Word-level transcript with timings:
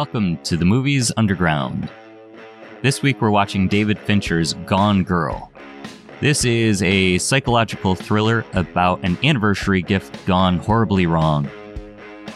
Welcome 0.00 0.38
to 0.44 0.56
the 0.56 0.64
Movies 0.64 1.12
Underground. 1.18 1.90
This 2.80 3.02
week 3.02 3.20
we're 3.20 3.28
watching 3.28 3.68
David 3.68 3.98
Fincher's 3.98 4.54
Gone 4.64 5.04
Girl. 5.04 5.52
This 6.22 6.46
is 6.46 6.82
a 6.82 7.18
psychological 7.18 7.94
thriller 7.94 8.46
about 8.54 9.04
an 9.04 9.18
anniversary 9.22 9.82
gift 9.82 10.24
gone 10.24 10.56
horribly 10.56 11.04
wrong. 11.04 11.50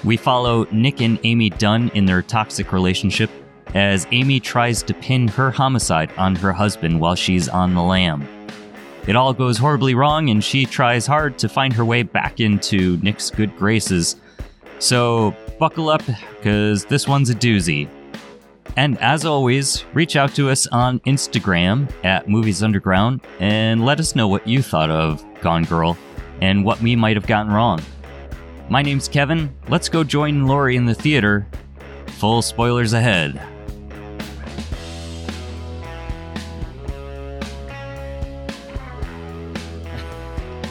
We 0.05 0.19
follow 0.19 0.67
Nick 0.73 1.00
and 1.00 1.19
Amy 1.25 1.49
Dunn 1.49 1.89
in 1.95 2.05
their 2.05 2.21
toxic 2.21 2.71
relationship 2.71 3.31
as 3.72 4.07
Amy 4.13 4.41
tries 4.41 4.83
to 4.83 4.93
pin 4.93 5.29
her 5.29 5.50
homicide 5.50 6.13
on 6.19 6.36
her 6.36 6.53
husband 6.53 7.00
while 7.00 7.14
she's 7.14 7.49
on 7.49 7.75
the 7.75 7.83
lam. 7.83 8.29
It 9.07 9.17
all 9.17 9.33
goes 9.33 9.57
horribly 9.57 9.94
wrong, 9.94 10.29
and 10.29 10.44
she 10.44 10.67
tries 10.67 11.07
hard 11.07 11.39
to 11.39 11.49
find 11.49 11.72
her 11.72 11.85
way 11.86 12.03
back 12.03 12.41
into 12.41 12.99
Nick's 12.99 13.31
good 13.31 13.57
graces. 13.57 14.17
So, 14.81 15.35
buckle 15.58 15.89
up, 15.89 16.03
because 16.36 16.85
this 16.85 17.07
one's 17.08 17.31
a 17.31 17.35
doozy. 17.35 17.89
And 18.76 18.99
as 18.99 19.25
always, 19.25 19.85
reach 19.94 20.17
out 20.17 20.35
to 20.35 20.50
us 20.50 20.67
on 20.68 20.99
Instagram 21.00 21.90
at 22.03 22.29
Movies 22.29 22.63
Underground 22.63 23.21
and 23.39 23.85
let 23.85 24.00
us 24.00 24.17
know 24.17 24.27
what 24.27 24.46
you 24.49 24.63
thought 24.63 24.90
of 24.90 25.25
Gone 25.40 25.64
Girl 25.64 25.96
and 26.40 26.64
what 26.64 26.80
we 26.80 26.96
might 26.96 27.17
have 27.17 27.27
gotten 27.27 27.53
wrong. 27.53 27.80
My 28.68 28.82
name's 28.82 29.07
Kevin. 29.08 29.54
Let's 29.68 29.89
go 29.89 30.03
join 30.03 30.46
Lori 30.46 30.75
in 30.77 30.86
the 30.86 30.94
theater. 30.94 31.46
Full 32.06 32.42
spoilers 32.42 32.92
ahead. 32.94 33.39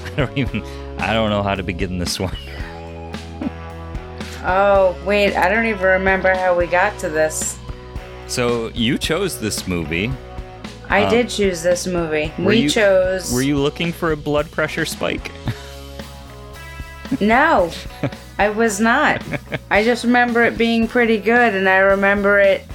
I 0.05 0.15
don't 0.17 0.37
even 0.37 0.63
I 0.99 1.13
don't 1.13 1.29
know 1.29 1.41
how 1.41 1.55
to 1.55 1.63
begin 1.63 1.99
this 1.99 2.19
one. 2.19 2.35
Oh, 4.45 4.95
wait, 5.05 5.35
I 5.35 5.49
don't 5.49 5.65
even 5.65 5.81
remember 5.83 6.33
how 6.35 6.55
we 6.57 6.67
got 6.67 6.97
to 6.99 7.09
this. 7.09 7.57
So 8.27 8.69
you 8.69 8.97
chose 8.97 9.39
this 9.39 9.67
movie. 9.67 10.11
I 10.89 11.03
Um, 11.03 11.09
did 11.09 11.29
choose 11.29 11.61
this 11.63 11.87
movie. 11.87 12.31
We 12.37 12.57
you- 12.57 12.69
chose. 12.69 13.31
Were 13.33 13.41
you 13.41 13.57
looking 13.57 13.91
for 13.93 14.11
a 14.11 14.17
blood 14.17 14.51
pressure 14.51 14.85
spike? 14.85 15.31
No, 17.19 17.71
I 18.39 18.49
was 18.49 18.79
not. 18.79 19.21
I 19.69 19.83
just 19.83 20.03
remember 20.03 20.43
it 20.43 20.57
being 20.57 20.87
pretty 20.87 21.17
good, 21.19 21.53
and 21.55 21.69
I 21.69 21.77
remember 21.77 22.39
it. 22.39 22.65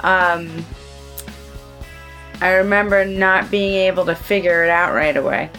Um, 0.00 0.64
I 2.40 2.50
remember 2.54 3.04
not 3.04 3.50
being 3.50 3.74
able 3.74 4.04
to 4.06 4.14
figure 4.14 4.64
it 4.64 4.70
out 4.70 4.94
right 4.94 5.16
away. 5.16 5.50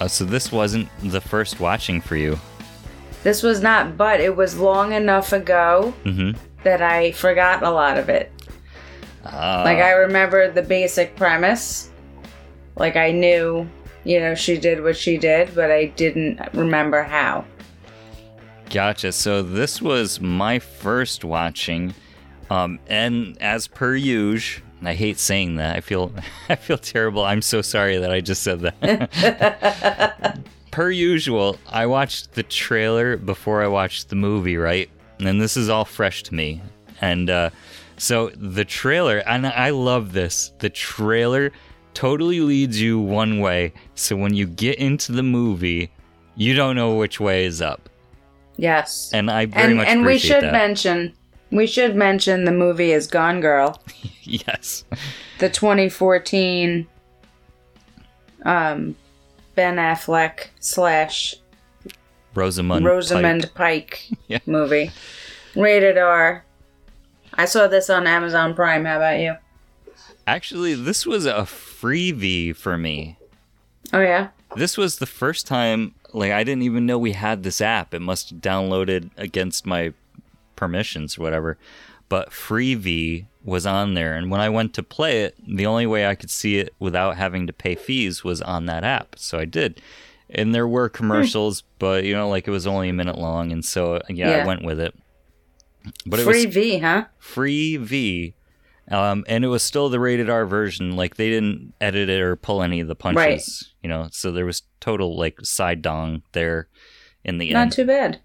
Uh, 0.00 0.08
so 0.08 0.24
this 0.24 0.50
wasn't 0.52 0.88
the 1.02 1.20
first 1.20 1.60
watching 1.60 2.00
for 2.00 2.16
you. 2.16 2.38
This 3.26 3.42
was 3.42 3.60
not, 3.60 3.96
but 3.96 4.20
it 4.20 4.36
was 4.36 4.56
long 4.56 4.92
enough 4.92 5.32
ago 5.32 5.92
Mm-hmm. 6.04 6.38
that 6.62 6.80
I 6.80 7.10
forgot 7.10 7.64
a 7.64 7.70
lot 7.70 7.98
of 7.98 8.08
it. 8.08 8.30
Uh, 9.24 9.62
Like 9.64 9.78
I 9.78 9.90
remember 9.90 10.48
the 10.48 10.62
basic 10.62 11.16
premise. 11.16 11.90
Like 12.76 12.94
I 12.94 13.10
knew, 13.10 13.68
you 14.04 14.20
know, 14.20 14.36
she 14.36 14.56
did 14.58 14.80
what 14.80 14.96
she 14.96 15.18
did, 15.18 15.56
but 15.56 15.72
I 15.72 15.86
didn't 15.86 16.38
remember 16.52 17.02
how. 17.02 17.44
Gotcha. 18.70 19.10
So 19.10 19.42
this 19.42 19.82
was 19.82 20.20
my 20.20 20.60
first 20.60 21.24
watching, 21.24 21.94
um, 22.48 22.78
and 22.86 23.36
as 23.42 23.66
per 23.66 23.96
usual, 23.96 24.62
I 24.84 24.94
hate 24.94 25.18
saying 25.18 25.56
that. 25.56 25.74
I 25.74 25.80
feel 25.80 26.12
I 26.48 26.54
feel 26.54 26.78
terrible. 26.78 27.24
I'm 27.24 27.42
so 27.42 27.60
sorry 27.60 27.96
that 27.98 28.12
I 28.12 28.20
just 28.20 28.44
said 28.44 28.60
that. 28.60 30.38
per 30.76 30.90
usual, 30.90 31.56
I 31.66 31.86
watched 31.86 32.32
the 32.32 32.42
trailer 32.42 33.16
before 33.16 33.62
I 33.62 33.66
watched 33.66 34.10
the 34.10 34.14
movie, 34.14 34.58
right? 34.58 34.90
And 35.18 35.40
this 35.40 35.56
is 35.56 35.70
all 35.70 35.86
fresh 35.86 36.22
to 36.24 36.34
me. 36.34 36.60
And 37.00 37.30
uh, 37.30 37.48
so 37.96 38.28
the 38.36 38.66
trailer, 38.66 39.20
and 39.26 39.46
I 39.46 39.70
love 39.70 40.12
this. 40.12 40.52
The 40.58 40.68
trailer 40.68 41.50
totally 41.94 42.40
leads 42.40 42.78
you 42.78 43.00
one 43.00 43.40
way. 43.40 43.72
So 43.94 44.16
when 44.16 44.34
you 44.34 44.46
get 44.46 44.78
into 44.78 45.12
the 45.12 45.22
movie, 45.22 45.90
you 46.34 46.52
don't 46.52 46.76
know 46.76 46.94
which 46.96 47.20
way 47.20 47.46
is 47.46 47.62
up. 47.62 47.88
Yes. 48.58 49.10
And 49.14 49.30
I 49.30 49.46
very 49.46 49.68
and 49.68 49.76
much 49.78 49.88
and 49.88 50.04
we 50.04 50.18
should 50.18 50.42
that. 50.42 50.52
mention 50.52 51.14
we 51.50 51.66
should 51.66 51.96
mention 51.96 52.44
the 52.44 52.52
movie 52.52 52.92
is 52.92 53.06
Gone 53.06 53.40
Girl, 53.40 53.80
yes. 54.24 54.84
the 55.38 55.48
2014 55.48 56.86
um 58.44 58.94
Ben 59.56 59.76
Affleck 59.76 60.48
slash 60.60 61.34
Rosamund. 62.34 62.84
Rosamund 62.84 63.50
Pike, 63.54 64.08
Yeah. 64.28 64.38
movie. 64.46 64.90
Rated 65.56 65.96
R. 65.98 66.44
I 67.34 67.46
saw 67.46 67.66
this 67.66 67.90
on 67.90 68.06
Amazon 68.06 68.54
Prime. 68.54 68.84
How 68.84 68.98
about 68.98 69.18
you? 69.18 69.36
Actually, 70.26 70.74
this 70.74 71.06
was 71.06 71.24
a 71.26 71.42
freebie 71.42 72.54
for 72.54 72.76
me. 72.76 73.16
Oh 73.92 74.00
yeah. 74.00 74.28
This 74.56 74.76
was 74.76 74.98
the 74.98 75.06
first 75.06 75.46
time, 75.46 75.94
like, 76.12 76.32
I 76.32 76.44
didn't 76.44 76.62
even 76.62 76.86
know 76.86 76.98
we 76.98 77.12
had 77.12 77.42
this 77.42 77.60
app. 77.60 77.92
It 77.94 78.00
must 78.00 78.30
have 78.30 78.40
downloaded 78.40 79.10
against 79.16 79.66
my 79.66 79.92
permissions 80.56 81.18
or 81.18 81.22
whatever. 81.22 81.58
But 82.08 82.30
Freevee 82.30 83.26
was 83.44 83.66
on 83.66 83.94
there. 83.94 84.14
And 84.14 84.30
when 84.30 84.40
I 84.40 84.48
went 84.48 84.74
to 84.74 84.82
play 84.82 85.22
it, 85.22 85.36
the 85.46 85.66
only 85.66 85.86
way 85.86 86.06
I 86.06 86.14
could 86.14 86.30
see 86.30 86.58
it 86.58 86.74
without 86.78 87.16
having 87.16 87.46
to 87.46 87.52
pay 87.52 87.74
fees 87.74 88.22
was 88.24 88.40
on 88.42 88.66
that 88.66 88.84
app. 88.84 89.16
So 89.18 89.38
I 89.38 89.44
did. 89.44 89.80
And 90.30 90.54
there 90.54 90.66
were 90.68 90.88
commercials, 90.88 91.62
but, 91.78 92.04
you 92.04 92.14
know, 92.14 92.28
like 92.28 92.46
it 92.48 92.50
was 92.50 92.66
only 92.66 92.88
a 92.88 92.92
minute 92.92 93.18
long. 93.18 93.52
And 93.52 93.64
so, 93.64 94.00
yeah, 94.08 94.42
I 94.42 94.46
went 94.46 94.64
with 94.64 94.80
it. 94.80 94.94
But 96.04 96.18
it 96.20 96.26
was 96.26 96.36
Freevee, 96.36 96.80
huh? 96.80 97.04
Freevee. 97.20 98.34
Um, 98.90 99.24
and 99.28 99.44
it 99.44 99.48
was 99.48 99.62
still 99.62 99.88
the 99.88 100.00
rated 100.00 100.28
R 100.30 100.44
version. 100.46 100.96
Like 100.96 101.16
they 101.16 101.28
didn't 101.28 101.74
edit 101.80 102.08
it 102.08 102.20
or 102.20 102.34
pull 102.36 102.62
any 102.62 102.80
of 102.80 102.88
the 102.88 102.94
punches, 102.96 103.16
Right. 103.18 103.42
you 103.82 103.88
know. 103.88 104.08
So 104.12 104.30
there 104.32 104.46
was 104.46 104.62
total 104.80 105.16
like 105.16 105.40
side 105.42 105.82
dong 105.82 106.22
there 106.32 106.68
in 107.24 107.38
the 107.38 107.50
Not 107.52 107.60
end. 107.60 107.70
Not 107.70 107.74
too 107.74 107.84
bad. 107.86 108.20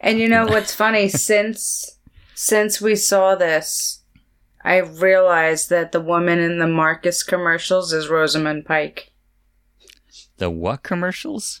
And 0.00 0.18
you 0.18 0.28
know 0.28 0.46
what's 0.48 0.74
funny? 0.74 1.08
since 1.08 1.98
since 2.40 2.80
we 2.80 2.96
saw 2.96 3.34
this, 3.34 4.02
I 4.64 4.78
realized 4.78 5.68
that 5.68 5.92
the 5.92 6.00
woman 6.00 6.38
in 6.38 6.58
the 6.58 6.66
Marcus 6.66 7.22
commercials 7.22 7.92
is 7.92 8.08
Rosamund 8.08 8.64
Pike. 8.64 9.12
the 10.38 10.48
what 10.48 10.82
commercials? 10.82 11.60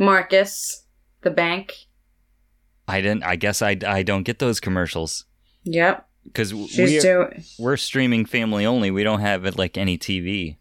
Marcus, 0.00 0.86
the 1.20 1.30
bank. 1.30 1.74
I 2.88 3.02
didn't. 3.02 3.24
I 3.24 3.36
guess 3.36 3.60
I 3.60 3.76
I 3.86 4.02
don't 4.02 4.22
get 4.22 4.38
those 4.38 4.58
commercials 4.58 5.26
Yep, 5.64 6.08
because 6.24 6.54
we 6.54 6.98
doing. 7.00 7.44
we're 7.58 7.76
streaming 7.76 8.24
family 8.24 8.64
only. 8.64 8.90
We 8.90 9.02
don't 9.04 9.20
have 9.20 9.44
it 9.44 9.58
like 9.58 9.76
any 9.76 9.98
TV. 9.98 10.56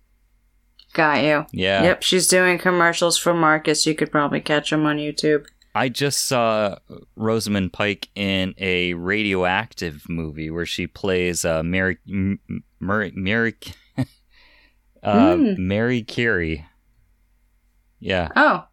Got 0.93 1.23
you. 1.23 1.45
Yeah. 1.51 1.83
Yep, 1.83 2.03
she's 2.03 2.27
doing 2.27 2.57
commercials 2.57 3.17
for 3.17 3.33
Marcus. 3.33 3.85
You 3.85 3.95
could 3.95 4.11
probably 4.11 4.41
catch 4.41 4.69
them 4.69 4.85
on 4.85 4.97
YouTube. 4.97 5.45
I 5.75 5.89
just 5.89 6.25
saw 6.27 6.77
Rosamund 7.17 7.73
Pike 7.73 8.09
in 8.15 8.53
a 8.57 8.93
radioactive 8.93 10.03
movie 10.07 10.49
where 10.49 10.65
she 10.65 10.87
plays 10.87 11.43
uh, 11.43 11.63
Mary 11.63 11.97
M- 12.09 12.39
Mary 12.79 13.11
Mary 13.13 13.55
uh, 15.03 15.35
Hmm. 15.35 15.53
Mary 15.67 16.01
Curie. 16.01 16.65
Yeah, 17.99 18.29
Oh, 18.35 18.65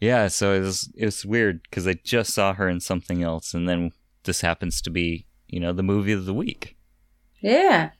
yeah. 0.00 0.28
So 0.28 0.52
it 0.52 0.60
was 0.60 0.90
it 0.96 1.04
was 1.06 1.24
weird 1.24 1.62
because 1.64 1.86
I 1.86 1.94
just 2.04 2.32
saw 2.34 2.52
her 2.54 2.68
in 2.68 2.80
something 2.80 3.22
else, 3.22 3.54
and 3.54 3.68
then 3.68 3.90
this 4.24 4.40
happens 4.40 4.80
to 4.82 4.90
be 4.90 5.26
you 5.48 5.60
know 5.60 5.72
the 5.72 5.82
movie 5.82 6.12
of 6.12 6.26
the 6.26 6.34
week. 6.34 6.76
yeah. 7.40 7.90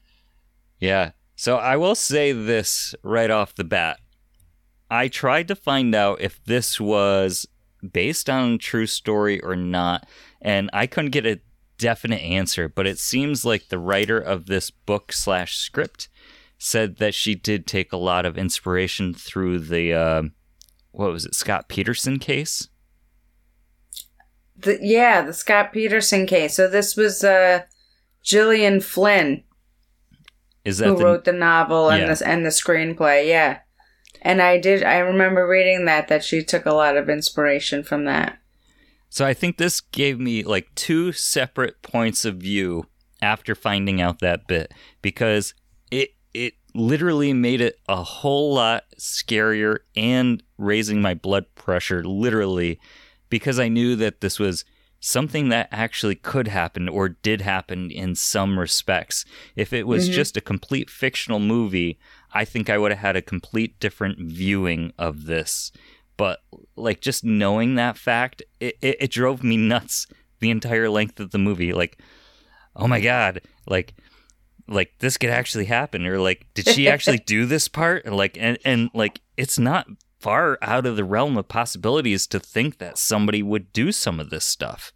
Yeah. 0.80 1.12
So 1.36 1.56
I 1.56 1.76
will 1.76 1.94
say 1.94 2.32
this 2.32 2.94
right 3.02 3.30
off 3.30 3.54
the 3.54 3.64
bat. 3.64 3.98
I 4.90 5.08
tried 5.08 5.48
to 5.48 5.56
find 5.56 5.94
out 5.94 6.20
if 6.20 6.44
this 6.44 6.78
was 6.80 7.46
based 7.92 8.28
on 8.30 8.58
true 8.58 8.86
story 8.86 9.40
or 9.40 9.56
not, 9.56 10.06
and 10.40 10.70
I 10.72 10.86
couldn't 10.86 11.10
get 11.10 11.26
a 11.26 11.40
definite 11.78 12.22
answer, 12.22 12.68
but 12.68 12.86
it 12.86 12.98
seems 12.98 13.44
like 13.44 13.68
the 13.68 13.78
writer 13.78 14.18
of 14.18 14.46
this 14.46 14.70
book 14.70 15.12
slash 15.12 15.56
script 15.56 16.08
said 16.58 16.96
that 16.96 17.14
she 17.14 17.34
did 17.34 17.66
take 17.66 17.92
a 17.92 17.96
lot 17.96 18.24
of 18.24 18.38
inspiration 18.38 19.12
through 19.12 19.58
the 19.58 19.92
uh, 19.92 20.22
what 20.92 21.10
was 21.12 21.26
it, 21.26 21.34
Scott 21.34 21.68
Peterson 21.68 22.18
case? 22.18 22.68
The, 24.56 24.78
yeah, 24.80 25.22
the 25.22 25.32
Scott 25.32 25.72
Peterson 25.72 26.26
case. 26.26 26.54
So 26.54 26.68
this 26.68 26.96
was 26.96 27.24
uh, 27.24 27.62
Gillian 28.22 28.80
Flynn 28.80 29.42
Is 30.64 30.78
that 30.78 30.88
who 30.88 30.96
the, 30.96 31.04
wrote 31.04 31.24
the 31.24 31.32
novel 31.32 31.90
and 31.90 32.02
Yeah. 32.02 32.14
the 32.14 32.26
and 32.26 32.46
the 32.46 32.50
screenplay. 32.50 33.28
Yeah, 33.28 33.58
and 34.24 34.42
I 34.42 34.58
did. 34.58 34.82
I 34.82 34.98
remember 34.98 35.46
reading 35.46 35.84
that 35.84 36.08
that 36.08 36.24
she 36.24 36.42
took 36.42 36.66
a 36.66 36.72
lot 36.72 36.96
of 36.96 37.08
inspiration 37.08 37.82
from 37.82 38.04
that. 38.06 38.38
So 39.10 39.24
I 39.24 39.34
think 39.34 39.58
this 39.58 39.80
gave 39.80 40.18
me 40.18 40.42
like 40.42 40.74
two 40.74 41.12
separate 41.12 41.82
points 41.82 42.24
of 42.24 42.36
view 42.38 42.86
after 43.22 43.54
finding 43.54 44.00
out 44.00 44.18
that 44.18 44.46
bit 44.48 44.72
because 45.02 45.54
it 45.90 46.14
it 46.32 46.54
literally 46.74 47.32
made 47.32 47.60
it 47.60 47.78
a 47.88 48.02
whole 48.02 48.54
lot 48.54 48.82
scarier 48.98 49.78
and 49.94 50.42
raising 50.58 51.00
my 51.00 51.14
blood 51.14 51.46
pressure 51.54 52.02
literally 52.02 52.80
because 53.30 53.60
I 53.60 53.68
knew 53.68 53.94
that 53.96 54.20
this 54.20 54.40
was 54.40 54.64
something 54.98 55.50
that 55.50 55.68
actually 55.70 56.14
could 56.14 56.48
happen 56.48 56.88
or 56.88 57.10
did 57.10 57.42
happen 57.42 57.90
in 57.90 58.14
some 58.14 58.58
respects. 58.58 59.24
If 59.54 59.72
it 59.72 59.86
was 59.86 60.08
Mhm. 60.08 60.12
just 60.12 60.36
a 60.36 60.40
complete 60.40 60.88
fictional 60.88 61.40
movie, 61.40 61.98
I 62.34 62.44
think 62.44 62.68
I 62.68 62.78
would 62.78 62.90
have 62.90 63.00
had 63.00 63.16
a 63.16 63.22
complete 63.22 63.78
different 63.80 64.18
viewing 64.18 64.92
of 64.98 65.26
this. 65.26 65.72
But 66.16 66.40
like 66.76 67.00
just 67.00 67.24
knowing 67.24 67.74
that 67.74 67.96
fact, 67.96 68.42
it, 68.60 68.76
it, 68.80 68.96
it 69.00 69.10
drove 69.10 69.42
me 69.42 69.56
nuts 69.56 70.06
the 70.40 70.50
entire 70.50 70.88
length 70.88 71.20
of 71.20 71.30
the 71.30 71.38
movie. 71.38 71.72
Like, 71.72 71.98
oh 72.76 72.86
my 72.86 73.00
god, 73.00 73.40
like 73.66 73.94
like 74.66 74.94
this 74.98 75.18
could 75.18 75.30
actually 75.30 75.66
happen 75.66 76.06
or 76.06 76.18
like 76.18 76.46
did 76.54 76.66
she 76.66 76.88
actually 76.88 77.18
do 77.26 77.44
this 77.44 77.68
part 77.68 78.02
And 78.06 78.16
like 78.16 78.38
and, 78.40 78.56
and 78.64 78.88
like 78.94 79.20
it's 79.36 79.58
not 79.58 79.86
far 80.18 80.56
out 80.62 80.86
of 80.86 80.96
the 80.96 81.04
realm 81.04 81.36
of 81.36 81.48
possibilities 81.48 82.26
to 82.28 82.40
think 82.40 82.78
that 82.78 82.96
somebody 82.96 83.42
would 83.42 83.74
do 83.74 83.92
some 83.92 84.18
of 84.18 84.30
this 84.30 84.46
stuff 84.46 84.90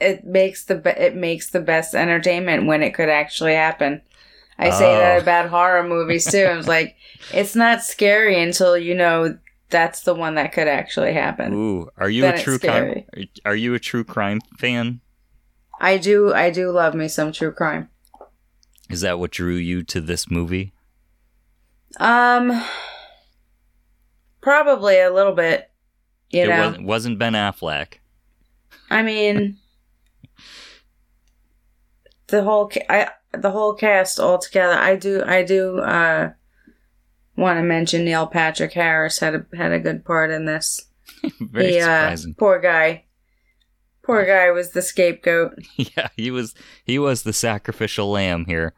it 0.00 0.24
makes 0.24 0.64
the 0.64 1.04
it 1.04 1.14
makes 1.14 1.50
the 1.50 1.60
best 1.60 1.94
entertainment 1.94 2.66
when 2.66 2.82
it 2.82 2.94
could 2.94 3.08
actually 3.08 3.54
happen. 3.54 4.02
I 4.58 4.70
say 4.70 4.94
Oh. 4.94 4.98
that 4.98 5.22
about 5.22 5.48
horror 5.50 5.82
movies 5.86 6.24
too. 6.30 6.44
I 6.44 6.56
was 6.56 6.68
like, 6.68 6.96
it's 7.32 7.54
not 7.56 7.82
scary 7.82 8.40
until 8.40 8.76
you 8.78 8.94
know 8.94 9.38
that's 9.70 10.02
the 10.02 10.14
one 10.14 10.36
that 10.36 10.52
could 10.52 10.68
actually 10.68 11.12
happen. 11.12 11.52
ooh 11.52 11.88
are 11.96 12.08
you 12.10 12.22
Then 12.22 12.34
a 12.34 12.42
true 12.42 12.58
crime 12.58 13.04
are 13.44 13.56
you 13.56 13.74
a 13.74 13.78
true 13.80 14.04
crime 14.04 14.40
fan 14.58 15.00
I 15.80 15.96
do 15.98 16.32
I 16.32 16.50
do 16.50 16.70
love 16.70 16.94
me 16.94 17.08
some 17.08 17.32
true 17.32 17.50
crime. 17.52 17.88
is 18.90 19.00
that 19.00 19.18
what 19.18 19.32
drew 19.32 19.54
you 19.56 19.82
to 19.84 20.00
this 20.00 20.30
movie 20.30 20.72
Um 21.98 22.62
probably 24.40 25.00
a 25.00 25.10
little 25.12 25.32
bit. 25.34 25.70
You 26.30 26.42
it 26.42 26.48
know. 26.48 26.70
was, 26.70 26.78
wasn't 26.80 27.18
ben 27.18 27.32
affleck 27.32 27.94
I 28.90 29.02
mean, 29.02 29.56
the 32.28 32.42
whole 32.42 32.68
ca- 32.68 32.86
I 32.88 33.08
the 33.36 33.50
whole 33.50 33.74
cast 33.74 34.18
altogether. 34.20 34.74
I 34.78 34.96
do 34.96 35.22
I 35.24 35.42
do 35.42 35.78
uh, 35.80 36.32
want 37.36 37.58
to 37.58 37.62
mention 37.62 38.04
Neil 38.04 38.26
Patrick 38.26 38.72
Harris 38.72 39.18
had 39.18 39.34
a 39.34 39.46
had 39.56 39.72
a 39.72 39.80
good 39.80 40.04
part 40.04 40.30
in 40.30 40.44
this. 40.44 40.86
very 41.40 41.72
He, 41.72 41.78
uh, 41.80 41.84
surprising 41.84 42.34
poor 42.34 42.58
guy. 42.60 43.04
Poor 44.02 44.24
guy 44.26 44.50
was 44.50 44.70
the 44.72 44.82
scapegoat. 44.82 45.58
yeah 45.76 46.08
he 46.16 46.30
was 46.30 46.54
he 46.84 46.98
was 46.98 47.22
the 47.22 47.32
sacrificial 47.32 48.10
lamb 48.10 48.44
here 48.46 48.74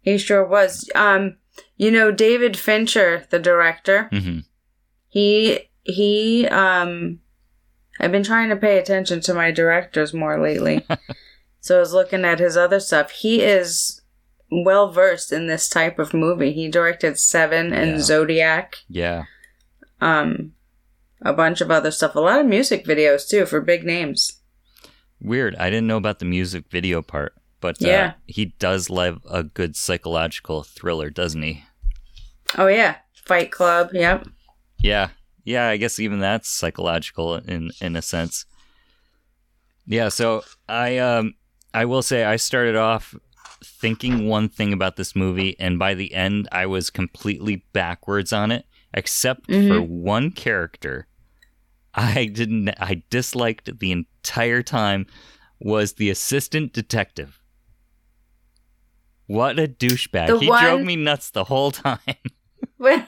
He 0.00 0.18
sure 0.18 0.44
was. 0.46 0.88
Um, 0.94 1.36
you 1.76 1.90
know 1.90 2.12
David 2.12 2.56
Fincher, 2.56 3.26
the 3.30 3.38
director. 3.38 4.08
hmm 4.12 4.40
He 5.08 5.60
he 5.82 6.46
um 6.48 7.20
I've 8.00 8.12
been 8.12 8.22
trying 8.22 8.50
to 8.50 8.56
pay 8.56 8.78
attention 8.78 9.20
to 9.22 9.34
my 9.34 9.50
directors 9.50 10.14
more 10.14 10.40
lately. 10.40 10.86
so 11.68 11.76
I 11.76 11.80
was 11.80 11.92
looking 11.92 12.24
at 12.24 12.38
his 12.40 12.56
other 12.56 12.80
stuff. 12.80 13.10
He 13.10 13.42
is 13.42 14.00
well 14.50 14.90
versed 14.90 15.30
in 15.32 15.46
this 15.46 15.68
type 15.68 15.98
of 15.98 16.14
movie. 16.14 16.52
He 16.52 16.68
directed 16.68 17.18
Seven 17.18 17.72
and 17.72 17.90
Yeah. 17.92 18.00
Zodiac, 18.00 18.76
yeah 18.88 19.24
um 20.00 20.52
a 21.22 21.32
bunch 21.32 21.60
of 21.60 21.70
other 21.70 21.90
stuff. 21.90 22.14
A 22.14 22.20
lot 22.20 22.40
of 22.40 22.46
music 22.46 22.84
videos 22.86 23.28
too 23.28 23.44
for 23.46 23.60
big 23.60 23.84
names. 23.84 24.40
Weird. 25.20 25.56
I 25.56 25.68
didn't 25.70 25.88
know 25.88 25.96
about 25.96 26.20
the 26.20 26.24
music 26.24 26.66
video 26.70 27.02
part, 27.02 27.34
but 27.60 27.82
uh, 27.82 27.88
Yeah. 27.88 28.12
he 28.26 28.54
does 28.60 28.88
love 28.88 29.20
a 29.28 29.42
good 29.42 29.74
psychological 29.74 30.62
thriller, 30.62 31.10
doesn't 31.10 31.42
he? 31.42 31.64
Oh 32.56 32.68
yeah. 32.68 32.96
Fight 33.26 33.50
Club, 33.50 33.90
yep. 33.92 34.26
Yeah, 34.80 35.08
yeah. 35.44 35.66
I 35.68 35.76
guess 35.76 35.98
even 35.98 36.20
that's 36.20 36.48
psychological 36.48 37.34
in 37.34 37.72
in 37.80 37.96
a 37.96 38.02
sense. 38.02 38.46
Yeah. 39.86 40.08
So 40.10 40.44
I 40.68 40.98
um 40.98 41.34
I 41.74 41.84
will 41.84 42.02
say 42.02 42.24
I 42.24 42.36
started 42.36 42.76
off 42.76 43.14
thinking 43.62 44.28
one 44.28 44.48
thing 44.48 44.72
about 44.72 44.96
this 44.96 45.14
movie, 45.14 45.58
and 45.58 45.78
by 45.78 45.94
the 45.94 46.14
end 46.14 46.48
I 46.52 46.66
was 46.66 46.90
completely 46.90 47.64
backwards 47.72 48.32
on 48.32 48.50
it, 48.50 48.66
except 48.94 49.48
mm-hmm. 49.48 49.68
for 49.68 49.82
one 49.82 50.30
character. 50.30 51.06
I 51.94 52.26
didn't. 52.26 52.68
I 52.78 53.02
disliked 53.10 53.78
the 53.78 53.92
entire 53.92 54.62
time. 54.62 55.06
Was 55.60 55.94
the 55.94 56.08
assistant 56.08 56.72
detective. 56.72 57.40
What 59.26 59.58
a 59.58 59.66
douchebag. 59.66 60.28
The 60.28 60.38
he 60.38 60.46
drove 60.46 60.82
me 60.82 60.94
nuts 60.94 61.30
the 61.30 61.44
whole 61.44 61.72
time. 61.72 61.98
Wait, 62.78 63.04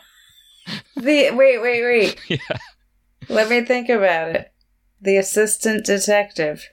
the 0.97 1.31
wait, 1.31 1.59
wait, 1.59 1.61
wait. 1.63 2.21
yeah. 2.29 2.59
Let 3.29 3.49
me 3.49 3.65
think 3.65 3.89
about 3.89 4.35
it. 4.35 4.53
The 5.01 5.17
assistant 5.17 5.87
detective. 5.87 6.69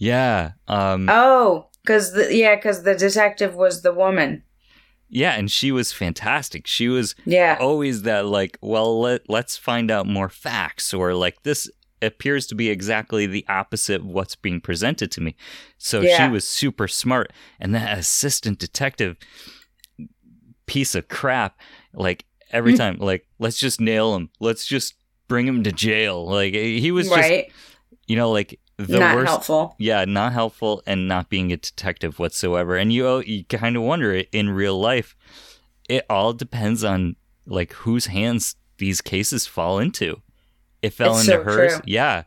Yeah. 0.00 0.52
Um 0.66 1.06
Oh, 1.08 1.68
because 1.82 2.12
the 2.14 2.34
yeah, 2.34 2.56
because 2.56 2.82
the 2.82 2.96
detective 2.96 3.54
was 3.54 3.82
the 3.82 3.92
woman. 3.92 4.42
yeah, 5.08 5.32
and 5.32 5.50
she 5.50 5.70
was 5.72 5.92
fantastic. 5.92 6.66
She 6.66 6.88
was 6.88 7.14
Yeah. 7.24 7.56
always 7.60 8.02
that 8.02 8.26
like, 8.26 8.58
well, 8.62 9.00
let 9.00 9.22
let's 9.28 9.56
find 9.56 9.90
out 9.90 10.06
more 10.06 10.28
facts 10.28 10.92
or 10.94 11.14
like 11.14 11.42
this 11.42 11.70
appears 12.02 12.46
to 12.46 12.54
be 12.54 12.70
exactly 12.70 13.26
the 13.26 13.44
opposite 13.48 14.00
of 14.00 14.06
what's 14.06 14.34
being 14.36 14.60
presented 14.60 15.10
to 15.12 15.20
me. 15.20 15.36
So 15.76 16.00
Yeah. 16.00 16.16
she 16.26 16.32
was 16.32 16.48
super 16.48 16.88
smart 16.88 17.30
and 17.60 17.74
that 17.74 17.98
assistant 17.98 18.58
detective 18.58 19.16
piece 20.66 20.94
of 20.94 21.08
crap 21.08 21.58
like 21.92 22.24
every 22.52 22.74
time 22.76 22.96
like 23.00 23.26
let's 23.38 23.58
just 23.58 23.80
nail 23.80 24.14
him. 24.14 24.30
Let's 24.40 24.64
just 24.64 24.94
bring 25.28 25.46
him 25.46 25.62
to 25.64 25.72
jail. 25.72 26.24
Like 26.24 26.54
he 26.54 26.90
was 26.92 27.08
just 27.08 27.50
you 28.06 28.16
know 28.16 28.30
like 28.30 28.59
the 28.86 28.98
Not 28.98 29.16
worst 29.16 29.28
helpful. 29.28 29.76
yeah, 29.78 30.04
not 30.04 30.32
helpful 30.32 30.82
and 30.86 31.06
not 31.08 31.28
being 31.28 31.52
a 31.52 31.56
detective 31.56 32.18
whatsoever. 32.18 32.76
And 32.76 32.92
you 32.92 33.20
you 33.20 33.44
kind 33.44 33.76
of 33.76 33.82
wonder 33.82 34.12
it 34.12 34.28
in 34.32 34.50
real 34.50 34.78
life. 34.80 35.14
It 35.88 36.04
all 36.08 36.32
depends 36.32 36.84
on 36.84 37.16
like 37.46 37.72
whose 37.72 38.06
hands 38.06 38.56
these 38.78 39.00
cases 39.00 39.46
fall 39.46 39.78
into. 39.78 40.22
It 40.82 40.94
fell 40.94 41.16
It's 41.18 41.28
into 41.28 41.32
so 41.38 41.44
hers. 41.44 41.72
true. 41.74 41.82
Yeah. 41.86 42.22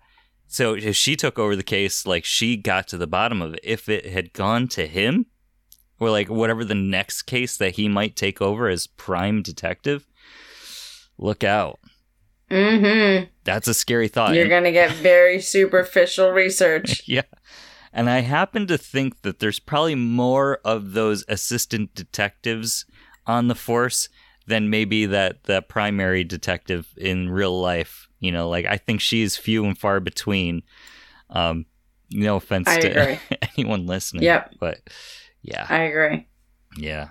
So 0.47 0.75
if 0.75 0.95
she 0.95 1.15
took 1.15 1.39
over 1.39 1.55
the 1.55 1.63
case, 1.63 2.05
like 2.05 2.25
she 2.25 2.55
got 2.57 2.87
to 2.89 2.97
the 2.97 3.07
bottom 3.07 3.41
of 3.41 3.55
it. 3.55 3.59
If 3.63 3.89
it 3.89 4.05
had 4.05 4.33
gone 4.33 4.67
to 4.69 4.85
him, 4.85 5.25
or 5.99 6.11
like 6.11 6.29
whatever 6.29 6.63
the 6.63 6.75
next 6.75 7.23
case 7.23 7.57
that 7.57 7.75
he 7.75 7.87
might 7.87 8.15
take 8.15 8.41
over 8.41 8.67
as 8.67 8.85
prime 8.85 9.41
detective, 9.41 10.05
look 11.17 11.43
out. 11.43 11.79
Mm-hmm. 12.53 13.25
That's 13.43 13.67
a 13.67 13.73
scary 13.73 14.07
thought. 14.07 14.35
You're 14.35 14.47
gonna 14.47 14.71
get 14.71 14.91
very 14.91 15.41
superficial 15.55 16.31
research. 16.31 17.07
yeah. 17.07 17.23
And 17.91 18.09
I 18.09 18.21
happen 18.21 18.65
to 18.67 18.77
think 18.77 19.21
that 19.21 19.39
there's 19.39 19.59
probably 19.59 19.95
more 19.95 20.59
of 20.65 20.93
those 20.93 21.23
assistant 21.27 21.93
detectives 21.93 22.85
on 23.27 23.47
the 23.47 23.55
force 23.55 24.09
than 24.47 24.69
maybe 24.69 25.05
that 25.05 25.43
that 25.43 25.69
primary 25.69 26.23
detective 26.23 26.87
in 26.97 27.29
real 27.29 27.59
life. 27.59 28.07
You 28.19 28.31
know, 28.31 28.49
like 28.49 28.65
I 28.65 28.77
think 28.77 29.01
she's 29.01 29.37
few 29.37 29.65
and 29.65 29.77
far 29.77 29.99
between. 29.99 30.63
Um, 31.29 31.65
no 32.11 32.35
offense 32.35 32.67
I 32.67 32.79
to 32.79 32.87
agree. 32.87 33.19
anyone 33.57 33.85
listening. 33.87 34.23
Yep. 34.23 34.55
But 34.59 34.81
yeah, 35.41 35.65
I 35.69 35.83
agree. 35.83 36.27
yeah. 36.77 37.09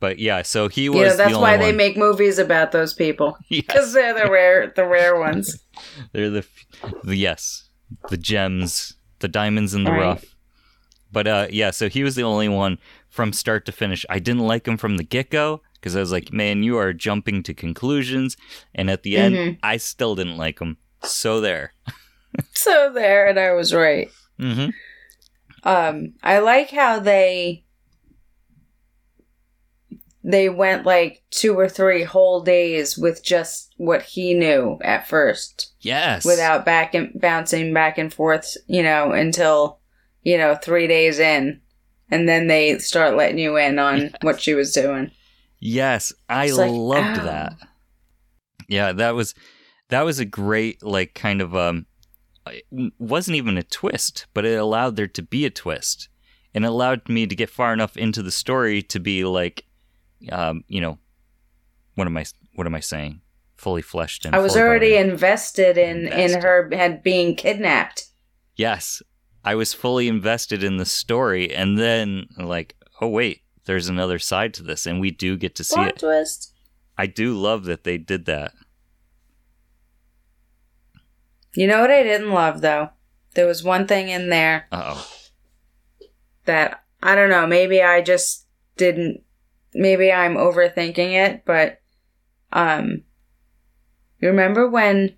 But 0.00 0.18
yeah, 0.18 0.42
so 0.42 0.68
he 0.68 0.88
was. 0.88 0.98
Yeah, 1.00 1.14
that's 1.14 1.32
the 1.32 1.38
why 1.40 1.56
they 1.56 1.66
one. 1.68 1.76
make 1.76 1.96
movies 1.96 2.38
about 2.38 2.70
those 2.72 2.94
people 2.94 3.36
Yes. 3.48 3.62
because 3.66 3.92
they're 3.92 4.14
the 4.14 4.30
rare, 4.30 4.72
the 4.74 4.86
rare 4.86 5.18
ones. 5.20 5.64
They're 6.12 6.30
the, 6.30 6.46
the 7.02 7.16
yes, 7.16 7.68
the 8.08 8.16
gems, 8.16 8.94
the 9.18 9.28
diamonds 9.28 9.74
in 9.74 9.84
the 9.84 9.90
Right. 9.92 10.00
rough. 10.00 10.24
But 11.10 11.26
uh, 11.26 11.46
yeah, 11.50 11.70
so 11.70 11.88
he 11.88 12.04
was 12.04 12.14
the 12.16 12.22
only 12.22 12.48
one 12.48 12.78
from 13.08 13.32
start 13.32 13.64
to 13.66 13.72
finish. 13.72 14.04
I 14.10 14.18
didn't 14.18 14.46
like 14.46 14.68
him 14.68 14.76
from 14.76 14.98
the 14.98 15.04
get 15.04 15.30
go 15.30 15.62
because 15.74 15.96
I 15.96 16.00
was 16.00 16.12
like, 16.12 16.32
man, 16.32 16.62
you 16.62 16.76
are 16.76 16.92
jumping 16.92 17.42
to 17.44 17.54
conclusions. 17.54 18.36
And 18.74 18.90
at 18.90 19.02
the 19.04 19.16
end, 19.16 19.34
Mhm. 19.36 19.58
I 19.62 19.78
still 19.78 20.14
didn't 20.14 20.36
like 20.36 20.60
him. 20.60 20.76
So 21.02 21.40
there. 21.40 21.72
So 22.52 22.92
there, 22.92 23.26
and 23.26 23.38
I 23.38 23.52
was 23.52 23.72
right. 23.74 24.10
hmm 24.38 24.66
Um, 25.64 26.12
I 26.22 26.38
like 26.38 26.70
how 26.70 27.00
they 27.00 27.64
they 30.30 30.48
went 30.50 30.84
like 30.84 31.22
two 31.30 31.58
or 31.58 31.68
three 31.68 32.04
whole 32.04 32.42
days 32.42 32.98
with 32.98 33.24
just 33.24 33.72
what 33.78 34.02
he 34.02 34.34
knew 34.34 34.78
at 34.82 35.08
first, 35.08 35.72
Yes. 35.80 36.24
without 36.24 36.64
back 36.66 36.94
and 36.94 37.18
bouncing 37.18 37.72
back 37.72 37.96
and 37.96 38.12
forth, 38.12 38.56
you 38.66 38.82
know, 38.82 39.12
until 39.12 39.80
you 40.22 40.36
know 40.36 40.54
three 40.54 40.86
days 40.86 41.18
in, 41.18 41.60
and 42.10 42.28
then 42.28 42.46
they 42.46 42.78
start 42.78 43.16
letting 43.16 43.38
you 43.38 43.56
in 43.56 43.78
on 43.78 44.10
what 44.22 44.40
she 44.40 44.52
was 44.54 44.72
doing. 44.72 45.10
Yes, 45.60 46.12
I 46.28 46.44
It's 46.46 46.56
like, 46.58 46.70
loved 46.70 47.18
ow. 47.20 47.24
that. 47.24 47.52
Yeah, 48.68 48.92
that 48.92 49.14
was 49.14 49.34
that 49.88 50.02
was 50.02 50.18
a 50.18 50.24
great 50.24 50.82
like 50.82 51.14
kind 51.14 51.40
of 51.40 51.56
um 51.56 51.86
wasn't 52.98 53.36
even 53.36 53.56
a 53.58 53.62
twist, 53.62 54.26
but 54.34 54.44
it 54.44 54.58
allowed 54.58 54.96
there 54.96 55.06
to 55.08 55.22
be 55.22 55.44
a 55.46 55.50
twist. 55.50 56.08
And 56.54 56.64
it 56.64 56.68
allowed 56.68 57.08
me 57.08 57.26
to 57.26 57.36
get 57.36 57.50
far 57.50 57.72
enough 57.72 57.96
into 57.96 58.22
the 58.22 58.30
story 58.30 58.82
to 58.82 58.98
be 58.98 59.24
like 59.24 59.64
um, 60.30 60.64
you 60.68 60.80
know, 60.80 60.98
what 61.94 62.06
am 62.06 62.16
I 62.16 62.24
what 62.54 62.66
am 62.66 62.74
I 62.74 62.80
saying? 62.80 63.20
Fully 63.56 63.82
fleshed 63.82 64.24
and 64.24 64.34
I 64.34 64.38
was 64.38 64.56
already 64.56 64.92
bought 64.92 65.00
in. 65.00 65.10
invested 65.10 65.78
in 65.78 66.06
in 66.08 66.40
her 66.40 66.68
had 66.72 67.02
being 67.02 67.34
kidnapped. 67.34 68.06
yes, 68.56 69.02
I 69.44 69.54
was 69.54 69.72
fully 69.72 70.08
invested 70.08 70.62
in 70.62 70.76
the 70.76 70.84
story, 70.84 71.54
and 71.54 71.78
then 71.78 72.26
like, 72.36 72.76
oh 73.00 73.08
wait, 73.08 73.42
there's 73.64 73.88
another 73.88 74.18
side 74.18 74.54
to 74.54 74.62
this, 74.62 74.86
and 74.86 75.00
we 75.00 75.10
do 75.10 75.36
get 75.36 75.54
to 75.56 75.64
see 75.64 75.74
Plot 75.74 75.88
it. 75.88 75.98
twist. 75.98 76.52
I 76.96 77.06
do 77.06 77.34
love 77.34 77.64
that 77.64 77.84
they 77.84 77.98
did 77.98 78.26
that. 78.26 78.52
You 81.54 81.66
know 81.66 81.80
what 81.80 81.90
I 81.90 82.02
didn't 82.02 82.32
love 82.32 82.60
though? 82.60 82.90
There 83.34 83.46
was 83.46 83.62
one 83.62 83.86
thing 83.86 84.08
in 84.08 84.30
there 84.30 84.66
oh. 84.72 85.08
that 86.44 86.82
I 87.02 87.14
don't 87.14 87.30
know, 87.30 87.46
maybe 87.46 87.82
I 87.82 88.00
just 88.00 88.46
didn't 88.76 89.22
maybe 89.74 90.12
I'm 90.12 90.34
overthinking 90.36 91.12
it, 91.12 91.42
but 91.44 91.80
um 92.52 93.02
you 94.20 94.28
remember 94.28 94.68
when 94.68 95.14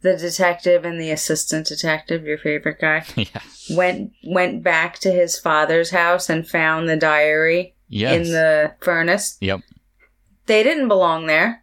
the 0.00 0.16
detective 0.16 0.84
and 0.84 1.00
the 1.00 1.10
assistant 1.10 1.66
detective, 1.66 2.24
your 2.24 2.38
favorite 2.38 2.80
guy, 2.80 3.04
yeah. 3.16 3.40
went 3.70 4.12
went 4.24 4.62
back 4.62 4.98
to 5.00 5.12
his 5.12 5.38
father's 5.38 5.90
house 5.90 6.28
and 6.28 6.48
found 6.48 6.88
the 6.88 6.96
diary 6.96 7.74
Yes. 7.88 8.26
in 8.26 8.32
the 8.32 8.74
furnace? 8.80 9.36
Yep. 9.40 9.60
They 10.46 10.62
didn't 10.62 10.88
belong 10.88 11.26
there. 11.26 11.62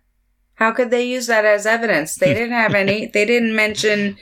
How 0.55 0.71
could 0.71 0.91
they 0.91 1.03
use 1.05 1.25
that 1.27 1.43
as 1.43 1.65
evidence? 1.65 2.15
They 2.17 2.33
didn't 2.35 2.51
have 2.53 2.75
any 2.75 3.07
they 3.07 3.25
didn't 3.25 3.55
mention 3.55 4.17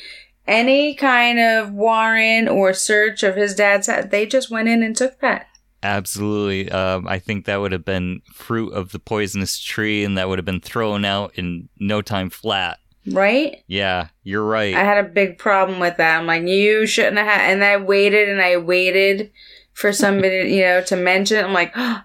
any 0.48 0.96
kind 0.96 1.38
of 1.40 1.74
warrant 1.74 2.48
or 2.48 2.74
search 2.74 3.22
of 3.24 3.36
his 3.36 3.54
dad's 3.54 3.88
house. 3.88 4.06
They 4.10 4.26
just 4.26 4.50
went 4.50 4.70
in 4.70 4.82
and 4.82 4.96
took 4.96 5.20
that. 5.20 5.48
Absolutely. 5.84 6.72
Um, 6.72 7.08
I 7.08 7.20
think 7.20 7.46
that 7.46 7.58
would 7.58 7.72
have 7.72 7.86
been 7.86 8.22
fruit 8.34 8.74
of 8.74 8.92
the 8.92 9.00
poisonous 9.00 9.60
tree, 9.60 10.04
and 10.04 10.18
that 10.18 10.28
would 10.28 10.40
have 10.40 10.46
been 10.46 10.62
thrown 10.62 11.06
out 11.06 11.34
in 11.36 11.70
no 11.80 12.02
time 12.02 12.30
flat. 12.30 12.80
Right? 13.10 13.64
Yeah, 13.68 14.10
you're 14.24 14.44
right. 14.44 14.76
I 14.76 14.84
had 14.84 15.04
a 15.04 15.08
big 15.08 15.38
problem 15.38 15.80
with 15.80 15.98
that. 15.98 16.20
I'm 16.20 16.28
like, 16.28 16.44
you 16.44 16.86
shouldn't 16.86 17.18
have 17.18 17.40
and 17.40 17.64
I 17.64 17.78
waited 17.78 18.28
and 18.28 18.42
I 18.42 18.58
waited 18.58 19.32
for 19.74 19.94
somebody, 19.94 20.50
you 20.56 20.62
know, 20.62 20.82
to 20.84 20.96
mention 20.96 21.38
it. 21.38 21.46
I'm 21.46 21.54
like, 21.54 21.72
oh, 21.76 22.02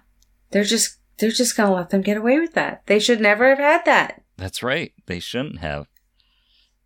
they're 0.50 0.64
just 0.64 0.98
they're 1.18 1.30
just 1.30 1.56
gonna 1.56 1.74
let 1.74 1.90
them 1.90 2.02
get 2.02 2.16
away 2.16 2.38
with 2.38 2.54
that. 2.54 2.86
They 2.86 2.98
should 2.98 3.20
never 3.20 3.48
have 3.48 3.58
had 3.58 3.84
that. 3.86 4.22
That's 4.36 4.62
right. 4.62 4.92
They 5.06 5.18
shouldn't 5.18 5.58
have. 5.58 5.86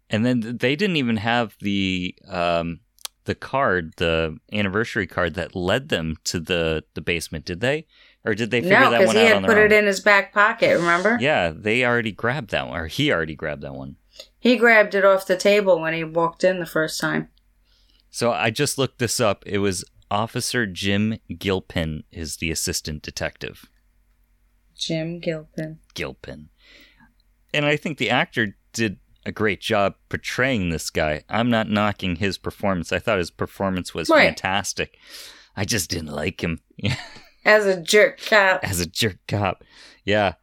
And 0.09 0.25
then 0.25 0.59
they 0.59 0.77
didn't 0.77 0.97
even 0.97 1.17
have 1.19 1.57
the 1.61 2.15
um, 2.29 2.81
the 3.27 3.35
card, 3.35 3.93
the 3.97 4.39
anniversary 4.53 5.07
card 5.07 5.35
that 5.35 5.55
led 5.55 5.91
them 5.91 6.17
to 6.25 6.41
the 6.41 6.85
the 6.95 7.01
basement, 7.01 7.45
did 7.45 7.61
they? 7.61 7.87
Or 8.25 8.35
did 8.35 8.51
they 8.51 8.61
figure 8.61 8.81
no, 8.81 8.91
that 8.91 8.99
because 9.01 9.15
he 9.15 9.21
had 9.21 9.45
put 9.45 9.59
it 9.59 9.73
in 9.73 9.87
his 9.87 10.01
back 10.01 10.33
pocket, 10.33 10.77
remember? 10.77 11.17
Yeah, 11.21 11.53
they 11.55 11.85
already 11.85 12.11
grabbed 12.11 12.51
that 12.51 12.67
one, 12.69 12.81
or 12.81 12.87
he 12.87 13.13
already 13.13 13.37
grabbed 13.37 13.63
that 13.63 13.75
one. 13.75 13.97
He 14.39 14.57
grabbed 14.57 14.95
it 14.95 15.05
off 15.05 15.27
the 15.27 15.37
table 15.37 15.81
when 15.81 15.95
he 15.95 16.03
walked 16.03 16.43
in 16.43 16.59
the 16.59 16.67
first 16.67 17.01
time. 17.01 17.29
So 18.11 18.33
I 18.33 18.51
just 18.51 18.79
looked 18.79 18.99
this 18.99 19.21
up. 19.21 19.45
It 19.47 19.59
was 19.59 19.85
Officer 20.11 20.67
Jim 20.67 21.19
Gilpin 21.39 22.05
is 22.11 22.37
the 22.37 22.51
assistant 22.51 23.03
detective. 23.03 23.67
Jim 24.75 25.21
Gilpin. 25.21 25.79
Gilpin. 25.95 26.49
And 27.53 27.65
I 27.65 27.77
think 27.77 27.99
the 27.99 28.11
actor 28.11 28.57
did 28.73 28.99
a 29.27 29.33
great 29.33 29.61
job 29.61 29.95
portraying 30.09 30.71
this 30.71 30.89
guy. 30.89 31.23
I'm 31.29 31.51
not 31.51 31.69
knocking 31.69 32.17
his 32.17 32.39
performance. 32.39 32.93
I 32.93 32.99
thought 33.01 33.19
his 33.19 33.31
performance 33.31 33.93
was 33.93 34.09
Right. 34.09 34.29
fantastic. 34.29 34.97
I 35.57 35.65
just 35.65 35.91
didn't 35.91 36.13
like 36.13 36.43
him 36.43 36.61
As 37.45 37.67
a 37.67 37.81
jerk 37.81 38.21
cop. 38.27 38.61
as 38.65 38.81
a 38.81 38.87
jerk 38.87 39.19
cop. 39.29 39.63
Yeah. 40.05 40.35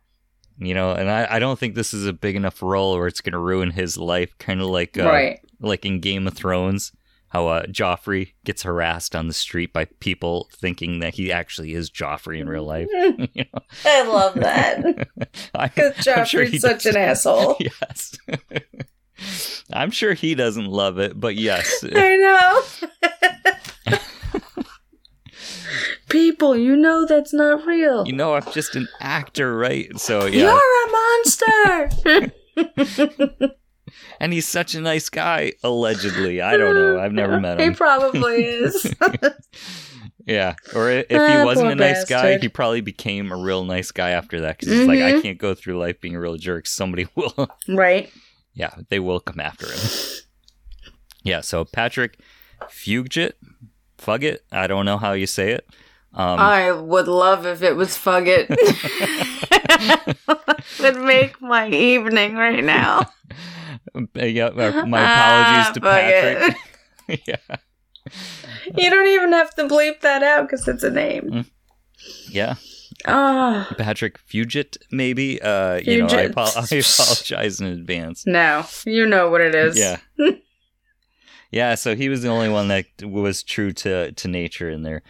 You 0.60 0.74
know, 0.74 0.92
and 0.92 1.10
I, 1.10 1.28
I 1.36 1.40
don't 1.40 1.58
think 1.58 1.76
this 1.76 1.94
is 1.94 2.06
a 2.06 2.14
big 2.14 2.36
enough 2.36 2.62
role 2.62 2.96
where 2.98 3.08
it's 3.08 3.22
going 3.22 3.34
to 3.34 3.40
ruin 3.40 3.72
his 3.72 3.98
life, 3.98 4.38
kind 4.38 4.62
of 4.62 4.68
like 4.68 4.98
uh, 4.98 5.04
right. 5.06 5.40
like 5.60 5.84
in 5.86 6.00
Game 6.00 6.28
of 6.28 6.34
Thrones, 6.36 6.92
how 7.34 7.48
uh, 7.48 7.66
Joffrey 7.66 8.34
gets 8.46 8.62
harassed 8.62 9.16
on 9.16 9.28
the 9.28 9.34
street 9.34 9.74
by 9.74 9.86
people 10.00 10.48
thinking 10.54 11.00
that 11.00 11.16
he 11.16 11.32
actually 11.32 11.74
is 11.74 11.90
Joffrey 11.90 12.40
in 12.40 12.48
real 12.48 12.64
life. 12.64 12.88
you 12.94 13.46
know? 13.52 13.62
I 13.84 14.08
love 14.08 14.36
that. 14.36 15.10
Because 15.54 15.96
sure 16.04 16.44
Joffrey's 16.46 16.52
he 16.52 16.60
such 16.60 16.84
does. 16.84 16.96
an 16.96 17.02
asshole. 17.02 17.58
yes. 17.60 18.18
I'm 19.72 19.90
sure 19.90 20.14
he 20.14 20.36
doesn't 20.36 20.68
love 20.68 21.00
it, 21.00 21.20
but 21.20 21.36
yes. 21.36 21.84
I 21.84 22.18
know. 23.88 23.98
People, 26.10 26.56
you 26.56 26.76
know 26.76 27.06
that's 27.08 27.34
not 27.34 27.66
real. 27.66 28.06
You 28.06 28.14
know, 28.14 28.36
I'm 28.36 28.52
just 28.52 28.76
an 28.76 28.88
actor, 29.00 29.58
right? 29.58 29.90
So, 30.00 30.26
yeah. 30.26 30.54
You're 30.54 30.62
a 30.86 30.92
monster. 33.26 33.60
And 34.20 34.34
he's 34.34 34.48
such 34.48 34.76
a 34.76 34.82
nice 34.82 35.10
guy, 35.10 35.54
allegedly. 35.64 36.42
I 36.42 36.58
don't 36.58 36.76
know. 36.76 37.00
I've 37.00 37.14
never 37.14 37.40
met 37.40 37.60
him. 37.60 37.72
he 37.72 37.76
probably 37.76 38.44
is. 38.46 38.94
Yeah. 40.26 40.56
Or 40.74 40.90
if 40.90 41.08
he 41.10 41.16
Ah, 41.18 41.44
wasn't 41.44 41.72
a 41.72 41.76
nice 41.76 42.06
guy, 42.06 42.38
he 42.38 42.48
probably 42.48 42.82
became 42.82 43.32
a 43.32 43.38
real 43.38 43.66
nice 43.66 43.92
guy 43.92 44.12
after 44.12 44.42
that. 44.42 44.58
Because 44.58 44.74
he's 44.74 44.88
like, 44.88 45.00
I 45.00 45.14
Mhm. 45.14 45.22
can't 45.22 45.38
go 45.38 45.54
through 45.54 45.78
life 45.80 46.00
being 46.00 46.16
a 46.16 46.20
real 46.20 46.38
jerk. 46.38 46.66
Somebody 46.68 47.08
will. 47.16 47.50
right. 47.68 48.10
yeah, 48.54 48.72
they 48.90 49.00
will 49.00 49.20
come 49.20 49.40
after 49.40 49.68
him. 49.68 49.80
Yeah. 51.24 51.42
So, 51.42 51.66
Patrick 51.66 52.20
Fugit, 52.70 53.34
Fugit, 53.98 54.40
I 54.52 54.68
don't 54.68 54.86
know 54.86 54.98
how 54.98 55.14
you 55.14 55.28
say 55.28 55.52
it. 55.52 55.68
Um, 56.14 56.40
I 56.40 56.72
would 56.72 57.08
love 57.08 57.46
if 57.48 57.64
it 57.64 57.76
was 57.76 57.98
Fugit. 57.98 58.48
would 60.80 61.02
make 61.02 61.42
my 61.42 61.68
evening 61.70 62.36
right 62.36 62.64
now. 62.64 63.10
Yeah, 64.16 64.48
uh, 64.48 64.86
my 64.88 65.04
apologies 65.04 65.70
to 65.74 65.80
Ah, 65.84 65.90
Fugget. 65.98 66.40
Patrick. 66.40 66.58
yeah, 67.28 67.58
You 68.78 68.90
don't 68.90 69.08
even 69.08 69.34
have 69.34 69.54
to 69.56 69.64
bleep 69.68 70.02
that 70.02 70.24
out 70.24 70.44
because 70.48 70.68
it's 70.68 70.84
a 70.84 70.90
name. 70.90 71.30
Mm. 71.32 71.46
yeah, 72.32 72.56
Oh, 73.06 73.68
Patrick 73.78 74.20
Fugit, 74.28 74.78
maybe. 74.92 75.42
Uh, 75.42 75.76
you 75.84 75.98
know, 75.98 76.08
I, 76.08 76.26
apo- 76.26 76.42
I 76.72 76.76
apologize 76.76 77.60
in 77.60 77.68
advance. 77.68 78.26
no. 78.26 78.66
You 78.86 79.06
know 79.06 79.30
what 79.30 79.42
it 79.42 79.54
is. 79.56 79.78
Yeah, 79.78 79.98
yeah. 81.52 81.76
So 81.76 81.96
he 81.96 82.10
was 82.10 82.22
the 82.22 82.30
only 82.30 82.50
one 82.50 82.68
that 82.70 82.86
was 83.04 83.44
true 83.44 83.72
to 83.74 84.12
to 84.12 84.28
nature 84.28 84.70
in 84.70 84.84
there. 84.84 85.02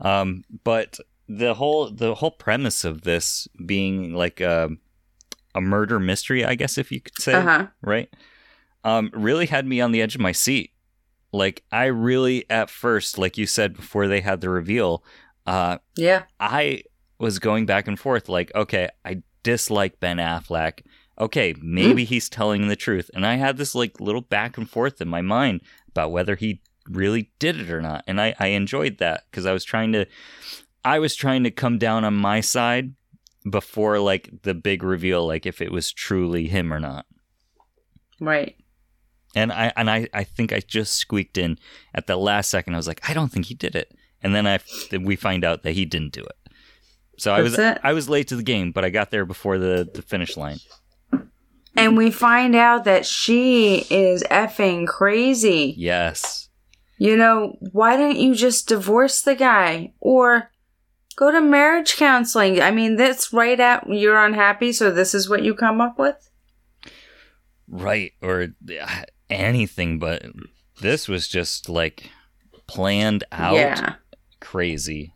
Um, 0.00 0.44
but 0.64 0.98
the 1.28 1.54
whole 1.54 1.90
the 1.90 2.14
whole 2.14 2.30
premise 2.32 2.84
of 2.84 3.02
this 3.02 3.48
being 3.66 4.14
like 4.14 4.40
a 4.40 4.70
a 5.54 5.60
murder 5.60 5.98
mystery, 5.98 6.44
I 6.44 6.54
guess 6.54 6.78
if 6.78 6.92
you 6.92 7.00
could 7.00 7.20
say, 7.20 7.34
Uh 7.34 7.42
huh. 7.42 7.66
right? 7.82 8.08
Um, 8.84 9.10
really 9.12 9.46
had 9.46 9.66
me 9.66 9.80
on 9.80 9.92
the 9.92 10.00
edge 10.00 10.14
of 10.14 10.20
my 10.20 10.32
seat. 10.32 10.72
Like 11.32 11.62
I 11.70 11.86
really, 11.86 12.48
at 12.50 12.70
first, 12.70 13.18
like 13.18 13.38
you 13.38 13.46
said 13.46 13.76
before 13.76 14.08
they 14.08 14.20
had 14.20 14.40
the 14.40 14.48
reveal, 14.48 15.04
uh, 15.46 15.78
Yeah. 15.96 16.24
I 16.38 16.82
was 17.18 17.38
going 17.38 17.66
back 17.66 17.86
and 17.86 17.98
forth. 17.98 18.28
Like, 18.28 18.50
okay, 18.54 18.88
I 19.04 19.22
dislike 19.42 20.00
Ben 20.00 20.16
Affleck. 20.16 20.80
Okay, 21.18 21.54
maybe 21.60 22.04
he's 22.04 22.30
telling 22.30 22.68
the 22.68 22.76
truth, 22.76 23.10
and 23.14 23.26
I 23.26 23.34
had 23.34 23.58
this 23.58 23.74
like 23.74 24.00
little 24.00 24.22
back 24.22 24.56
and 24.56 24.68
forth 24.68 25.02
in 25.02 25.08
my 25.08 25.20
mind 25.20 25.60
about 25.88 26.12
whether 26.12 26.34
he 26.34 26.62
really 26.88 27.30
did 27.38 27.60
it 27.60 27.70
or 27.70 27.82
not, 27.82 28.02
and 28.06 28.18
I 28.18 28.34
I 28.38 28.48
enjoyed 28.48 28.96
that 28.98 29.24
because 29.30 29.44
I 29.44 29.52
was 29.52 29.62
trying 29.64 29.92
to, 29.92 30.06
I 30.82 30.98
was 30.98 31.14
trying 31.14 31.44
to 31.44 31.50
come 31.50 31.76
down 31.76 32.04
on 32.04 32.14
my 32.14 32.40
side 32.40 32.94
before 33.48 33.98
like 33.98 34.30
the 34.42 34.54
big 34.54 34.82
reveal, 34.82 35.26
like 35.26 35.44
if 35.44 35.60
it 35.60 35.70
was 35.70 35.92
truly 35.92 36.48
him 36.48 36.72
or 36.72 36.80
not 36.80 37.04
Right. 38.18 38.56
And 39.34 39.52
I 39.52 39.72
and 39.76 39.90
I, 39.90 40.08
I 40.12 40.24
think 40.24 40.52
I 40.52 40.60
just 40.60 40.94
squeaked 40.94 41.38
in 41.38 41.58
at 41.94 42.06
the 42.06 42.16
last 42.16 42.50
second. 42.50 42.74
I 42.74 42.76
was 42.76 42.88
like, 42.88 43.08
I 43.08 43.14
don't 43.14 43.30
think 43.30 43.46
he 43.46 43.54
did 43.54 43.74
it, 43.76 43.92
and 44.22 44.34
then 44.34 44.46
I 44.46 44.58
we 44.98 45.16
find 45.16 45.44
out 45.44 45.62
that 45.62 45.72
he 45.72 45.84
didn't 45.84 46.12
do 46.12 46.22
it. 46.22 46.36
So 47.18 47.32
I 47.32 47.40
was 47.42 47.58
it. 47.58 47.78
I 47.82 47.92
was 47.92 48.08
late 48.08 48.28
to 48.28 48.36
the 48.36 48.42
game, 48.42 48.72
but 48.72 48.84
I 48.84 48.90
got 48.90 49.10
there 49.10 49.24
before 49.24 49.58
the 49.58 49.88
the 49.92 50.02
finish 50.02 50.36
line. 50.36 50.58
And 51.76 51.96
we 51.96 52.10
find 52.10 52.56
out 52.56 52.84
that 52.84 53.06
she 53.06 53.86
is 53.90 54.24
effing 54.24 54.88
crazy. 54.88 55.74
Yes, 55.78 56.48
You 56.98 57.16
know, 57.16 57.56
why 57.72 57.96
don't 57.96 58.16
you 58.16 58.34
just 58.34 58.68
divorce 58.68 59.22
the 59.22 59.36
guy 59.36 59.92
or 60.00 60.50
go 61.14 61.30
to 61.30 61.40
marriage 61.40 61.96
counseling? 61.96 62.60
I 62.60 62.72
mean, 62.72 62.96
that's 62.96 63.32
right 63.32 63.58
at 63.58 63.88
you're 63.88 64.22
unhappy, 64.22 64.72
so 64.72 64.90
this 64.90 65.14
is 65.14 65.28
what 65.28 65.44
you 65.44 65.54
come 65.54 65.80
up 65.80 65.98
with? 65.98 66.26
right 67.72 68.12
or 68.20 68.48
anything, 69.30 69.98
but 69.98 70.24
this 70.80 71.08
was 71.08 71.28
just 71.28 71.68
like 71.68 72.10
planned 72.66 73.24
out, 73.32 73.54
Yeah. 73.54 73.94
crazy. 74.40 75.12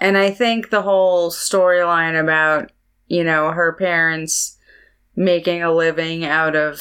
And 0.00 0.16
I 0.18 0.30
think 0.30 0.70
the 0.70 0.82
whole 0.82 1.30
storyline 1.30 2.18
about, 2.20 2.72
you 3.06 3.24
know, 3.24 3.50
her 3.52 3.72
parents 3.72 4.56
making 5.16 5.62
a 5.62 5.72
living 5.72 6.24
out 6.24 6.56
of 6.56 6.80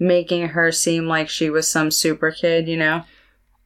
making 0.00 0.48
her 0.48 0.72
seem 0.72 1.06
like 1.06 1.28
she 1.28 1.50
was 1.50 1.68
some 1.68 1.90
super 1.90 2.30
kid, 2.30 2.68
you 2.68 2.76
know? 2.76 3.04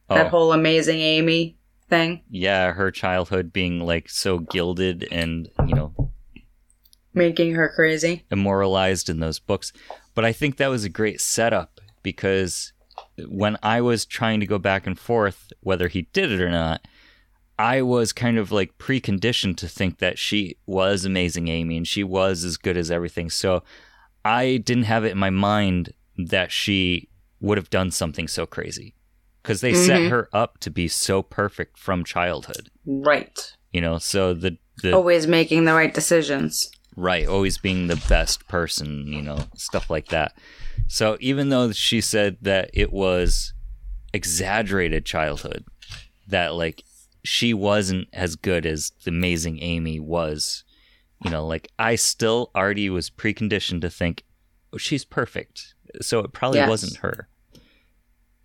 That 0.09 0.27
Oh, 0.27 0.29
whole 0.29 0.53
amazing 0.53 0.99
Amy 0.99 1.57
thing. 1.89 2.21
yeah, 2.29 2.71
her 2.73 2.91
childhood 2.91 3.51
being 3.53 3.79
like 3.85 4.09
so 4.09 4.39
gilded 4.39 5.07
and 5.11 5.49
you 5.67 5.73
know 5.75 6.11
Making 7.13 7.55
her 7.55 7.71
crazy. 7.75 8.25
immoralized 8.31 9.09
in 9.09 9.19
those 9.19 9.39
books. 9.39 9.73
But 10.17 10.25
I 10.25 10.33
think 10.33 10.57
that 10.57 10.71
was 10.71 10.83
a 10.83 10.89
great 10.89 11.21
setup 11.21 11.79
because 12.01 12.73
when 13.27 13.55
I 13.61 13.81
was 13.81 14.03
trying 14.03 14.39
to 14.39 14.47
go 14.47 14.57
back 14.57 14.87
and 14.87 14.97
forth 14.97 15.53
whether 15.61 15.89
he 15.89 16.07
did 16.11 16.31
it 16.31 16.41
or 16.41 16.49
not, 16.49 16.81
I 17.59 17.83
was 17.83 18.13
kind 18.13 18.39
of 18.39 18.51
like 18.51 18.79
preconditioned 18.79 19.57
to 19.57 19.67
think 19.67 19.99
that 19.99 20.17
she 20.17 20.57
was 20.65 21.05
amazing 21.05 21.49
Amy 21.49 21.77
and 21.77 21.87
she 21.87 22.03
was 22.03 22.43
as 22.43 22.57
good 22.57 22.77
as 22.77 22.89
everything. 22.89 23.29
So 23.29 23.61
I 24.25 24.57
didn't 24.57 24.85
have 24.85 25.05
it 25.05 25.11
in 25.11 25.19
my 25.19 25.29
mind 25.29 25.93
that 26.17 26.51
she 26.51 27.09
would 27.39 27.59
have 27.59 27.69
done 27.69 27.91
something 27.91 28.27
so 28.27 28.47
crazy 28.47 28.95
because 29.43 29.61
they 29.61 29.75
set 29.75 29.99
Mhm. 30.01 30.09
her 30.09 30.29
up 30.33 30.57
to 30.61 30.71
be 30.71 30.87
so 30.87 31.21
perfect 31.21 31.77
from 31.77 32.03
childhood. 32.03 32.71
Right. 32.87 33.55
You 33.71 33.81
know, 33.81 33.99
so 33.99 34.33
the 34.33 34.57
the 34.81 34.93
Always 34.93 35.27
making 35.27 35.65
the 35.65 35.73
right 35.73 35.93
decisions. 35.93 36.71
Right, 36.97 37.27
always 37.27 37.57
being 37.57 37.87
the 37.87 38.03
best 38.09 38.45
person, 38.49 39.07
you 39.07 39.21
know, 39.21 39.45
stuff 39.55 39.89
like 39.89 40.07
that. 40.07 40.33
So 40.87 41.15
even 41.21 41.47
though 41.49 41.71
she 41.71 42.01
said 42.01 42.37
that 42.41 42.69
it 42.73 42.91
was 42.91 43.53
exaggerated 44.13 45.05
childhood, 45.05 45.63
that 46.27 46.55
like 46.55 46.83
she 47.23 47.53
wasn't 47.53 48.07
as 48.13 48.35
good 48.35 48.65
as 48.65 48.91
the 49.03 49.11
amazing 49.11 49.61
Amy 49.61 49.99
was, 49.99 50.63
you 51.23 51.29
know, 51.29 51.45
like 51.45 51.69
I 51.79 51.95
still 51.95 52.51
already 52.55 52.89
was 52.89 53.09
preconditioned 53.09 53.81
to 53.81 53.89
think 53.89 54.23
oh, 54.73 54.77
she's 54.77 55.05
perfect. 55.05 55.75
So 56.01 56.19
it 56.19 56.33
probably 56.33 56.59
Yes. 56.59 56.69
wasn't 56.69 56.97
her. 56.97 57.29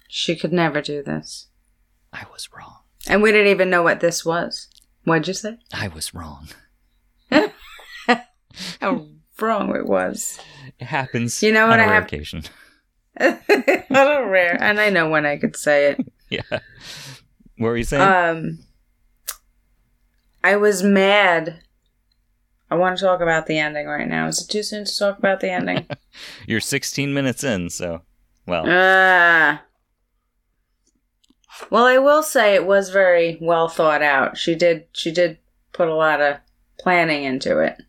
She 0.09 0.37
could 0.37 0.53
never 0.53 0.81
do 0.83 1.03
this. 1.03 1.49
I 2.13 2.27
was 2.33 2.49
wrong. 2.57 2.81
And 3.09 3.23
we 3.23 3.33
didn't 3.33 3.51
even 3.51 3.71
know 3.71 3.83
what 3.83 4.01
this 4.01 4.25
was. 4.25 4.69
What'd 5.05 5.27
you 5.27 5.35
say? 5.35 5.59
I 5.73 5.89
was 5.89 6.13
wrong. 6.15 6.49
How 8.81 9.07
wrong 9.41 9.75
it 9.77 9.87
was. 9.87 10.39
It 10.79 10.85
happens. 10.87 11.43
You 11.43 11.53
know 11.53 11.67
what 11.69 11.81
on 11.81 11.81
a 11.81 11.83
I 11.83 11.87
rare 11.87 11.95
have- 11.95 12.05
occasion. 12.05 12.43
a 13.21 13.39
little 13.91 14.25
rare. 14.25 14.57
And 14.61 14.81
I 14.81 14.89
know 14.91 15.11
when 15.11 15.27
I 15.27 15.37
could 15.37 15.55
say 15.57 15.91
it. 15.91 16.01
yeah. 16.31 16.41
What 16.51 17.69
were 17.69 17.77
you 17.77 17.85
saying? 17.85 18.03
Um, 18.03 18.59
I 20.43 20.57
was 20.57 20.83
mad. 20.83 21.61
I 22.71 22.75
want 22.77 22.99
to 22.99 23.05
talk 23.05 23.21
about 23.21 23.47
the 23.47 23.59
ending 23.59 23.87
right 23.87 24.09
now. 24.09 24.29
Is 24.29 24.41
it 24.41 24.49
too 24.51 24.63
soon 24.63 24.87
to 24.87 24.99
talk 24.99 25.19
about 25.19 25.41
the 25.41 25.51
ending? 25.51 25.87
You're 26.47 26.61
16 26.61 27.13
minutes 27.13 27.45
in, 27.45 27.69
so 27.69 28.01
well. 28.47 28.65
Ah. 28.67 29.63
well, 31.71 31.85
I 31.85 31.99
will 31.99 32.23
say 32.23 32.55
it 32.55 32.67
was 32.67 32.89
very 32.89 33.37
well 33.41 33.69
thought 33.69 34.03
out. 34.03 34.39
She 34.39 34.55
did. 34.55 34.87
She 34.93 35.11
did 35.13 35.37
put 35.73 35.89
a 35.89 35.95
lot 35.95 36.21
of 36.23 36.39
planning 36.79 37.25
into 37.25 37.59
it. 37.59 37.81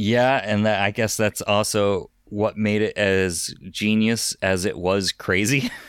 Yeah, 0.00 0.40
and 0.44 0.64
that, 0.64 0.80
I 0.80 0.92
guess 0.92 1.16
that's 1.16 1.42
also 1.42 2.10
what 2.26 2.56
made 2.56 2.82
it 2.82 2.96
as 2.96 3.52
genius 3.68 4.36
as 4.40 4.64
it 4.64 4.78
was 4.78 5.10
crazy. 5.10 5.70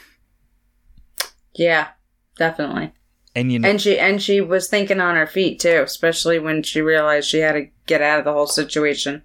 Yeah, 1.55 1.89
definitely. 2.37 2.93
And 3.35 3.51
you 3.51 3.59
know, 3.59 3.69
And 3.69 3.81
she 3.81 3.99
and 3.99 4.21
she 4.21 4.39
was 4.39 4.67
thinking 4.69 4.99
on 4.99 5.15
her 5.15 5.27
feet 5.27 5.59
too, 5.59 5.81
especially 5.83 6.39
when 6.39 6.63
she 6.63 6.81
realized 6.81 7.27
she 7.29 7.39
had 7.39 7.51
to 7.53 7.67
get 7.85 8.01
out 8.01 8.19
of 8.19 8.25
the 8.25 8.33
whole 8.33 8.47
situation. 8.47 9.23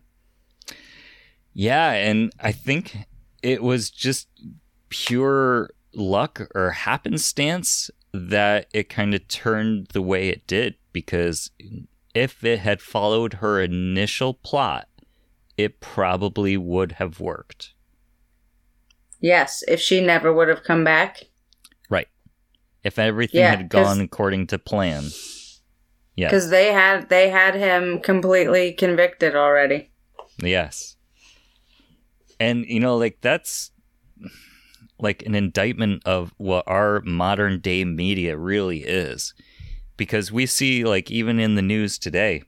yeah, 1.52 1.92
and 1.92 2.32
I 2.40 2.50
think 2.52 2.96
it 3.42 3.62
was 3.62 3.88
just 3.90 4.28
pure 4.88 5.70
luck 5.94 6.40
or 6.54 6.70
happenstance 6.70 7.90
that 8.12 8.66
it 8.72 8.88
kind 8.88 9.14
of 9.14 9.26
turned 9.28 9.88
the 9.92 10.02
way 10.02 10.28
it 10.28 10.47
did 10.47 10.75
because 10.92 11.50
if 12.14 12.44
it 12.44 12.60
had 12.60 12.80
followed 12.80 13.34
her 13.34 13.60
initial 13.60 14.34
plot, 14.34 14.88
it 15.56 15.80
probably 15.80 16.56
would 16.56 16.92
have 16.92 17.20
worked. 17.20 17.74
Yes, 19.20 19.62
if 19.68 19.80
she 19.80 20.00
never 20.00 20.32
would 20.32 20.48
have 20.48 20.62
come 20.64 20.84
back. 20.84 21.24
Right. 21.88 22.08
If 22.82 22.98
everything 22.98 23.40
Yeah, 23.40 23.56
had 23.56 23.68
gone 23.68 24.00
according 24.00 24.48
to 24.48 24.58
plan. 24.58 25.04
Yes. 26.16 26.30
because 26.30 26.50
they 26.50 26.72
had 26.72 27.08
they 27.08 27.28
had 27.28 27.56
him 27.56 27.98
completely 28.00 28.72
convicted 28.72 29.34
already. 29.34 29.90
Yes. 30.38 30.96
And 32.38 32.64
you 32.66 32.78
know, 32.78 32.96
like 32.96 33.18
that's 33.20 33.72
like 35.00 35.24
an 35.26 35.34
indictment 35.34 36.02
of 36.06 36.32
what 36.36 36.64
our 36.68 37.00
modern 37.00 37.60
day 37.60 37.84
media 37.84 38.36
really 38.36 38.82
is. 38.84 39.34
Because 39.97 40.33
we 40.33 40.47
see 40.47 40.85
like 40.85 41.11
even 41.11 41.39
in 41.39 41.54
the 41.54 41.63
news 41.63 41.99
today, 41.99 42.43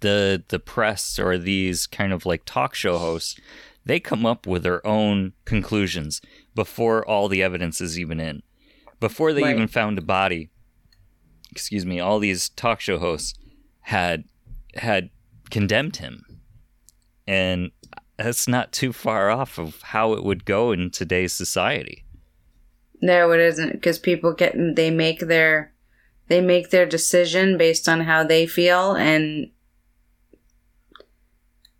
the 0.00 0.42
the 0.48 0.58
press 0.58 1.18
or 1.18 1.38
these 1.38 1.86
kind 1.86 2.12
of 2.12 2.26
like 2.26 2.42
talk 2.44 2.74
show 2.74 2.98
hosts, 2.98 3.38
they 3.84 4.00
come 4.00 4.26
up 4.26 4.46
with 4.46 4.62
their 4.62 4.84
own 4.86 5.32
conclusions 5.44 6.20
before 6.54 7.06
all 7.06 7.28
the 7.28 7.42
evidence 7.42 7.80
is 7.80 7.98
even 7.98 8.20
in. 8.20 8.42
Before 9.00 9.32
they 9.32 9.42
Right. 9.42 9.54
even 9.54 9.68
found 9.68 9.98
a 9.98 10.02
body, 10.02 10.50
excuse 11.50 11.84
me, 11.84 11.98
all 12.00 12.18
these 12.18 12.48
talk 12.50 12.80
show 12.80 12.98
hosts 12.98 13.34
had 13.82 14.24
had 14.74 15.10
condemned 15.50 15.96
him. 15.96 16.24
And 17.26 17.70
that's 18.16 18.48
not 18.48 18.72
too 18.72 18.92
far 18.92 19.30
off 19.30 19.58
of 19.58 19.80
how 19.82 20.12
it 20.12 20.24
would 20.24 20.44
go 20.44 20.72
in 20.72 20.90
today's 20.90 21.32
society. 21.32 22.04
No, 23.00 23.32
it 23.32 23.40
isn't 23.40 23.72
because 23.72 23.98
people 23.98 24.32
get 24.32 24.54
they 24.76 24.90
make 24.90 25.20
their 25.20 25.71
they 26.32 26.40
make 26.40 26.70
their 26.70 26.86
decision 26.86 27.58
based 27.58 27.86
on 27.90 28.00
how 28.00 28.24
they 28.24 28.46
feel, 28.46 28.94
and 28.94 29.50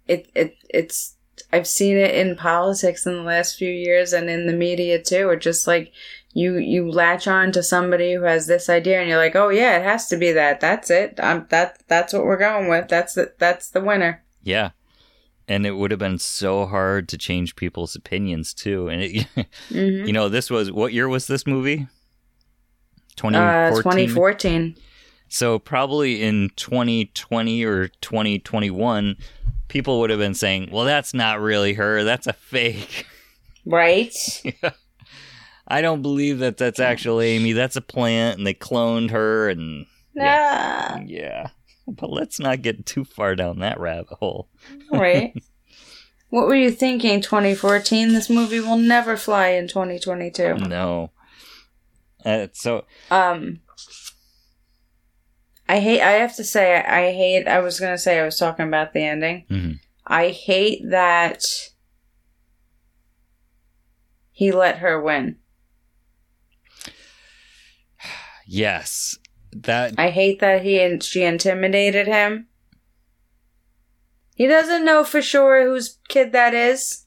it 0.06 0.30
it 0.34 0.56
it's 0.68 1.16
I've 1.50 1.66
seen 1.66 1.96
it 1.96 2.14
in 2.14 2.36
politics 2.36 3.06
in 3.06 3.14
the 3.14 3.22
last 3.22 3.56
few 3.56 3.70
years 3.70 4.12
and 4.12 4.28
in 4.28 4.46
the 4.46 4.52
media 4.52 5.02
too. 5.02 5.30
It's 5.30 5.42
just 5.42 5.66
like 5.66 5.90
you 6.34 6.58
you 6.58 6.90
latch 6.90 7.26
on 7.26 7.50
to 7.52 7.62
somebody 7.62 8.12
who 8.12 8.24
has 8.24 8.46
this 8.46 8.68
idea, 8.68 9.00
and 9.00 9.08
you're 9.08 9.16
like, 9.16 9.34
oh 9.34 9.48
yeah, 9.48 9.78
it 9.78 9.84
has 9.84 10.06
to 10.08 10.18
be 10.18 10.32
that. 10.32 10.60
That's 10.60 10.90
it. 10.90 11.18
Um, 11.18 11.46
that 11.48 11.82
that's 11.88 12.12
what 12.12 12.26
we're 12.26 12.36
going 12.36 12.68
with. 12.68 12.88
That's 12.88 13.14
the, 13.14 13.32
that's 13.38 13.70
the 13.70 13.80
winner. 13.80 14.22
Yeah. 14.42 14.72
And 15.48 15.64
it 15.64 15.72
would 15.72 15.92
have 15.92 16.00
been 16.00 16.18
so 16.18 16.66
hard 16.66 17.08
to 17.08 17.16
change 17.16 17.56
people's 17.56 17.96
opinions 17.96 18.52
too. 18.52 18.88
And 18.88 19.02
it, 19.02 19.26
hmm 19.70 20.04
you 20.04 20.12
know, 20.12 20.28
this 20.28 20.50
was 20.50 20.70
what 20.70 20.92
year 20.92 21.08
was 21.08 21.26
this 21.26 21.46
movie? 21.46 21.86
Uh, 23.18 23.70
2014. 23.70 23.74
2014. 23.82 24.76
So 25.28 25.58
probably 25.58 26.22
in 26.22 26.50
2020 26.56 27.64
or 27.64 27.88
2021, 27.88 29.16
people 29.68 30.00
would 30.00 30.10
have 30.10 30.18
been 30.18 30.34
saying, 30.34 30.68
"Well, 30.70 30.84
that's 30.84 31.14
not 31.14 31.40
really 31.40 31.74
her. 31.74 32.04
That's 32.04 32.26
a 32.26 32.32
fake." 32.32 33.06
Right? 33.64 34.12
I 35.68 35.82
don't 35.82 36.02
believe 36.02 36.40
that 36.40 36.56
that's 36.56 36.80
actual 36.80 37.20
Amy. 37.20 37.52
That's 37.52 37.76
a 37.76 37.80
plant, 37.80 38.38
and 38.38 38.44
they 38.46 38.54
cloned 38.54 39.10
her. 39.10 39.48
And 39.48 39.86
Nah. 40.16 40.98
yeah, 41.06 41.50
but 41.86 42.10
let's 42.10 42.40
not 42.40 42.62
get 42.62 42.84
too 42.86 43.04
far 43.04 43.36
down 43.36 43.60
that 43.60 43.78
rabbit 43.78 44.08
hole. 44.18 44.48
right. 44.90 45.32
What 46.30 46.46
were 46.46 46.54
you 46.56 46.70
thinking, 46.70 47.20
2014? 47.20 48.14
This 48.14 48.30
movie 48.30 48.58
will 48.58 48.78
never 48.78 49.16
fly 49.18 49.48
in 49.50 49.68
2022. 49.68 50.54
No. 50.66 51.10
Uh, 52.24 52.46
so 52.52 52.84
Um, 53.10 53.60
I 55.68 55.80
hate, 55.80 56.00
I 56.02 56.12
have 56.12 56.36
to 56.36 56.44
say, 56.44 56.76
I, 56.76 57.12
hate, 57.12 57.48
I 57.48 57.60
was 57.60 57.80
going 57.80 57.92
to 57.94 57.98
say 57.98 58.18
I 58.20 58.24
was 58.24 58.38
talking 58.38 58.66
about 58.66 58.92
the 58.92 59.04
ending. 59.04 59.44
Mhm. 59.50 59.78
I 60.06 60.28
hate 60.28 60.82
that 60.90 61.44
he 64.30 64.52
let 64.52 64.78
her 64.78 65.00
win. 65.00 65.36
yes, 68.46 69.18
that 69.52 69.94
I 69.98 70.10
hate 70.10 70.40
that 70.40 70.62
he 70.62 70.80
and 70.80 71.02
she 71.02 71.22
intimidated 71.22 72.06
him. 72.06 72.48
He 74.34 74.46
doesn't 74.46 74.84
know 74.84 75.04
for 75.04 75.22
sure 75.22 75.62
whose 75.64 75.98
kid 76.08 76.32
that 76.32 76.54
is. 76.54 77.01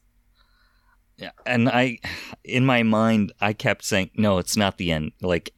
Yeah, 1.17 1.31
and 1.45 1.69
I, 1.69 1.99
in 2.43 2.65
my 2.65 2.83
mind, 2.83 3.31
I 3.39 3.53
kept 3.53 3.85
saying, 3.85 4.11
"No, 4.15 4.37
it's 4.37 4.57
not 4.57 4.77
the 4.77 4.91
end. 4.91 5.13
Like, 5.21 5.51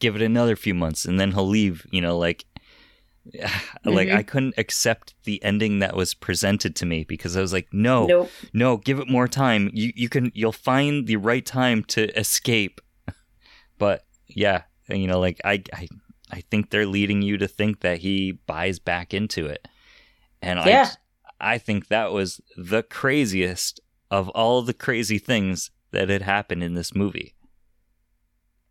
give 0.00 0.16
it 0.16 0.22
another 0.22 0.56
few 0.56 0.74
months, 0.74 1.04
and 1.04 1.20
then 1.20 1.32
he'll 1.32 1.46
leave." 1.48 1.86
You 1.92 2.00
know, 2.00 2.18
like, 2.18 2.44
like 3.84 4.08
Mhm. 4.08 4.16
I 4.16 4.22
couldn't 4.22 4.54
accept 4.58 5.14
the 5.24 5.42
ending 5.44 5.78
that 5.78 5.94
was 5.96 6.14
presented 6.14 6.74
to 6.76 6.86
me 6.86 7.04
because 7.04 7.36
I 7.36 7.40
was 7.40 7.52
like, 7.52 7.68
"No, 7.72 8.06
Nope. 8.06 8.30
no, 8.52 8.76
give 8.76 8.98
it 8.98 9.08
more 9.08 9.28
time. 9.28 9.70
You 9.72 9.92
you 9.94 10.08
can 10.08 10.32
you'll 10.34 10.52
find 10.52 11.06
the 11.06 11.16
right 11.16 11.44
time 11.46 11.84
to 11.84 12.08
escape." 12.18 12.80
But 13.78 14.04
yeah, 14.26 14.62
you 14.88 15.06
know, 15.06 15.20
like 15.20 15.40
I 15.44 15.62
I 15.72 15.88
I 16.30 16.40
think 16.50 16.70
they're 16.70 16.86
leading 16.86 17.22
you 17.22 17.36
to 17.38 17.46
think 17.48 17.80
that 17.80 17.98
he 17.98 18.32
buys 18.32 18.78
back 18.78 19.14
into 19.14 19.46
it, 19.46 19.66
and 20.42 20.58
Yeah. 20.58 20.90
I 21.40 21.54
I 21.54 21.58
think 21.58 21.88
that 21.88 22.12
was 22.12 22.40
the 22.56 22.82
craziest 22.82 23.80
of 24.14 24.28
all 24.30 24.62
the 24.62 24.72
crazy 24.74 25.18
things 25.18 25.70
that 25.90 26.08
had 26.08 26.22
happened 26.22 26.62
in 26.62 26.74
this 26.74 26.94
movie. 26.94 27.34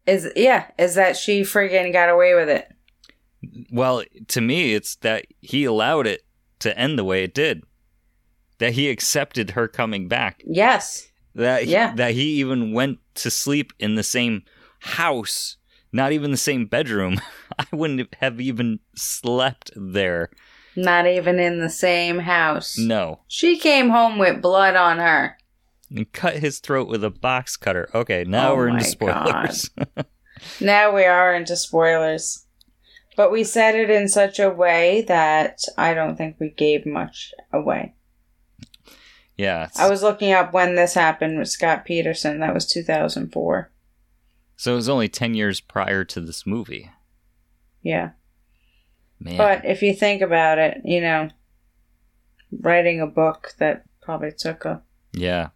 Is 0.06 0.30
yeah, 0.36 0.68
is 0.78 0.96
that 0.96 1.18
she 1.18 1.42
friggin' 1.42 1.92
got 1.92 2.10
away 2.10 2.34
with 2.34 2.50
it? 2.50 2.72
Well, 3.72 4.04
to 4.30 4.42
me, 4.42 4.74
it's 4.74 4.96
that 4.98 5.26
he 5.42 5.66
allowed 5.66 6.08
it 6.08 6.22
to 6.60 6.78
end 6.78 6.98
the 6.98 7.04
way 7.04 7.24
it 7.24 7.34
did. 7.34 7.64
That 8.60 8.74
he 8.74 8.90
accepted 8.90 9.52
her 9.52 9.68
coming 9.68 10.08
back. 10.08 10.42
Yes. 10.46 11.10
that 11.36 11.64
he, 11.64 11.72
Yeah. 11.72 11.94
that 11.96 12.14
he 12.14 12.40
even 12.40 12.72
went 12.74 13.00
to 13.16 13.30
sleep 13.30 13.74
in 13.80 13.96
the 13.96 14.04
same 14.04 14.44
house, 14.80 15.58
not 15.92 16.12
even 16.14 16.32
the 16.32 16.38
same 16.38 16.66
bedroom. 16.68 17.20
I 17.60 17.66
wouldn't 17.72 18.14
have 18.16 18.40
even 18.40 18.80
slept 18.96 19.72
there. 19.76 20.30
Not 20.76 21.06
even 21.08 21.40
in 21.40 21.60
the 21.60 21.70
same 21.70 22.20
house. 22.20 22.78
No. 22.78 23.22
She 23.28 23.58
came 23.60 23.90
home 23.90 24.18
with 24.18 24.42
blood 24.42 24.76
on 24.76 25.00
her. 25.00 25.38
And 25.96 26.12
cut 26.12 26.38
his 26.38 26.60
throat 26.60 26.88
with 26.88 27.04
a 27.04 27.10
box 27.12 27.56
cutter. 27.56 27.90
Okay, 27.94 28.24
now 28.24 28.54
Oh 28.54 28.56
we're 28.56 28.70
into 28.70 28.84
spoilers. 28.86 29.70
Now 30.60 30.94
we 30.94 31.06
are 31.06 31.34
into 31.34 31.56
spoilers. 31.56 32.46
But 33.16 33.32
we 33.32 33.44
said 33.44 33.76
it 33.76 33.90
in 33.92 34.08
such 34.10 34.40
a 34.40 34.50
way 34.50 35.04
that 35.08 35.60
I 35.78 35.94
don't 35.94 36.18
think 36.18 36.38
we 36.40 36.50
gave 36.50 36.86
much 36.86 37.32
away. 37.54 37.94
yeah. 39.38 39.64
it's- 39.66 39.80
I 39.80 39.90
was 39.90 40.02
looking 40.04 40.32
up 40.34 40.52
when 40.54 40.76
this 40.76 40.96
happened 40.96 41.38
with 41.38 41.50
Scott 41.50 41.86
Peterson. 41.86 42.40
That 42.40 42.54
was 42.54 42.66
2004. 42.66 43.72
so 44.58 44.74
it 44.74 44.76
was 44.76 44.90
only 44.90 45.08
10 45.08 45.34
years 45.36 45.60
prior 45.62 46.04
to 46.06 46.20
this 46.20 46.46
movie. 46.46 46.90
Yeah. 47.82 48.12
Man. 49.24 49.38
But 49.38 49.64
if 49.64 49.82
you 49.82 49.94
think 49.94 50.22
about 50.22 50.58
it, 50.58 50.82
you 50.84 51.00
know, 51.00 51.30
writing 52.60 53.00
a 53.00 53.08
book 53.08 53.54
that 53.58 53.84
probably 54.02 54.32
took 54.38 54.66
a, 54.66 54.82
yeah. 55.14 55.50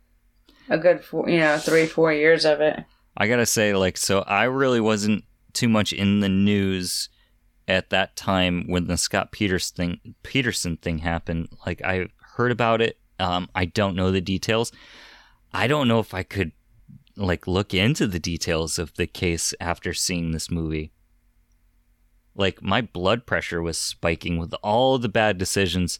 a 0.69 0.77
good, 0.77 1.03
four, 1.03 1.29
you 1.29 1.39
know, 1.39 1.57
three, 1.57 1.85
four 1.85 2.13
years 2.13 2.45
of 2.45 2.61
it. 2.61 2.79
I 3.17 3.27
gotta 3.27 3.45
say, 3.45 3.73
like, 3.73 3.97
so 3.97 4.19
I 4.21 4.45
really 4.45 4.79
wasn't 4.79 5.25
too 5.51 5.67
much 5.67 5.91
in 5.91 6.21
the 6.21 6.29
news 6.29 7.09
at 7.67 7.89
that 7.89 8.15
time 8.15 8.67
when 8.67 8.87
the 8.87 8.95
Scott 8.95 9.33
Peters 9.33 9.69
thing, 9.69 10.15
Peterson 10.23 10.77
thing 10.77 10.99
happened. 10.99 11.49
Like, 11.65 11.83
I 11.83 12.07
heard 12.35 12.51
about 12.51 12.81
it. 12.81 12.97
Um, 13.19 13.49
I 13.53 13.65
don't 13.65 13.95
know 13.95 14.11
the 14.11 14.21
details. 14.21 14.71
I 15.51 15.67
don't 15.67 15.87
know 15.87 15.99
if 15.99 16.13
I 16.13 16.23
could 16.23 16.53
like 17.17 17.47
look 17.47 17.73
into 17.73 18.07
the 18.07 18.19
details 18.19 18.77
of 18.79 18.93
the 18.93 19.07
case 19.07 19.53
after 19.59 19.93
seeing 19.93 20.31
this 20.31 20.49
movie. 20.49 20.93
Like, 22.37 22.61
my 22.61 22.81
blood 22.81 23.25
pressure 23.25 23.61
was 23.61 23.77
spiking 23.77 24.37
with 24.37 24.53
all 24.63 24.97
the 24.99 25.09
bad 25.09 25.37
decisions 25.37 25.99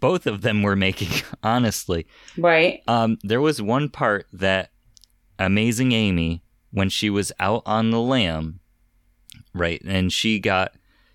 both 0.00 0.26
of 0.26 0.42
them 0.42 0.62
were 0.62 0.76
making. 0.76 1.08
Honestly, 1.42 2.06
Right. 2.36 2.82
um, 2.88 3.16
there 3.22 3.40
was 3.40 3.62
one 3.62 3.88
part 3.88 4.26
that 4.34 4.70
Amazing 5.38 5.92
Amy, 5.92 6.42
when 6.72 6.90
she 6.90 7.08
was 7.08 7.32
out 7.40 7.62
on 7.64 7.90
the 7.90 8.00
lam, 8.00 8.60
right, 9.54 9.80
and 9.84 10.12
she 10.12 10.38
got, 10.40 10.72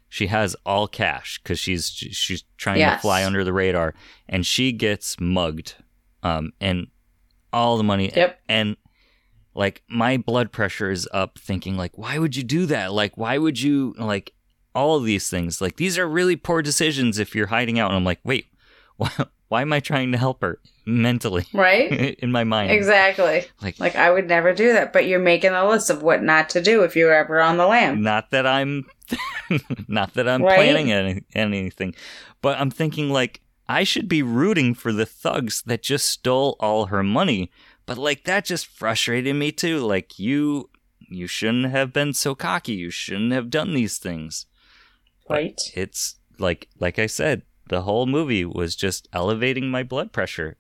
she 0.08 0.27
has 0.27 0.55
all 0.65 0.88
cash 0.88 1.39
because 1.43 1.60
she's 1.60 1.89
she's 1.89 2.43
trying 2.58 2.79
to 2.79 2.97
fly 2.99 3.23
under 3.23 3.43
the 3.43 3.53
radar, 3.53 3.93
and 4.27 4.43
she 4.45 4.71
gets 4.71 5.19
mugged, 5.19 5.75
um, 6.23 6.51
and 6.60 6.88
all 7.53 7.77
the 7.77 7.84
money, 7.84 8.12
Yep. 8.15 8.39
and 8.49 8.75
like 9.53 9.84
my 9.88 10.17
blood 10.17 10.51
pressure 10.51 10.89
is 10.89 11.08
up, 11.13 11.38
thinking 11.38 11.77
like, 11.77 11.95
why 11.97 12.17
would 12.17 12.36
you 12.36 12.43
do 12.43 12.65
that? 12.67 12.91
Like, 12.91 13.17
why 13.17 13.38
would 13.38 13.62
you 13.62 13.93
like 13.99 14.34
all 14.75 14.95
of 14.97 15.05
these 15.05 15.29
things? 15.29 15.62
Like, 15.62 15.77
these 15.77 15.97
are 15.97 16.08
really 16.08 16.36
poor 16.36 16.62
decisions 16.62 17.19
if 17.19 17.36
you're 17.36 17.47
hiding 17.47 17.79
out, 17.79 17.89
and 17.89 17.97
I'm 17.97 18.05
like, 18.05 18.19
wait, 18.23 18.47
why, 18.97 19.10
why 19.47 19.62
am 19.62 19.73
I 19.73 19.79
trying 19.79 20.12
to 20.12 20.17
help 20.17 20.41
her 20.41 20.60
mentally? 20.86 21.45
Right? 21.53 21.91
in 22.19 22.32
my 22.32 22.43
mind. 22.43 22.71
exactly. 22.71 23.45
Like, 23.62 23.79
Like, 23.79 23.95
I 23.95 24.12
would 24.12 24.27
never 24.27 24.53
do 24.53 24.73
that, 24.73 24.93
but 24.93 25.05
you're 25.08 25.19
making 25.19 25.51
a 25.51 25.67
list 25.67 25.89
of 25.89 26.03
what 26.03 26.21
not 26.23 26.49
to 26.51 26.62
do 26.62 26.84
if 26.84 26.95
you're 26.95 27.13
ever 27.13 27.41
on 27.41 27.58
the 27.58 27.65
lam. 27.67 28.01
not 28.01 28.29
that 28.32 28.45
I'm, 28.45 28.86
not 29.88 30.13
that 30.13 30.27
I'm 30.27 30.43
Right? 30.43 30.55
planning 30.55 30.91
any, 30.91 31.23
anything, 31.34 31.95
but 32.41 32.60
I'm 32.60 32.69
thinking 32.71 33.10
like 33.10 33.41
I 33.67 33.84
should 33.84 34.08
be 34.08 34.23
rooting 34.23 34.73
for 34.73 34.91
the 34.91 35.05
thugs 35.05 35.62
that 35.63 35.84
just 35.84 36.08
stole 36.08 36.55
all 36.60 36.88
her 36.88 37.03
money. 37.03 37.51
But 37.86 37.97
like 37.97 38.23
that 38.25 38.45
just 38.45 38.65
frustrated 38.67 39.36
me 39.36 39.51
too. 39.51 39.79
Like 39.79 40.17
you, 40.19 40.69
you 41.10 41.27
shouldn't 41.27 41.71
have 41.71 41.91
been 41.93 42.13
so 42.13 42.34
cocky. 42.36 42.73
You 42.73 42.89
shouldn't 42.91 43.32
have 43.32 43.49
done 43.49 43.73
these 43.73 43.97
things. 43.97 44.45
Right. 45.29 45.59
It's 45.75 46.15
like, 46.37 46.67
like 46.79 46.99
I 46.99 47.05
said, 47.05 47.43
the 47.69 47.83
whole 47.83 48.05
movie 48.05 48.45
was 48.45 48.75
just 48.75 49.07
elevating 49.13 49.69
my 49.69 49.83
blood 49.83 50.11
pressure. 50.11 50.57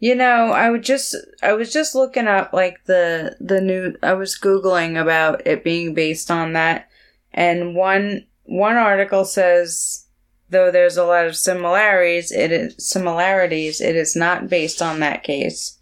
You 0.00 0.14
know, 0.14 0.52
I 0.52 0.70
would 0.70 0.84
just 0.84 1.16
I 1.42 1.54
was 1.54 1.72
just 1.72 1.96
looking 1.96 2.28
up 2.28 2.52
like 2.52 2.84
the 2.84 3.36
the 3.40 3.60
new 3.60 3.96
I 4.00 4.12
was 4.12 4.38
googling 4.38 5.00
about 5.00 5.44
it 5.44 5.64
being 5.64 5.92
based 5.92 6.30
on 6.30 6.52
that 6.52 6.88
and 7.32 7.74
one 7.74 8.26
one 8.44 8.76
article 8.76 9.24
says 9.24 10.06
though 10.50 10.70
there's 10.70 10.96
a 10.96 11.04
lot 11.04 11.26
of 11.26 11.36
similarities 11.36 12.30
it 12.30 12.52
is 12.52 12.74
similarities 12.78 13.80
it 13.80 13.96
is 13.96 14.14
not 14.14 14.48
based 14.48 14.80
on 14.80 15.00
that 15.00 15.24
case. 15.24 15.78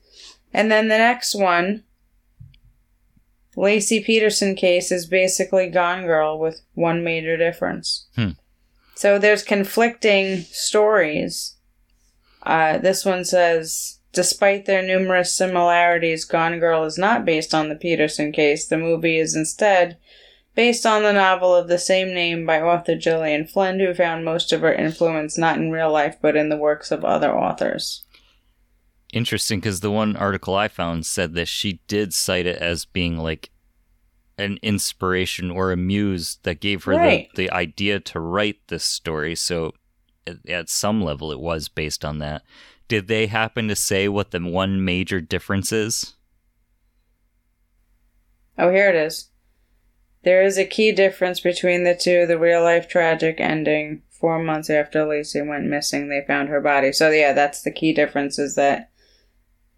And 0.53 0.71
then 0.71 0.89
the 0.89 0.97
next 0.97 1.35
one 1.35 1.85
Laci 3.57 4.05
Peterson 4.05 4.55
case 4.55 4.93
is 4.93 5.07
basically 5.07 5.69
Gone 5.69 6.05
Girl 6.05 6.39
with 6.39 6.61
one 6.75 7.03
major 7.03 7.37
difference. 7.37 8.07
Hmm. 8.15 8.31
So 8.95 9.19
there's 9.19 9.43
conflicting 9.43 10.43
stories. 10.51 11.57
Uh, 12.43 12.79
this 12.79 13.05
one 13.05 13.25
says, 13.25 13.99
despite 14.13 14.67
their 14.67 14.83
numerous 14.83 15.33
similarities, 15.33 16.25
Gone 16.25 16.59
Girl 16.59 16.85
is 16.85 16.99
not 16.99 17.25
based 17.25 17.55
on 17.55 17.69
the 17.69 17.75
Peterson 17.75 18.33
case. 18.33 18.67
The 18.67 18.79
movie 18.79 19.19
is 19.19 19.35
instead 19.35 19.97
based 20.55 20.87
on 20.87 21.03
the 21.03 21.13
novel 21.13 21.55
of 21.55 21.69
the 21.69 21.79
same 21.79 22.15
name 22.15 22.47
by 22.47 22.61
author 22.61 22.97
Gillian 22.97 23.47
Flynn, 23.47 23.79
who 23.79 23.93
found 23.93 24.25
most 24.25 24.53
of 24.53 24.63
her 24.63 24.73
influence 24.73 25.37
not 25.37 25.59
in 25.59 25.71
real 25.71 25.93
life 25.93 26.17
but 26.21 26.35
in 26.35 26.49
the 26.49 26.57
works 26.57 26.91
of 26.91 27.05
other 27.05 27.33
authors. 27.37 28.05
Interesting 29.17 29.61
because 29.61 29.81
the 29.81 29.91
one 29.91 30.15
article 30.15 30.55
I 30.55 30.69
found 30.69 31.07
said 31.07 31.33
that 31.37 31.49
she 31.49 31.81
did 31.89 32.13
cite 32.13 32.45
it 32.45 32.61
as 32.61 32.85
being 32.85 33.17
like 33.17 33.49
an 34.37 34.59
inspiration 34.61 35.51
or 35.51 35.73
a 35.73 35.77
muse 35.77 36.39
that 36.43 36.61
gave 36.61 36.85
her 36.85 36.93
Right. 36.93 37.31
the, 37.35 37.45
the 37.45 37.51
idea 37.51 37.99
to 37.99 38.21
write 38.21 38.59
this 38.69 38.85
story. 38.85 39.35
So 39.35 39.73
at, 40.27 40.47
at 40.47 40.69
some 40.69 41.01
level, 41.01 41.33
it 41.33 41.41
was 41.41 41.69
based 41.71 42.05
on 42.05 42.19
that. 42.19 42.43
Did 42.89 43.09
they 43.09 43.27
happen 43.27 43.69
to 43.69 43.75
say 43.75 44.07
what 44.07 44.33
the 44.33 44.41
one 44.41 44.85
major 44.85 45.23
difference 45.23 45.73
is? 45.73 46.13
Oh, 48.59 48.71
here 48.71 48.91
it 48.91 48.97
is. 48.97 49.31
There 50.25 50.43
is 50.43 50.59
a 50.59 50.67
key 50.67 50.93
difference 50.93 51.41
between 51.41 51.85
the 51.85 51.95
two. 51.95 52.27
The 52.27 52.39
real 52.39 52.63
life 52.63 52.87
tragic 52.87 53.41
ending. 53.41 54.03
Four 54.11 54.43
months 54.43 54.69
after 54.69 55.07
Laci 55.07 55.47
went 55.47 55.65
missing, 55.65 56.11
they 56.11 56.23
found 56.27 56.51
her 56.51 56.61
body. 56.61 56.93
So 56.93 57.09
yeah, 57.09 57.33
that's 57.33 57.63
the 57.63 57.71
key 57.71 57.95
difference. 57.95 58.39
Is 58.39 58.57
that 58.57 58.91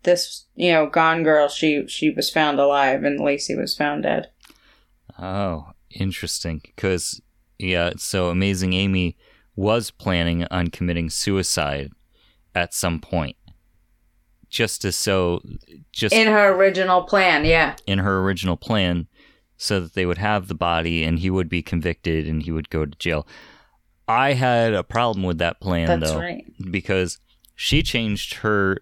this, 0.03 0.47
you 0.55 0.73
know, 0.73 0.87
Gone 0.87 1.23
Girl, 1.23 1.49
she 1.49 1.87
she 1.89 2.11
was 2.11 2.31
found 2.31 2.59
alive, 2.59 3.05
and 3.05 3.21
Laci 3.21 3.57
was 3.57 3.77
found 3.77 4.05
dead. 4.05 4.31
Oh, 5.19 5.69
interesting. 5.91 6.61
Because, 6.65 7.21
yeah, 7.59 7.93
so 7.97 8.31
Amazing 8.31 8.73
Amy 8.73 9.17
was 9.57 9.91
planning 9.91 10.47
on 10.51 10.69
committing 10.69 11.11
suicide 11.11 11.91
at 12.55 12.73
some 12.73 13.01
point. 13.01 13.37
Just 14.49 14.83
to 14.83 14.93
so, 14.93 15.43
just 15.93 16.15
In 16.15 16.29
her 16.29 16.55
original 16.55 17.03
plan, 17.03 17.45
yeah. 17.45 17.77
in 17.87 17.99
her 17.99 18.21
original 18.21 18.57
plan 18.57 19.09
so 19.59 19.81
that 19.81 19.95
they 19.95 20.07
would 20.07 20.19
have 20.19 20.49
the 20.49 20.55
body 20.55 21.05
and 21.05 21.19
he 21.19 21.29
would 21.29 21.49
be 21.49 21.61
convicted 21.61 22.27
and 22.27 22.45
he 22.45 22.53
would 22.53 22.71
go 22.71 22.87
to 22.87 22.97
jail. 22.99 23.27
I 24.07 24.33
had 24.33 24.73
a 24.73 24.85
problem 24.85 25.25
with 25.25 25.39
that 25.39 25.61
plan 25.61 26.01
That's 26.01 26.13
though 26.13 26.21
right. 26.21 26.45
because 26.71 27.19
she 27.55 27.83
changed 27.83 28.35
her 28.35 28.79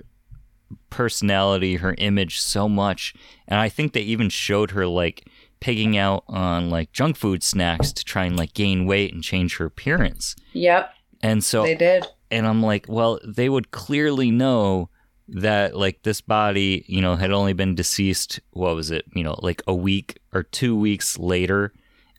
personality, 0.90 1.76
her 1.76 1.94
image 1.98 2.40
so 2.40 2.68
much 2.68 3.14
and 3.48 3.60
I 3.60 3.68
think 3.68 3.92
they 3.92 4.00
even 4.00 4.28
showed 4.28 4.72
her 4.72 4.86
like 4.86 5.28
pigging 5.60 5.96
out 5.96 6.24
on 6.28 6.68
like 6.70 6.92
junk 6.92 7.16
food 7.16 7.42
snacks 7.42 7.92
to 7.92 8.04
try 8.04 8.24
and 8.24 8.36
like 8.36 8.54
gain 8.54 8.86
weight 8.86 9.12
and 9.14 9.22
change 9.22 9.56
her 9.58 9.66
appearance. 9.66 10.34
Yep, 10.52 10.90
And 11.22 11.42
so 11.44 11.62
they 11.62 11.74
did. 11.76 12.06
and 12.30 12.46
I'm 12.46 12.62
like, 12.62 12.86
well, 12.88 13.18
they 13.26 13.48
would 13.48 13.70
clearly 13.70 14.30
know 14.30 14.90
that 15.28 15.76
like 15.76 16.02
this 16.02 16.20
body, 16.20 16.84
you 16.88 17.00
know, 17.00 17.16
had 17.16 17.30
only 17.32 17.52
been 17.52 17.74
deceased. 17.74 18.40
What 18.50 18.74
was 18.76 18.90
it? 18.90 19.04
You 19.14 19.24
know, 19.24 19.38
like 19.42 19.62
a 19.66 19.74
week 19.74 20.18
or 20.32 20.42
two 20.44 20.76
weeks 20.76 21.18
later, 21.18 21.72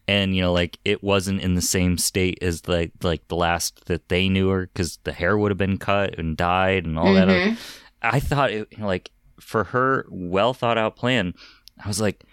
and 0.09 0.35
you 0.35 0.41
know, 0.41 0.51
like 0.53 0.77
it 0.83 1.03
wasn't 1.03 1.41
in 1.41 1.55
the 1.55 1.61
same 1.61 1.97
state 1.97 2.39
as 2.41 2.67
like 2.67 2.91
like 3.03 3.27
the 3.27 3.35
last 3.35 3.85
that 3.85 4.09
they 4.09 4.27
knew 4.29 4.49
her 4.49 4.67
because 4.67 4.97
the 5.03 5.13
hair 5.13 5.37
would 5.37 5.51
have 5.51 5.57
been 5.57 5.77
cut 5.77 6.17
and 6.19 6.35
dyed 6.37 6.85
and 6.85 6.97
all 6.99 7.13
that. 7.13 7.27
Mhm. 7.27 7.51
Other, 7.51 7.57
I 8.01 8.19
thought 8.19 8.51
it 8.51 8.67
you 8.71 8.77
know, 8.79 8.87
like 8.87 9.11
for 9.39 9.65
her 9.65 10.05
well 10.09 10.53
thought 10.53 10.77
out 10.77 10.95
plan. 10.95 11.33
I 11.83 11.87
was 11.87 12.01
like, 12.01 12.23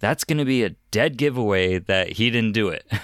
that's 0.00 0.24
gonna 0.24 0.44
be 0.44 0.64
a 0.64 0.70
dead 0.90 1.16
giveaway 1.16 1.78
that 1.78 2.12
he 2.12 2.30
didn't 2.30 2.52
do 2.52 2.68
it. 2.68 2.86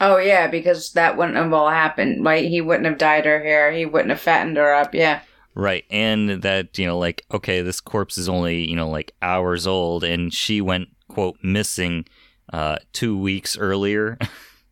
Oh 0.00 0.18
yeah, 0.18 0.48
because 0.48 0.92
that 0.92 1.16
wouldn't 1.16 1.36
have 1.36 1.52
all 1.52 1.70
happened. 1.70 2.24
Right? 2.24 2.48
He 2.48 2.60
wouldn't 2.60 2.86
have 2.86 2.98
dyed 2.98 3.24
her 3.24 3.42
hair. 3.42 3.72
He 3.72 3.86
wouldn't 3.86 4.10
have 4.10 4.20
fattened 4.20 4.56
her 4.56 4.74
up. 4.74 4.94
Yeah. 4.94 5.20
Right. 5.54 5.84
And 5.88 6.42
that, 6.42 6.76
you 6.78 6.86
know, 6.86 6.98
like, 6.98 7.24
okay, 7.32 7.62
this 7.62 7.80
corpse 7.80 8.18
is 8.18 8.28
only, 8.28 8.68
you 8.68 8.74
know, 8.74 8.88
like 8.90 9.14
hours 9.22 9.66
old 9.66 10.02
and 10.02 10.34
she 10.34 10.60
went, 10.60 10.88
quote, 11.08 11.36
missing 11.42 12.06
uh, 12.52 12.78
two 12.92 13.16
weeks 13.16 13.56
earlier. 13.56 14.18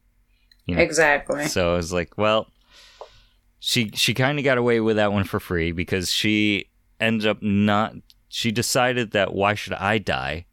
you 0.66 0.74
know, 0.74 0.82
Exactly. 0.82 1.46
So 1.46 1.72
I 1.72 1.76
was 1.76 1.92
like, 1.92 2.18
well, 2.18 2.48
she 3.64 3.90
she 3.94 4.12
kind 4.12 4.40
of 4.40 4.44
got 4.44 4.58
away 4.58 4.80
with 4.80 4.96
that 4.96 5.12
one 5.12 5.22
for 5.22 5.38
free 5.38 5.70
because 5.70 6.10
she 6.10 6.66
ended 6.98 7.28
up 7.28 7.40
not. 7.40 7.94
She 8.28 8.50
decided 8.50 9.12
that 9.12 9.32
why 9.34 9.54
should 9.54 9.74
I 9.74 9.98
die? 9.98 10.46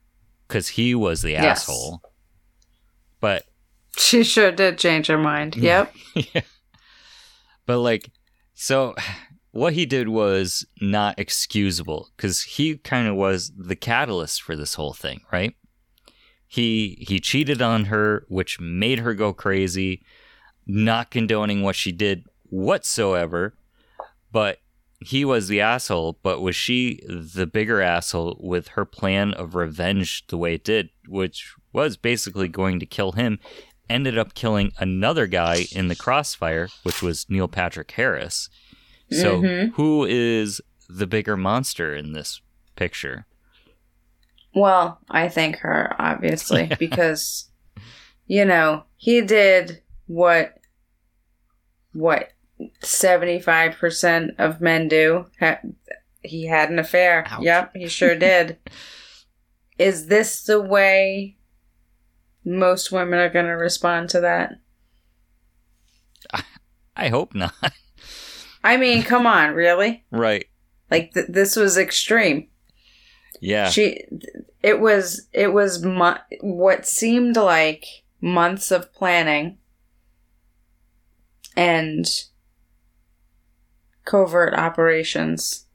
Because 0.47 0.67
he 0.69 0.93
was 0.93 1.23
the 1.23 1.31
Yes. 1.31 1.63
asshole. 1.63 2.01
But 3.19 3.45
She 3.97 4.23
sure 4.23 4.51
did 4.51 4.77
change 4.77 5.07
her 5.07 5.17
mind. 5.17 5.55
Yep. 5.57 5.91
yeah. 6.13 6.41
But 7.65 7.79
like, 7.79 8.09
so 8.53 8.95
what 9.51 9.73
he 9.73 9.85
did 9.87 10.09
was 10.09 10.65
not 10.81 11.17
excusable 11.19 12.09
because 12.15 12.41
he 12.43 12.77
kind 12.77 13.07
of 13.07 13.15
was 13.15 13.51
the 13.57 13.75
catalyst 13.75 14.41
for 14.43 14.55
this 14.55 14.75
whole 14.75 14.93
thing, 14.93 15.21
right? 15.31 15.55
He 16.47 17.03
he 17.07 17.19
cheated 17.19 17.59
on 17.61 17.85
her, 17.85 18.25
which 18.27 18.59
made 18.59 18.99
her 18.99 19.13
go 19.15 19.33
crazy, 19.33 20.03
not 20.67 21.09
condoning 21.11 21.63
what 21.63 21.75
she 21.75 21.91
did 21.91 22.25
whatsoever. 22.49 23.53
But 24.31 24.59
he 24.99 25.23
was 25.25 25.47
the 25.47 25.61
asshole. 25.61 26.19
But 26.21 26.41
was 26.41 26.55
she 26.55 26.99
the 27.07 27.47
bigger 27.47 27.81
asshole 27.81 28.37
with 28.39 28.69
her 28.69 28.85
plan 28.85 29.33
of 29.33 29.55
revenge 29.55 30.27
the 30.27 30.37
way 30.37 30.55
it 30.55 30.63
did, 30.63 30.89
which 31.07 31.53
was 31.73 31.97
basically 31.97 32.47
going 32.47 32.79
to 32.79 32.85
kill 32.85 33.13
him 33.13 33.39
ended 33.89 34.19
up 34.19 34.35
killing 34.35 34.71
another 34.77 35.25
guy 35.25 35.65
in 35.71 35.87
the 35.87 35.95
crossfire, 35.95 36.69
which 36.83 37.01
was 37.01 37.25
Neil 37.27 37.47
Patrick 37.47 37.89
Harris. 37.89 38.47
So, 39.09 39.41
Mhm. 39.41 39.73
who 39.73 40.05
is 40.05 40.61
the 40.87 41.07
bigger 41.07 41.35
monster 41.35 41.95
in 41.95 42.13
this 42.13 42.39
picture? 42.75 43.25
Well, 44.53 44.99
I 45.09 45.27
think 45.27 45.57
her, 45.57 45.95
obviously, 45.97 46.69
because, 46.79 47.49
you 48.27 48.45
know, 48.45 48.83
he 48.97 49.21
did 49.21 49.81
what, 50.05 50.59
what, 51.93 52.31
75% 52.81 54.29
of 54.37 54.61
men 54.61 54.87
do. 54.87 55.25
Ha- 55.39 55.59
he 56.21 56.47
had 56.47 56.69
an 56.69 56.79
affair. 56.79 57.25
Ouch. 57.29 57.43
Yep, 57.43 57.71
he 57.75 57.87
sure 57.87 58.15
did. 58.17 58.57
Is 59.77 60.07
this 60.07 60.43
the 60.43 60.59
way 60.61 61.37
most 62.43 62.91
women 62.91 63.19
are 63.19 63.29
going 63.29 63.45
to 63.45 63.51
respond 63.51 64.09
to 64.09 64.21
that? 64.21 64.53
I 66.95 67.07
hope 67.07 67.33
not. 67.33 67.53
I 68.63 68.75
mean, 68.75 69.03
come 69.03 69.25
on, 69.25 69.53
really? 69.53 70.03
right. 70.11 70.45
Like, 70.91 71.13
th- 71.13 71.27
this 71.29 71.55
was 71.55 71.77
extreme. 71.77 72.47
Yeah. 73.41 73.69
she 73.69 74.03
it 74.61 74.81
was 74.81 75.27
it 75.31 75.53
was 75.53 75.81
mo- 75.81 76.17
what 76.41 76.85
seemed 76.85 77.37
like 77.37 77.85
months 78.19 78.69
of 78.69 78.91
planning 78.91 79.59
and 81.55 82.05
covert 84.09 84.53
operations 84.55 85.65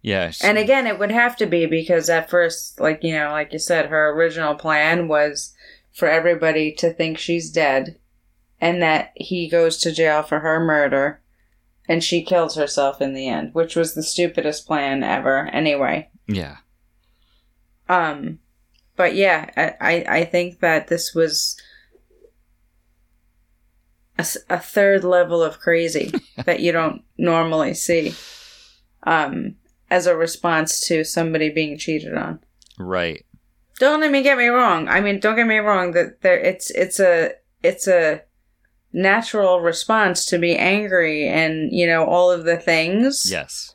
Yes. 0.00 0.42
and 0.44 0.56
again 0.56 0.86
it 0.86 0.98
would 0.98 1.10
have 1.10 1.36
to 1.38 1.46
be 1.46 1.66
because 1.66 2.08
at 2.08 2.30
first 2.30 2.78
like 2.80 3.02
you 3.02 3.12
know 3.12 3.30
like 3.30 3.52
you 3.52 3.58
said 3.58 3.86
her 3.86 4.10
original 4.10 4.54
plan 4.54 5.08
was 5.08 5.54
for 5.92 6.06
everybody 6.08 6.72
to 6.74 6.92
think 6.92 7.18
she's 7.18 7.50
dead 7.50 7.98
and 8.60 8.80
that 8.80 9.10
he 9.16 9.48
goes 9.48 9.78
to 9.78 9.92
jail 9.92 10.22
for 10.22 10.38
her 10.38 10.60
murder 10.60 11.20
and 11.88 12.04
she 12.04 12.22
kills 12.22 12.54
herself 12.54 13.02
in 13.02 13.12
the 13.12 13.28
end 13.28 13.52
which 13.54 13.74
was 13.74 13.94
the 13.94 14.02
stupidest 14.02 14.66
plan 14.66 15.02
ever 15.02 15.46
anyway 15.48 16.08
yeah. 16.28 16.58
Um, 17.88 18.38
but 18.96 19.14
yeah, 19.14 19.50
I, 19.56 19.74
I, 19.80 20.18
I 20.18 20.24
think 20.24 20.60
that 20.60 20.88
this 20.88 21.14
was 21.14 21.56
a, 24.18 24.26
a 24.50 24.58
third 24.58 25.04
level 25.04 25.42
of 25.42 25.60
crazy 25.60 26.12
that 26.44 26.60
you 26.60 26.72
don't 26.72 27.02
normally 27.16 27.74
see. 27.74 28.14
Um, 29.04 29.56
as 29.90 30.06
a 30.06 30.16
response 30.16 30.80
to 30.86 31.04
somebody 31.04 31.50
being 31.50 31.78
cheated 31.78 32.14
on. 32.14 32.40
Right. 32.78 33.24
Don't 33.78 34.00
let 34.00 34.10
me 34.10 34.22
get 34.22 34.38
me 34.38 34.46
wrong. 34.46 34.88
I 34.88 35.00
mean, 35.00 35.20
don't 35.20 35.36
get 35.36 35.46
me 35.46 35.58
wrong 35.58 35.92
that 35.92 36.20
there 36.22 36.38
it's 36.38 36.70
it's 36.70 36.98
a 36.98 37.32
it's 37.62 37.86
a 37.86 38.22
natural 38.92 39.60
response 39.60 40.24
to 40.26 40.38
be 40.38 40.56
angry 40.56 41.28
and 41.28 41.70
you 41.72 41.86
know 41.86 42.04
all 42.04 42.30
of 42.30 42.44
the 42.44 42.56
things. 42.56 43.30
Yes. 43.30 43.74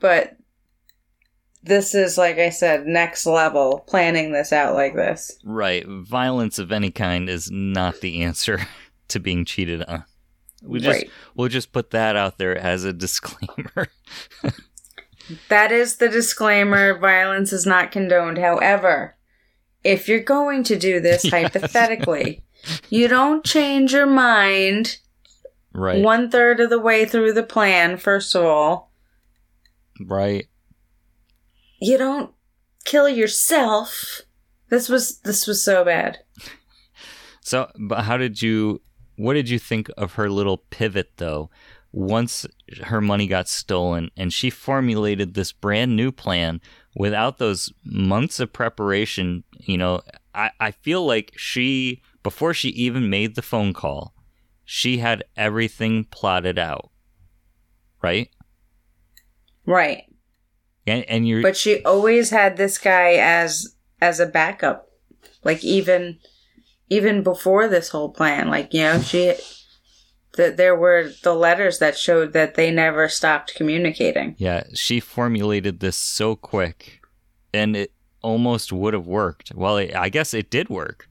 But 0.00 0.36
this 1.62 1.94
is 1.94 2.18
like 2.18 2.38
I 2.38 2.50
said, 2.50 2.86
next 2.86 3.26
level 3.26 3.84
planning 3.86 4.32
this 4.32 4.52
out 4.52 4.74
like 4.74 4.94
this. 4.94 5.38
Right. 5.42 5.86
Violence 5.86 6.58
of 6.58 6.70
any 6.70 6.90
kind 6.90 7.28
is 7.28 7.50
not 7.50 8.00
the 8.00 8.22
answer 8.22 8.60
to 9.08 9.18
being 9.20 9.44
cheated 9.44 9.82
on. 9.84 10.04
We 10.62 10.80
just 10.80 10.98
Right. 11.02 11.10
we'll 11.34 11.48
just 11.48 11.72
put 11.72 11.90
that 11.90 12.16
out 12.16 12.38
there 12.38 12.56
as 12.56 12.84
a 12.84 12.92
disclaimer. 13.04 13.88
That 15.48 15.70
is 15.72 15.96
the 15.96 16.08
disclaimer. 16.08 16.98
Violence 16.98 17.52
is 17.52 17.66
not 17.66 17.92
condoned. 17.92 18.38
However, 18.38 19.16
if 19.84 20.08
you're 20.08 20.20
going 20.20 20.64
to 20.64 20.76
do 20.76 21.00
this 21.00 21.24
Yes. 21.24 21.32
hypothetically, 21.32 22.42
you 22.88 23.08
don't 23.08 23.44
change 23.44 23.92
your 23.92 24.06
mind 24.06 24.98
right. 25.72 26.02
one 26.02 26.30
third 26.30 26.60
of 26.60 26.70
the 26.70 26.78
way 26.80 27.04
through 27.04 27.34
the 27.34 27.42
plan, 27.42 27.96
first 27.98 28.34
of 28.34 28.44
all. 28.44 28.90
Right. 30.00 30.46
You 31.80 31.98
don't 31.98 32.32
kill 32.84 33.08
yourself. 33.08 34.22
This 34.70 34.88
was 34.88 35.18
this 35.20 35.46
was 35.46 35.62
so 35.62 35.84
bad. 35.84 36.18
So, 37.42 37.70
but 37.78 38.02
how 38.04 38.16
did 38.16 38.40
you? 38.42 38.80
What 39.18 39.34
did 39.34 39.50
you 39.50 39.58
think 39.58 39.90
of 39.96 40.12
her 40.14 40.30
little 40.30 40.58
pivot 40.58 41.10
though? 41.16 41.50
Once 41.90 42.46
her 42.84 43.00
money 43.00 43.26
got 43.26 43.48
stolen, 43.48 44.10
and 44.16 44.32
she 44.32 44.48
formulated 44.48 45.34
this 45.34 45.50
brand 45.50 45.96
new 45.96 46.12
plan 46.12 46.60
without 46.94 47.38
those 47.38 47.72
months 47.84 48.38
of 48.38 48.52
preparation. 48.52 49.42
You 49.58 49.76
know, 49.76 50.02
I 50.34 50.52
I 50.60 50.70
feel 50.70 51.04
like 51.04 51.32
she 51.36 52.00
before 52.22 52.54
she 52.54 52.68
even 52.68 53.10
made 53.10 53.34
the 53.34 53.42
phone 53.42 53.72
call, 53.72 54.14
she 54.64 54.98
had 54.98 55.24
everything 55.36 56.04
plotted 56.04 56.56
out. 56.56 56.90
Right. 58.00 58.30
Right. 59.66 60.04
And, 60.86 61.04
and 61.08 61.26
you're 61.26 61.42
But 61.42 61.56
she 61.56 61.82
always 61.82 62.30
had 62.30 62.56
this 62.56 62.78
guy 62.78 63.14
as 63.14 63.74
as 64.00 64.20
a 64.20 64.26
backup. 64.26 64.88
Like 65.42 65.64
even 65.64 66.20
even 66.88 67.22
before 67.22 67.68
this 67.68 67.90
whole 67.90 68.10
plan, 68.10 68.48
like 68.48 68.72
you 68.72 68.82
know, 68.82 69.00
she 69.00 69.34
that 70.36 70.56
there 70.56 70.76
were 70.76 71.10
the 71.22 71.34
letters 71.34 71.78
that 71.80 71.98
showed 71.98 72.32
that 72.32 72.54
they 72.54 72.70
never 72.70 73.08
stopped 73.08 73.54
communicating. 73.54 74.34
Yeah, 74.38 74.64
she 74.74 75.00
formulated 75.00 75.80
this 75.80 75.96
so 75.96 76.36
quick, 76.36 77.00
and 77.52 77.76
it 77.76 77.92
almost 78.22 78.72
would 78.72 78.94
have 78.94 79.06
worked. 79.06 79.52
Well, 79.54 79.76
it, 79.78 79.94
I 79.94 80.08
guess 80.08 80.32
it 80.34 80.50
did 80.50 80.68
work. 80.68 81.08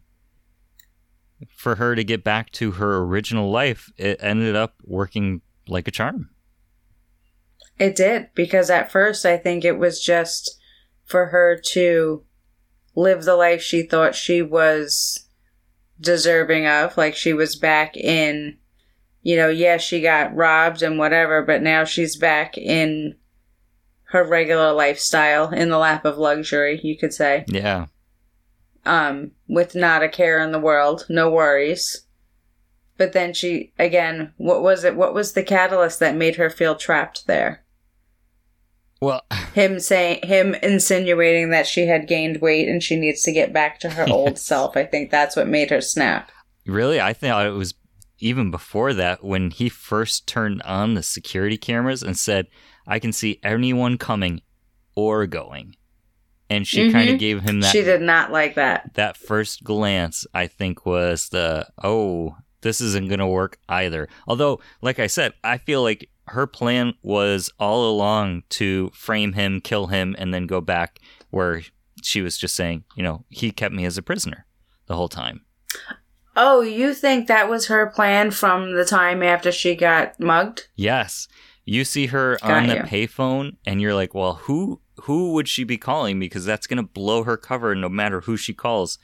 For 1.55 1.75
her 1.75 1.93
to 1.93 2.03
get 2.03 2.23
back 2.23 2.51
to 2.53 2.71
her 2.71 2.97
original 2.97 3.51
life, 3.51 3.91
it 3.97 4.17
ended 4.21 4.55
up 4.55 4.75
working 4.83 5.41
like 5.67 5.87
a 5.87 5.91
charm. 5.91 6.29
It 7.77 7.95
did 7.95 8.29
because 8.33 8.71
at 8.71 8.91
first 8.91 9.25
I 9.25 9.37
think 9.37 9.63
it 9.63 9.77
was 9.77 10.01
just 10.01 10.57
for 11.05 11.27
her 11.27 11.59
to 11.73 12.23
live 12.95 13.23
the 13.23 13.35
life 13.35 13.61
she 13.61 13.83
thought 13.83 14.15
she 14.15 14.41
was 14.41 15.26
deserving 15.99 16.67
of, 16.67 16.97
like 16.97 17.15
she 17.15 17.33
was 17.33 17.55
back 17.55 17.95
in 17.97 18.57
you 19.27 19.35
know, 19.35 19.49
yes, 19.49 19.81
she 19.81 19.99
got 19.99 20.33
robbed 20.33 20.81
and 20.81 20.97
whatever, 20.97 21.41
but 21.41 21.61
now 21.61 21.83
she's 21.83 22.15
back 22.15 22.57
in 22.57 23.13
her 24.03 24.23
regular 24.23 24.71
lifestyle 24.71 25.49
in 25.49 25.67
the 25.67 25.77
lap 25.77 26.05
of 26.05 26.17
luxury, 26.17 26.79
you 26.81 26.97
could 26.97 27.13
say. 27.13 27.43
Yeah, 27.49 27.87
Um, 28.85 29.31
with 29.49 29.75
not 29.75 30.01
a 30.01 30.07
care 30.07 30.39
in 30.39 30.53
the 30.53 30.61
world, 30.61 31.05
no 31.09 31.29
worries. 31.29 32.05
But 32.95 33.11
then 33.11 33.33
she 33.33 33.73
again, 33.77 34.33
what 34.37 34.63
was 34.63 34.85
it? 34.85 34.95
What 34.95 35.13
was 35.13 35.33
the 35.33 35.43
catalyst 35.43 35.99
that 35.99 36.15
made 36.15 36.37
her 36.37 36.49
feel 36.49 36.75
trapped 36.75 37.27
there? 37.27 37.65
Well, 39.01 39.21
him 39.53 39.79
saying 39.79 40.19
him 40.23 40.55
insinuating 40.55 41.49
that 41.51 41.67
she 41.67 41.87
had 41.87 42.07
gained 42.07 42.41
weight 42.41 42.67
and 42.67 42.81
she 42.81 42.95
needs 42.95 43.23
to 43.23 43.31
get 43.31 43.53
back 43.53 43.79
to 43.81 43.89
her 43.91 44.05
old 44.09 44.37
self. 44.37 44.75
I 44.77 44.85
think 44.85 45.11
that's 45.11 45.35
what 45.35 45.47
made 45.47 45.69
her 45.69 45.81
snap. 45.81 46.31
really, 46.65 46.99
I 46.99 47.13
thought 47.13 47.45
it 47.45 47.51
was 47.51 47.73
even 48.19 48.49
before 48.51 48.93
that 48.93 49.23
when 49.23 49.51
he 49.51 49.69
first 49.69 50.27
turned 50.27 50.61
on 50.63 50.95
the 50.95 51.03
security 51.03 51.57
cameras 51.57 52.01
and 52.03 52.17
said, 52.17 52.47
"I 52.87 52.99
can 52.99 53.13
see 53.13 53.39
anyone 53.43 53.97
coming 53.97 54.41
or 54.95 55.27
going," 55.27 55.75
and 56.49 56.65
she 56.65 56.91
kind 56.91 57.09
Mhm. 57.09 57.13
of 57.13 57.19
gave 57.19 57.41
him 57.43 57.59
that 57.61 57.71
she 57.71 57.83
did 57.83 58.01
not 58.01 58.31
like 58.31 58.55
that. 58.55 58.95
that 58.95 59.17
first 59.17 59.63
glance, 59.63 60.25
I 60.33 60.47
think, 60.47 60.85
was 60.85 61.29
the 61.29 61.67
oh, 61.83 62.35
this 62.61 62.81
isn't 62.81 63.07
going 63.07 63.19
to 63.19 63.27
work 63.27 63.59
either. 63.69 64.07
Although, 64.27 64.59
like 64.81 64.97
I 64.99 65.05
said, 65.07 65.33
I 65.43 65.59
feel 65.59 65.83
like 65.83 66.09
her 66.27 66.47
plan 66.47 66.93
was 67.01 67.51
all 67.59 67.89
along 67.89 68.43
to 68.49 68.89
frame 68.93 69.33
him, 69.33 69.61
kill 69.61 69.87
him, 69.87 70.15
and 70.17 70.33
then 70.33 70.47
go 70.47 70.61
back 70.61 70.99
where 71.29 71.61
she 72.01 72.21
was 72.21 72.37
just 72.37 72.55
saying, 72.55 72.83
you 72.95 73.03
know, 73.03 73.25
he 73.29 73.51
kept 73.51 73.73
me 73.73 73.85
as 73.85 73.97
a 73.97 74.01
prisoner 74.01 74.45
the 74.87 74.95
whole 74.95 75.09
time. 75.09 75.41
Oh, 76.35 76.61
you 76.61 76.93
think 76.93 77.27
that 77.27 77.49
was 77.49 77.67
her 77.67 77.87
plan 77.87 78.31
from 78.31 78.73
the 78.75 78.85
time 78.85 79.23
after 79.23 79.51
she 79.51 79.75
got 79.75 80.19
mugged? 80.19 80.67
Yes. 80.75 81.27
You 81.65 81.83
see 81.83 82.07
her 82.07 82.37
Got 82.41 82.51
on 82.51 82.67
the 82.67 82.75
payphone, 82.75 83.57
and 83.65 83.81
you're 83.81 83.95
like, 83.95 84.13
well, 84.13 84.35
who 84.35 84.79
who 85.01 85.33
would 85.33 85.47
she 85.47 85.63
be 85.63 85.77
calling? 85.77 86.19
Because 86.19 86.45
that's 86.45 86.67
gonna 86.67 86.83
blow 86.83 87.23
her 87.23 87.37
cover, 87.37 87.75
no 87.75 87.89
matter 87.89 88.21
who 88.21 88.37
she 88.37 88.53
calls. 88.53 88.99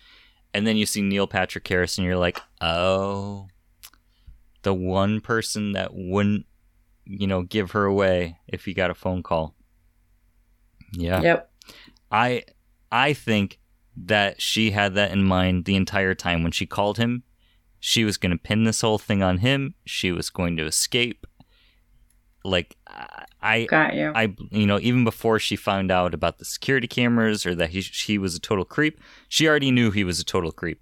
And 0.53 0.67
then 0.67 0.77
you 0.77 0.85
see 0.85 1.01
Neil 1.01 1.27
Patrick 1.27 1.67
Harris, 1.67 1.97
and 1.97 2.05
you're 2.05 2.17
like, 2.17 2.39
oh, 2.61 3.47
the 4.61 4.73
one 4.73 5.19
person 5.19 5.73
that 5.73 5.89
wouldn't, 5.93 6.45
you 7.05 7.27
know, 7.27 7.43
give 7.43 7.71
her 7.71 7.85
away 7.85 8.37
if 8.47 8.65
he 8.65 8.73
got 8.73 8.91
a 8.91 8.95
phone 8.95 9.23
call. 9.23 9.55
Yeah. 10.91 11.21
Yep. 11.21 11.51
I 12.11 12.43
I 12.91 13.13
think 13.13 13.59
that 13.95 14.41
she 14.41 14.71
had 14.71 14.95
that 14.95 15.11
in 15.11 15.23
mind 15.23 15.65
the 15.65 15.75
entire 15.75 16.15
time 16.15 16.43
when 16.43 16.51
she 16.51 16.65
called 16.65 16.97
him. 16.97 17.23
She 17.79 18.05
was 18.05 18.17
going 18.17 18.31
to 18.31 18.37
pin 18.37 18.63
this 18.63 18.81
whole 18.81 18.97
thing 18.97 19.21
on 19.21 19.39
him. 19.39 19.75
She 19.85 20.11
was 20.11 20.29
going 20.29 20.55
to 20.57 20.65
escape. 20.65 21.27
Like 22.45 22.77
I 23.41 23.65
Got 23.65 23.95
you. 23.95 24.11
I 24.13 24.33
you 24.51 24.65
know 24.65 24.79
even 24.79 25.03
before 25.03 25.39
she 25.39 25.55
found 25.55 25.91
out 25.91 26.13
about 26.13 26.37
the 26.37 26.45
security 26.45 26.87
cameras 26.87 27.45
or 27.45 27.55
that 27.55 27.69
he 27.71 27.81
she 27.81 28.17
was 28.17 28.35
a 28.35 28.39
total 28.39 28.65
creep, 28.65 28.99
she 29.27 29.47
already 29.47 29.71
knew 29.71 29.91
he 29.91 30.03
was 30.03 30.19
a 30.19 30.25
total 30.25 30.51
creep. 30.51 30.81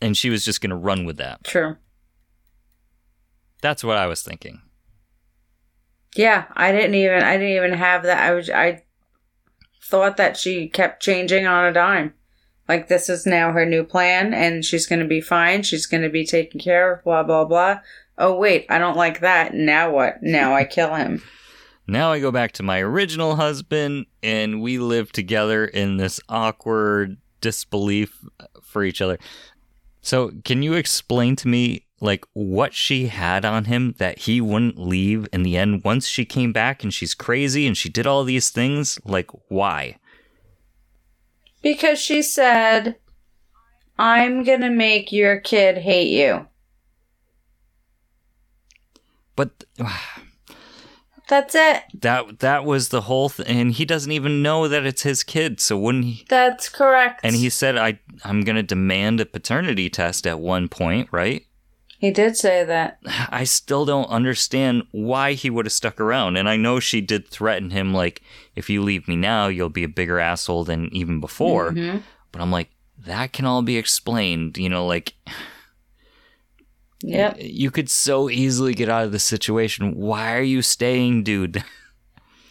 And 0.00 0.14
she 0.16 0.28
was 0.28 0.44
just 0.44 0.60
going 0.60 0.70
to 0.70 0.76
run 0.76 1.06
with 1.06 1.16
that. 1.16 1.42
True. 1.44 1.76
That's 3.62 3.82
what 3.82 3.96
I 3.96 4.06
was 4.06 4.22
thinking. 4.22 4.60
Yeah, 6.16 6.46
I 6.54 6.72
didn't 6.72 6.94
even 6.94 7.22
I 7.22 7.36
didn't 7.36 7.56
even 7.56 7.74
have 7.74 8.02
that. 8.04 8.22
I 8.22 8.32
was 8.32 8.48
I 8.50 8.82
thought 9.82 10.16
that 10.16 10.36
she 10.36 10.68
kept 10.68 11.02
changing 11.02 11.46
on 11.46 11.64
a 11.64 11.72
dime. 11.72 12.14
Like 12.68 12.88
this 12.88 13.08
is 13.08 13.26
now 13.26 13.52
her 13.52 13.66
new 13.66 13.84
plan 13.84 14.34
and 14.34 14.64
she's 14.64 14.86
going 14.86 15.00
to 15.00 15.06
be 15.06 15.20
fine. 15.20 15.62
She's 15.62 15.86
going 15.86 16.02
to 16.02 16.08
be 16.08 16.24
taken 16.24 16.58
care 16.58 16.94
of 16.94 17.04
blah 17.04 17.22
blah 17.22 17.44
blah. 17.44 17.80
Oh 18.18 18.34
wait, 18.34 18.66
I 18.70 18.78
don't 18.78 18.96
like 18.96 19.20
that. 19.20 19.54
Now 19.54 19.90
what? 19.90 20.22
Now 20.22 20.54
I 20.54 20.64
kill 20.64 20.94
him. 20.94 21.22
Now 21.88 22.10
I 22.10 22.18
go 22.18 22.32
back 22.32 22.50
to 22.52 22.64
my 22.64 22.80
original 22.80 23.36
husband, 23.36 24.06
and 24.20 24.60
we 24.60 24.78
live 24.78 25.12
together 25.12 25.64
in 25.64 25.98
this 25.98 26.18
awkward 26.28 27.16
disbelief 27.40 28.24
for 28.60 28.82
each 28.82 29.00
other. 29.00 29.18
So, 30.02 30.32
can 30.44 30.64
you 30.64 30.74
explain 30.74 31.36
to 31.36 31.48
me, 31.48 31.85
like, 32.00 32.26
what 32.34 32.74
she 32.74 33.06
had 33.06 33.44
on 33.44 33.64
him 33.64 33.94
that 33.98 34.20
he 34.20 34.40
wouldn't 34.40 34.78
leave 34.78 35.26
in 35.32 35.42
the 35.42 35.56
end 35.56 35.82
once 35.84 36.06
she 36.06 36.24
came 36.24 36.52
back 36.52 36.82
and 36.82 36.92
she's 36.92 37.14
crazy 37.14 37.66
and 37.66 37.76
she 37.76 37.88
did 37.88 38.06
all 38.06 38.24
these 38.24 38.50
things? 38.50 38.98
Like, 39.04 39.30
why? 39.48 39.98
Because 41.62 41.98
she 41.98 42.22
said, 42.22 42.96
"I'm 43.98 44.44
going 44.44 44.60
to 44.60 44.70
make 44.70 45.10
your 45.10 45.40
kid 45.40 45.78
hate 45.78 46.10
you." 46.10 46.46
But 49.34 49.64
That's 51.28 51.56
it. 51.56 51.82
that 51.92 52.38
that 52.38 52.64
was 52.64 52.90
the 52.90 53.00
whole 53.02 53.28
thing, 53.28 53.46
and 53.46 53.72
he 53.72 53.84
doesn't 53.84 54.12
even 54.12 54.42
know 54.42 54.68
that 54.68 54.86
it's 54.86 55.02
his 55.02 55.24
kid. 55.24 55.60
So 55.60 55.76
wouldn't 55.76 56.04
he? 56.04 56.26
That's 56.28 56.68
correct. 56.68 57.20
And 57.24 57.34
he 57.34 57.50
said, 57.50 57.76
"I 57.76 57.98
I'm 58.22 58.42
gonna 58.42 58.62
demand 58.62 59.20
a 59.20 59.26
paternity 59.26 59.90
test 59.90 60.26
at 60.26 60.38
one 60.38 60.68
point, 60.68 61.08
right?" 61.10 61.45
He 61.98 62.10
did 62.10 62.36
say 62.36 62.64
that. 62.64 62.98
I 63.30 63.44
still 63.44 63.84
don't 63.84 64.08
understand 64.08 64.84
why 64.92 65.32
he 65.32 65.50
would 65.50 65.66
have 65.66 65.72
stuck 65.72 66.00
around. 66.00 66.36
And 66.36 66.48
I 66.48 66.56
know 66.56 66.80
she 66.80 67.00
did 67.00 67.28
threaten 67.28 67.70
him, 67.70 67.92
like, 67.94 68.22
if 68.54 68.68
you 68.70 68.82
leave 68.82 69.08
me 69.08 69.16
now, 69.16 69.48
you'll 69.48 69.68
be 69.68 69.84
a 69.84 69.88
bigger 69.88 70.18
asshole 70.18 70.64
than 70.64 70.88
even 70.94 71.20
before. 71.20 71.72
Mhm. 71.72 72.02
But 72.32 72.42
I'm 72.42 72.50
like, 72.50 72.70
that 73.06 73.32
can 73.32 73.44
all 73.46 73.62
be 73.62 73.76
explained. 73.76 74.58
You 74.58 74.68
know, 74.68 74.86
like, 74.86 75.14
Yep. 77.02 77.36
you 77.40 77.70
could 77.70 77.90
so 77.90 78.28
easily 78.30 78.74
get 78.74 78.88
out 78.88 79.04
of 79.04 79.12
the 79.12 79.18
situation. 79.18 79.94
Why 79.96 80.34
are 80.36 80.42
you 80.42 80.62
staying, 80.62 81.22
dude? 81.24 81.62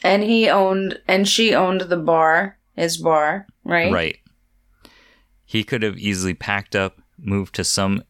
And 0.03 0.21
he 0.21 0.47
owned 0.47 0.99
and 1.07 1.27
she 1.27 1.55
owned 1.55 1.81
the 1.81 1.97
bar, 1.97 2.59
his 2.75 2.95
bar, 2.97 3.47
right? 3.63 3.91
right. 3.91 4.17
He 5.45 5.63
could 5.63 5.81
have 5.81 5.97
easily 5.97 6.35
packed 6.35 6.75
up, 6.75 7.01
moved 7.17 7.55
to 7.55 7.63
some 7.63 8.03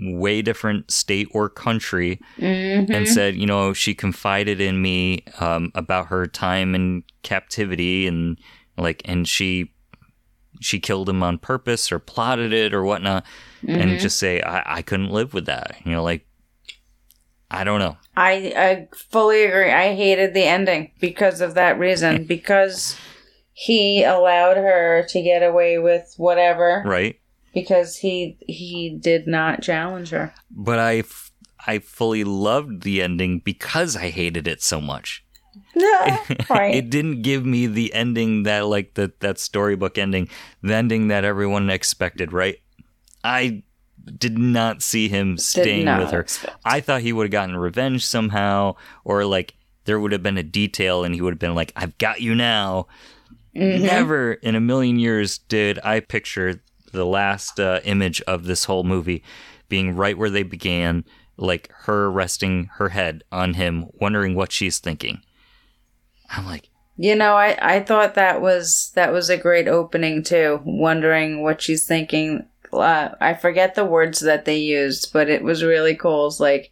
way 0.00 0.42
different 0.42 0.90
state 0.90 1.28
or 1.32 1.48
country, 1.48 2.20
Mm-hmm. 2.38 2.92
and 2.92 3.06
said, 3.08 3.36
you 3.36 3.46
know, 3.46 3.72
she 3.72 3.94
confided 3.94 4.60
in 4.60 4.80
me 4.80 5.24
um, 5.40 5.70
about 5.74 6.06
her 6.08 6.26
time 6.26 6.74
in 6.74 7.04
captivity, 7.22 8.06
and 8.06 8.38
like, 8.76 9.02
and 9.04 9.28
she 9.28 9.72
she 10.60 10.78
killed 10.78 11.08
him 11.08 11.22
on 11.22 11.38
purpose 11.38 11.90
or 11.90 11.98
plotted 11.98 12.52
it 12.52 12.74
or 12.74 12.82
whatnot, 12.82 13.24
and 13.66 13.98
just 13.98 14.18
say, 14.18 14.42
I, 14.42 14.78
I 14.78 14.82
couldn't 14.82 15.10
live 15.10 15.32
with 15.32 15.46
that. 15.46 15.76
You 15.84 15.92
know, 15.92 16.02
like, 16.02 16.26
I 17.50 17.64
don't 17.64 17.78
know. 17.78 17.96
I, 18.16 18.52
I 18.56 18.88
fully 19.10 19.44
agree. 19.44 19.70
I 19.70 19.94
hated 19.94 20.34
the 20.34 20.44
ending 20.44 20.92
because 21.00 21.40
of 21.40 21.54
that 21.54 21.78
reason. 21.78 22.24
because 22.28 22.96
he 23.52 24.02
allowed 24.04 24.56
her 24.56 25.04
to 25.08 25.22
get 25.22 25.42
away 25.42 25.78
with 25.78 26.14
whatever. 26.16 26.82
Right. 26.86 27.18
Because 27.52 27.96
he 27.96 28.36
he 28.46 28.90
did 28.90 29.26
not 29.26 29.62
challenge 29.62 30.10
her. 30.10 30.32
But 30.50 30.78
I, 30.78 30.98
f- 30.98 31.32
I 31.66 31.78
fully 31.78 32.24
loved 32.24 32.82
the 32.82 33.02
ending 33.02 33.40
because 33.40 33.96
I 33.96 34.10
hated 34.10 34.46
it 34.46 34.62
so 34.62 34.80
much. 34.80 35.24
No, 35.74 36.18
right. 36.50 36.74
it 36.74 36.90
didn't 36.90 37.22
give 37.22 37.44
me 37.44 37.66
the 37.66 37.92
ending 37.92 38.44
that 38.44 38.66
like 38.66 38.94
the 38.94 39.12
that 39.20 39.38
storybook 39.38 39.98
ending, 39.98 40.28
the 40.62 40.74
ending 40.74 41.08
that 41.08 41.24
everyone 41.24 41.70
expected, 41.70 42.32
right? 42.32 42.60
I 43.24 43.62
did 44.18 44.38
not 44.38 44.82
see 44.82 45.08
him 45.08 45.36
staying 45.36 45.86
with 45.98 46.10
her. 46.10 46.20
expect. 46.20 46.56
I 46.64 46.80
thought 46.80 47.02
he 47.02 47.12
would 47.12 47.24
have 47.24 47.30
gotten 47.32 47.56
revenge 47.56 48.06
somehow, 48.06 48.76
or 49.04 49.24
like 49.24 49.54
there 49.84 49.98
would 50.00 50.12
have 50.12 50.22
been 50.22 50.38
a 50.38 50.42
detail 50.42 51.04
and 51.04 51.14
he 51.14 51.20
would 51.20 51.32
have 51.34 51.38
been 51.38 51.54
like, 51.54 51.72
I've 51.76 51.96
got 51.98 52.20
you 52.20 52.34
now. 52.34 52.86
Mm-hmm. 53.54 53.84
Never 53.84 54.34
in 54.34 54.54
a 54.54 54.60
million 54.60 54.98
years 54.98 55.38
did 55.38 55.78
I 55.82 56.00
picture 56.00 56.62
the 56.92 57.06
last 57.06 57.58
uh, 57.60 57.80
image 57.84 58.20
of 58.22 58.44
this 58.44 58.64
whole 58.64 58.84
movie 58.84 59.22
being 59.68 59.94
right 59.94 60.18
where 60.18 60.30
they 60.30 60.42
began, 60.42 61.04
like 61.36 61.70
her 61.82 62.10
resting 62.10 62.68
her 62.74 62.90
head 62.90 63.22
on 63.32 63.54
him, 63.54 63.86
wondering 63.94 64.34
what 64.34 64.52
she's 64.52 64.78
thinking. 64.78 65.22
I'm 66.30 66.46
like, 66.46 66.68
You 66.96 67.14
know, 67.16 67.34
I, 67.34 67.56
I 67.60 67.80
thought 67.80 68.14
that 68.14 68.40
was 68.40 68.92
that 68.94 69.12
was 69.12 69.30
a 69.30 69.36
great 69.36 69.68
opening 69.68 70.22
too. 70.22 70.60
Wondering 70.64 71.42
what 71.42 71.62
she's 71.62 71.86
thinking. 71.86 72.46
Uh, 72.72 73.10
I 73.20 73.34
forget 73.34 73.74
the 73.74 73.84
words 73.84 74.20
that 74.20 74.44
they 74.44 74.58
used, 74.58 75.12
but 75.12 75.28
it 75.28 75.42
was 75.42 75.64
really 75.64 75.96
cool. 75.96 76.28
It's 76.28 76.38
like, 76.38 76.70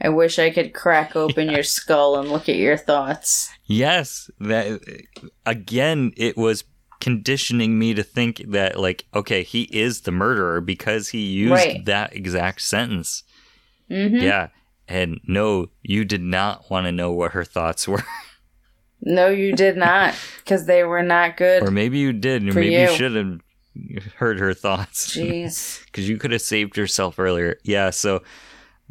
I 0.00 0.10
wish 0.10 0.38
I 0.38 0.50
could 0.50 0.74
crack 0.74 1.16
open 1.16 1.50
your 1.50 1.62
skull 1.62 2.18
and 2.18 2.30
look 2.30 2.48
at 2.48 2.56
your 2.56 2.76
thoughts. 2.76 3.50
Yes, 3.66 4.30
that 4.40 4.80
again 5.46 6.12
it 6.16 6.36
was 6.36 6.64
conditioning 7.00 7.78
me 7.78 7.94
to 7.94 8.02
think 8.02 8.42
that 8.48 8.78
like 8.78 9.04
okay, 9.14 9.42
he 9.42 9.62
is 9.64 10.02
the 10.02 10.12
murderer 10.12 10.60
because 10.60 11.08
he 11.10 11.20
used 11.20 11.52
Right. 11.52 11.84
that 11.84 12.14
exact 12.14 12.60
sentence. 12.62 13.22
hmm 13.88 14.16
Yeah. 14.16 14.48
And 14.86 15.20
no, 15.26 15.68
you 15.82 16.04
did 16.04 16.22
not 16.22 16.70
want 16.70 16.86
to 16.86 16.92
know 16.92 17.12
what 17.12 17.32
her 17.32 17.44
thoughts 17.44 17.86
were. 17.88 18.04
No, 19.00 19.28
you 19.28 19.52
did 19.54 19.76
not, 19.76 20.16
because 20.38 20.66
they 20.66 20.82
were 20.82 21.04
not 21.04 21.36
good. 21.36 21.62
or 21.62 21.70
maybe 21.70 21.98
you 21.98 22.12
did, 22.12 22.42
or 22.48 22.52
maybe 22.52 22.74
you 22.74 22.80
you. 22.80 22.88
should 22.88 23.14
have 23.14 23.40
heard 24.16 24.40
her 24.40 24.52
thoughts. 24.52 25.14
Jeez. 25.16 25.84
Because 25.86 26.08
you 26.08 26.16
could 26.18 26.32
have 26.32 26.42
saved 26.42 26.76
yourself 26.76 27.16
earlier. 27.16 27.58
Yeah, 27.62 27.90
so 27.90 28.24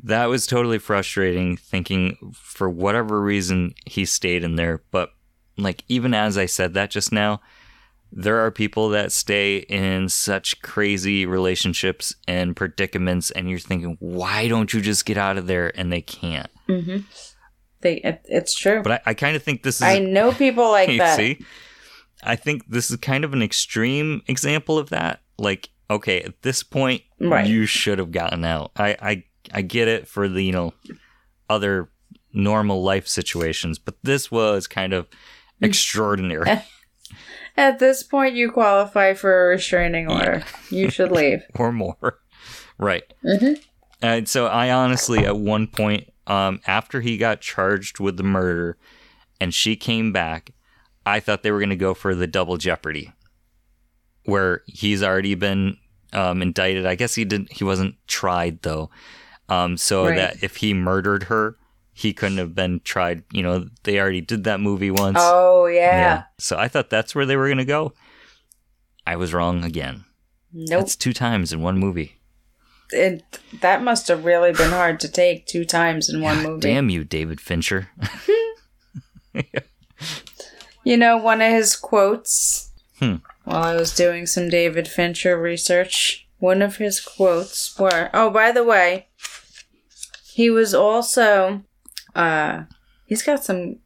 that 0.01 0.27
was 0.27 0.47
totally 0.47 0.77
frustrating 0.79 1.57
thinking 1.57 2.15
for 2.33 2.69
whatever 2.69 3.19
reason 3.21 3.73
he 3.85 4.05
stayed 4.05 4.45
in 4.45 4.55
there. 4.55 4.81
But 4.91 5.11
like 5.57 5.83
even 5.89 6.13
as 6.13 6.37
I 6.37 6.45
said 6.45 6.73
that 6.75 6.89
just 6.89 7.11
now, 7.11 7.41
there 8.11 8.39
are 8.39 8.51
people 8.51 8.89
that 8.89 9.11
stay 9.11 9.57
in 9.57 10.09
such 10.09 10.61
crazy 10.61 11.25
relationships 11.25 12.15
and 12.27 12.55
predicaments 12.55 13.31
and 13.31 13.49
you're 13.49 13.59
thinking, 13.59 13.97
why 13.99 14.47
don't 14.47 14.73
you 14.73 14.81
just 14.81 15.05
get 15.05 15.17
out 15.17 15.37
of 15.37 15.47
there? 15.47 15.71
And 15.79 15.91
they 15.91 16.01
can't. 16.01 16.49
hmm 16.67 16.97
They, 17.81 17.95
it, 17.97 18.21
it's 18.25 18.53
true. 18.57 18.81
But 18.81 18.91
I, 19.05 19.11
I 19.11 19.13
kind 19.13 19.35
of 19.35 19.43
think 19.43 19.63
this 19.63 19.77
is 19.77 19.83
I 19.83 19.99
know 19.99 20.31
people 20.31 20.69
like 20.71 20.89
that. 20.99 21.15
See, 21.15 21.39
I 22.23 22.35
think 22.35 22.63
this 22.67 22.89
is 22.89 22.97
kind 22.97 23.23
of 23.23 23.33
an 23.33 23.41
extreme 23.43 24.21
example 24.27 24.77
of 24.79 24.89
that. 24.89 25.21
Like, 25.37 25.69
okay, 25.89 26.21
at 26.21 26.41
this 26.41 26.63
point, 26.63 27.03
Right. 27.19 27.45
you 27.47 27.65
should 27.65 27.99
have 27.99 28.11
gotten 28.11 28.43
out. 28.45 28.71
I, 28.75 28.95
I, 29.01 29.23
I 29.53 29.61
get 29.61 29.87
it 29.87 30.07
for 30.07 30.27
the 30.27 30.41
you 30.43 30.51
know 30.51 30.73
other 31.49 31.89
normal 32.33 32.83
life 32.83 33.07
situations, 33.07 33.79
but 33.79 33.95
this 34.03 34.31
was 34.31 34.65
kind 34.67 34.93
of 34.93 35.07
extraordinary. 35.61 36.49
At 37.57 37.79
this 37.79 38.03
point, 38.03 38.35
you 38.35 38.51
qualify 38.51 39.13
for 39.15 39.45
a 39.45 39.49
restraining 39.49 40.09
order. 40.11 40.43
You 40.69 40.89
should 40.91 41.11
leave. 41.11 41.41
or 41.55 41.71
more. 41.71 42.19
Right. 42.79 43.11
Mhm. 43.25 43.59
And 44.03 44.29
so 44.29 44.45
I 44.45 44.69
honestly, 44.69 45.25
at 45.25 45.35
one 45.35 45.65
point, 45.65 46.13
um, 46.27 46.61
after 46.67 47.01
he 47.01 47.17
got 47.17 47.41
charged 47.41 47.99
with 47.99 48.17
the 48.17 48.23
murder 48.23 48.77
and 49.41 49.51
she 49.51 49.75
came 49.75 50.11
back, 50.13 50.51
I 51.03 51.19
thought 51.19 51.41
they 51.41 51.49
were 51.49 51.57
going 51.57 51.71
to 51.71 51.75
go 51.75 51.95
for 51.95 52.13
the 52.13 52.27
double 52.27 52.57
jeopardy 52.57 53.13
where 54.25 54.61
he's 54.67 55.01
already 55.01 55.33
been 55.33 55.77
um, 56.13 56.43
indicted. 56.43 56.85
I 56.85 56.93
guess 56.93 57.15
he 57.15 57.25
didn't, 57.25 57.51
he 57.53 57.63
wasn't 57.63 57.95
tried 58.05 58.61
though. 58.61 58.91
Um, 59.49 59.75
so 59.75 60.05
Right. 60.05 60.15
that 60.17 60.43
if 60.43 60.57
he 60.57 60.75
murdered 60.75 61.23
her, 61.23 61.55
he 61.97 62.13
couldn't 62.13 62.37
have 62.37 62.53
been 62.53 62.79
tried. 62.83 63.23
You 63.31 63.41
know, 63.41 63.67
they 63.83 63.99
already 63.99 64.21
did 64.21 64.43
that 64.43 64.59
movie 64.59 64.91
once. 64.91 65.17
Oh 65.19 65.65
yeah. 65.65 65.97
yeah. 65.97 66.23
So 66.37 66.55
I 66.57 66.67
thought 66.67 66.89
that's 66.91 67.15
where 67.15 67.25
they 67.25 67.35
were 67.35 67.47
going 67.47 67.57
to 67.57 67.65
go. 67.65 67.93
I 69.05 69.15
was 69.15 69.33
wrong 69.33 69.63
again. 69.63 70.05
Nope. 70.53 70.79
That's 70.81 70.95
two 70.95 71.13
times 71.13 71.51
in 71.51 71.61
one 71.61 71.79
movie. 71.79 72.13
It, 72.91 73.39
that 73.61 73.81
must 73.83 74.07
have 74.09 74.23
really 74.25 74.53
been 74.53 74.69
hard 74.71 74.99
to 75.01 75.09
take 75.09 75.45
two 75.47 75.65
times 75.65 76.07
in 76.07 76.21
one 76.21 76.43
movie. 76.43 76.61
Damn 76.61 76.89
you, 76.89 77.03
David 77.03 77.41
Fincher. 77.41 77.89
You 80.83 80.95
know, 80.95 81.17
one 81.17 81.41
of 81.41 81.51
his 81.51 81.75
quotes 81.75 82.71
Hmm. 82.99 83.15
while 83.43 83.63
I 83.63 83.75
was 83.75 83.93
doing 83.93 84.25
some 84.25 84.47
David 84.49 84.87
Fincher 84.87 85.37
research, 85.39 86.27
one 86.39 86.61
of 86.61 86.77
his 86.77 87.01
quotes 87.01 87.77
were 87.77 88.09
Oh, 88.13 88.29
by 88.29 88.51
the 88.53 88.63
way, 88.63 89.07
he 90.31 90.49
was 90.49 90.73
also 90.73 91.63
uh 92.17 92.63
he's 93.05 93.23
got 93.23 93.43
some 93.43 93.77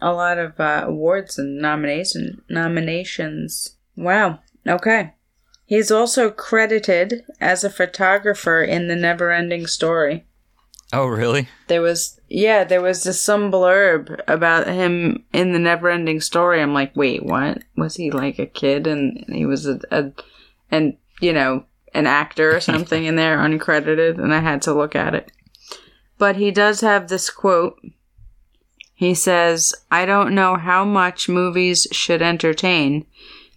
a 0.00 0.12
lot 0.12 0.38
of 0.38 0.58
uh, 0.60 0.84
awards 0.86 1.38
and 1.38 1.58
nomination 1.58 2.42
nominations. 2.48 3.76
Wow. 3.96 4.40
Okay. 4.66 5.14
He's 5.66 5.90
also 5.90 6.30
credited 6.30 7.24
as 7.40 7.62
a 7.62 7.70
photographer 7.70 8.62
in 8.62 8.88
the 8.88 8.94
Neverending 8.94 9.68
Story. 9.68 10.24
oh, 10.94 11.06
really? 11.06 11.48
There 11.66 11.82
was 11.82 12.18
yeah, 12.28 12.64
there 12.64 12.80
was 12.80 13.04
just 13.04 13.24
some 13.24 13.50
blurb 13.50 14.18
about 14.26 14.66
him 14.66 15.24
in 15.32 15.52
the 15.52 15.58
Neverending 15.58 16.22
Story. 16.22 16.62
I'm 16.62 16.72
like, 16.72 16.96
wait, 16.96 17.22
what? 17.24 17.64
Was 17.76 17.96
he 17.96 18.10
like 18.10 18.38
a 18.38 18.46
kid 18.46 18.86
and 18.86 19.24
he 19.28 19.44
was 19.44 19.66
a, 19.66 19.80
a 19.90 20.12
and 20.70 20.96
you 21.20 21.32
know 21.32 21.64
an 21.92 22.06
actor 22.06 22.56
or 22.56 22.60
something 22.60 23.04
in 23.04 23.16
there 23.16 23.38
uncredited? 23.38 24.18
And 24.18 24.32
I 24.32 24.40
had 24.40 24.62
to 24.62 24.74
look 24.74 24.94
at 24.94 25.14
it. 25.14 25.32
But 26.18 26.36
he 26.36 26.50
does 26.50 26.80
have 26.80 27.08
this 27.08 27.30
quote. 27.30 27.80
He 28.94 29.14
says, 29.14 29.74
"I 29.90 30.04
don't 30.04 30.34
know 30.34 30.56
how 30.56 30.84
much 30.84 31.28
movies 31.28 31.86
should 31.92 32.20
entertain. 32.20 33.06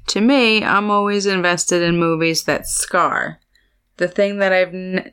To 0.07 0.21
me, 0.21 0.63
I'm 0.63 0.89
always 0.91 1.25
invested 1.25 1.81
in 1.81 1.97
movies 1.97 2.43
that 2.43 2.67
scar. 2.67 3.39
The 3.97 4.07
thing 4.07 4.37
that 4.37 4.53
I've 4.53 4.73
n- 4.73 5.11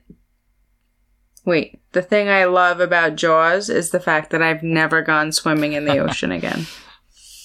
Wait, 1.44 1.80
the 1.92 2.02
thing 2.02 2.28
I 2.28 2.44
love 2.44 2.78
about 2.80 3.16
Jaws 3.16 3.70
is 3.70 3.90
the 3.90 4.00
fact 4.00 4.30
that 4.30 4.42
I've 4.42 4.62
never 4.62 5.00
gone 5.00 5.32
swimming 5.32 5.72
in 5.72 5.86
the 5.86 5.98
ocean 6.06 6.30
again. 6.30 6.66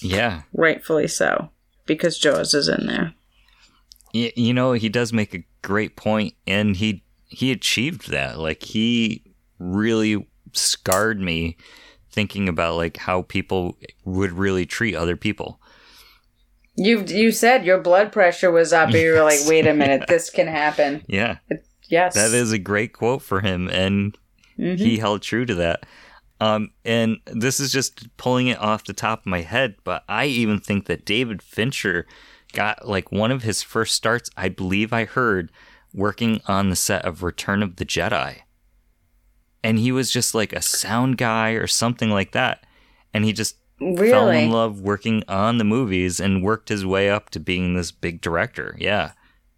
Yeah. 0.02 0.42
Rightfully 0.52 1.08
so, 1.08 1.48
because 1.86 2.18
Jaws 2.18 2.52
is 2.52 2.68
in 2.68 2.86
there. 2.86 3.14
Y- 4.12 4.32
you 4.36 4.52
know, 4.52 4.72
he 4.72 4.90
does 4.90 5.12
make 5.12 5.34
a 5.34 5.44
great 5.62 5.96
point, 5.96 6.34
and 6.46 6.76
he 6.76 7.02
he 7.28 7.50
achieved 7.50 8.10
that. 8.10 8.38
Like 8.38 8.62
he 8.62 9.23
really 9.72 10.26
scarred 10.52 11.20
me 11.20 11.56
thinking 12.10 12.48
about 12.48 12.76
like 12.76 12.96
how 12.96 13.22
people 13.22 13.76
would 14.04 14.32
really 14.32 14.66
treat 14.66 14.94
other 14.94 15.16
people. 15.16 15.60
You 16.76 17.04
you 17.04 17.30
said 17.30 17.64
your 17.64 17.78
blood 17.78 18.12
pressure 18.12 18.50
was 18.50 18.72
up, 18.72 18.88
and 18.88 18.98
you 18.98 19.12
were 19.12 19.22
like, 19.22 19.40
"Wait 19.46 19.66
a 19.66 19.74
minute, 19.82 20.06
this 20.08 20.30
can 20.30 20.46
happen." 20.48 21.04
Yeah, 21.06 21.38
Yes, 21.88 22.14
that 22.14 22.32
is 22.32 22.52
a 22.52 22.58
great 22.58 22.92
quote 22.92 23.22
for 23.22 23.40
him, 23.40 23.68
and 23.68 24.16
Mhm. 24.58 24.78
he 24.78 24.98
held 24.98 25.22
true 25.22 25.44
to 25.46 25.54
that. 25.56 25.84
Um, 26.40 26.70
and 26.84 27.18
this 27.26 27.60
is 27.60 27.72
just 27.72 28.16
pulling 28.16 28.48
it 28.48 28.58
off 28.58 28.84
the 28.84 28.92
top 28.92 29.20
of 29.20 29.26
my 29.26 29.42
head, 29.42 29.76
but 29.84 30.04
I 30.08 30.26
even 30.26 30.58
think 30.58 30.86
that 30.86 31.04
David 31.04 31.42
Fincher 31.42 32.06
got 32.52 32.88
like 32.88 33.10
one 33.12 33.30
of 33.30 33.42
his 33.44 33.62
first 33.62 33.94
starts. 33.94 34.30
I 34.36 34.48
believe 34.48 34.92
I 34.92 35.04
heard 35.04 35.50
working 35.92 36.40
on 36.46 36.70
the 36.70 36.76
set 36.76 37.04
of 37.04 37.22
Return 37.22 37.62
of 37.62 37.76
the 37.76 37.84
Jedi, 37.86 38.40
and 39.64 39.78
he 39.78 39.90
was 39.90 40.12
just 40.12 40.34
like 40.34 40.52
a 40.52 40.62
sound 40.62 41.16
guy 41.16 41.52
or 41.52 41.66
something 41.66 42.10
like 42.10 42.32
that, 42.32 42.64
and 43.12 43.24
he 43.24 43.32
just 43.32 43.56
fell 43.78 44.30
in 44.30 44.50
love 44.50 44.80
working 44.80 45.24
on 45.26 45.58
the 45.58 45.64
movies 45.64 46.20
and 46.20 46.42
worked 46.42 46.68
his 46.68 46.86
way 46.86 47.10
up 47.10 47.30
to 47.30 47.40
being 47.40 47.74
this 47.74 47.90
big 47.90 48.20
director. 48.20 48.76
Yeah. 48.78 49.12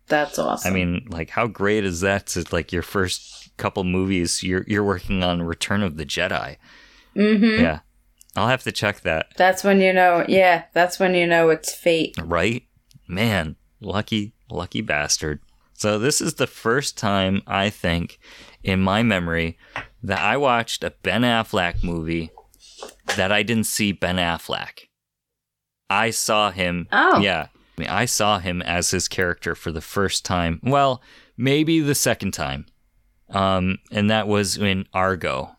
That's 0.08 0.38
awesome. 0.38 0.72
I 0.72 0.74
mean, 0.74 1.06
like 1.10 1.30
how 1.30 1.48
great 1.48 1.84
is 1.84 2.00
that 2.00 2.28
to 2.28 2.44
like 2.52 2.72
your 2.72 2.82
first 2.82 3.50
couple 3.56 3.84
movies 3.84 4.42
you're 4.42 4.64
you're 4.68 4.84
working 4.84 5.22
on 5.24 5.42
Return 5.42 5.82
of 5.82 5.96
the 5.96 6.06
Jedi. 6.06 6.56
mm-hmm. 7.14 7.62
Yeah. 7.62 7.80
I'll 8.36 8.48
have 8.48 8.62
to 8.64 8.72
check 8.72 9.00
that. 9.00 9.28
That's 9.36 9.64
when 9.64 9.80
you 9.80 9.92
know. 9.92 10.24
Yeah, 10.28 10.64
that's 10.74 10.98
when 10.98 11.14
you 11.14 11.26
know 11.26 11.48
it's 11.48 11.74
fate. 11.74 12.16
Right? 12.22 12.64
Man, 13.08 13.56
lucky 13.80 14.34
lucky 14.50 14.82
bastard. 14.82 15.40
So 15.72 15.98
this 15.98 16.20
is 16.20 16.34
the 16.34 16.46
first 16.46 16.96
time 16.96 17.42
I 17.46 17.70
think 17.70 18.18
in 18.62 18.80
my 18.80 19.02
memory 19.02 19.58
that 20.06 20.18
I 20.20 20.36
watched 20.36 20.82
a 20.84 20.92
Ben 21.02 21.22
Affleck 21.22 21.82
movie 21.84 22.30
that 23.16 23.30
I 23.32 23.42
didn't 23.42 23.64
see 23.66 23.92
Ben 23.92 24.16
Affleck. 24.16 24.88
I 25.90 26.10
saw 26.10 26.50
him 26.50 26.88
Oh. 26.92 27.18
Yeah. 27.20 27.48
I 27.78 27.80
mean, 27.80 27.88
I 27.90 28.04
saw 28.06 28.38
him 28.38 28.62
as 28.62 28.90
his 28.90 29.06
character 29.08 29.54
for 29.54 29.70
the 29.70 29.80
first 29.82 30.24
time. 30.24 30.60
Well, 30.62 31.02
maybe 31.36 31.80
the 31.80 31.94
second 31.94 32.32
time. 32.32 32.66
Um, 33.28 33.78
and 33.92 34.10
that 34.10 34.26
was 34.28 34.56
in 34.56 34.86
Argo. 34.94 35.56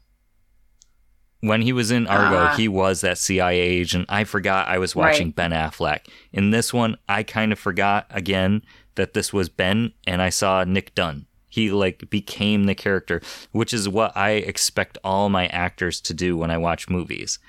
When 1.42 1.62
he 1.62 1.72
was 1.74 1.92
in 1.92 2.08
Argo, 2.08 2.46
Ah. 2.48 2.56
he 2.56 2.68
was 2.68 3.02
that 3.02 3.20
CIA 3.20 3.60
agent. 3.60 4.08
I 4.10 4.24
forgot 4.24 4.68
I 4.68 4.80
was 4.80 4.96
watching 4.96 5.28
Right. 5.28 5.36
Ben 5.36 5.52
Affleck. 5.52 6.08
In 6.34 6.50
this 6.50 6.74
one, 6.74 6.98
I 7.08 7.22
kind 7.24 7.52
of 7.52 7.60
forgot 7.60 8.08
again 8.10 8.64
that 8.96 9.14
this 9.14 9.32
was 9.32 9.48
Ben, 9.50 9.94
and 10.08 10.22
I 10.22 10.30
saw 10.30 10.64
Nick 10.64 10.96
Dunne. 10.96 11.28
He 11.58 11.72
like 11.72 12.10
became 12.10 12.66
the 12.66 12.76
character, 12.76 13.22
which 13.52 13.74
is 13.74 13.90
what 13.90 14.16
I 14.16 14.32
expect 14.32 14.98
all 15.04 15.30
my 15.30 15.48
actors 15.48 16.00
to 16.02 16.14
do 16.14 16.38
when 16.38 16.52
I 16.52 16.58
watch 16.58 16.90
movies 16.90 17.40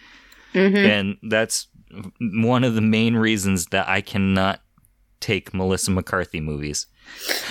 mm-hmm. 0.55 0.77
and 0.77 1.17
that's 1.23 1.69
one 2.21 2.65
of 2.65 2.75
the 2.75 2.81
main 2.81 3.17
reasons 3.17 3.67
that 3.67 3.89
I 3.89 4.01
cannot 4.01 4.61
take 5.21 5.55
Melissa 5.55 5.91
McCarthy 5.91 6.41
movies 6.41 6.87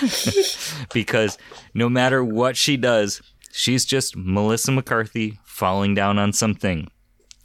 because 0.92 1.36
no 1.74 1.88
matter 1.88 2.24
what 2.24 2.56
she 2.56 2.76
does, 2.76 3.20
she's 3.52 3.84
just 3.84 4.16
Melissa 4.16 4.72
McCarthy 4.72 5.38
falling 5.44 5.94
down 5.94 6.18
on 6.18 6.32
something, 6.32 6.88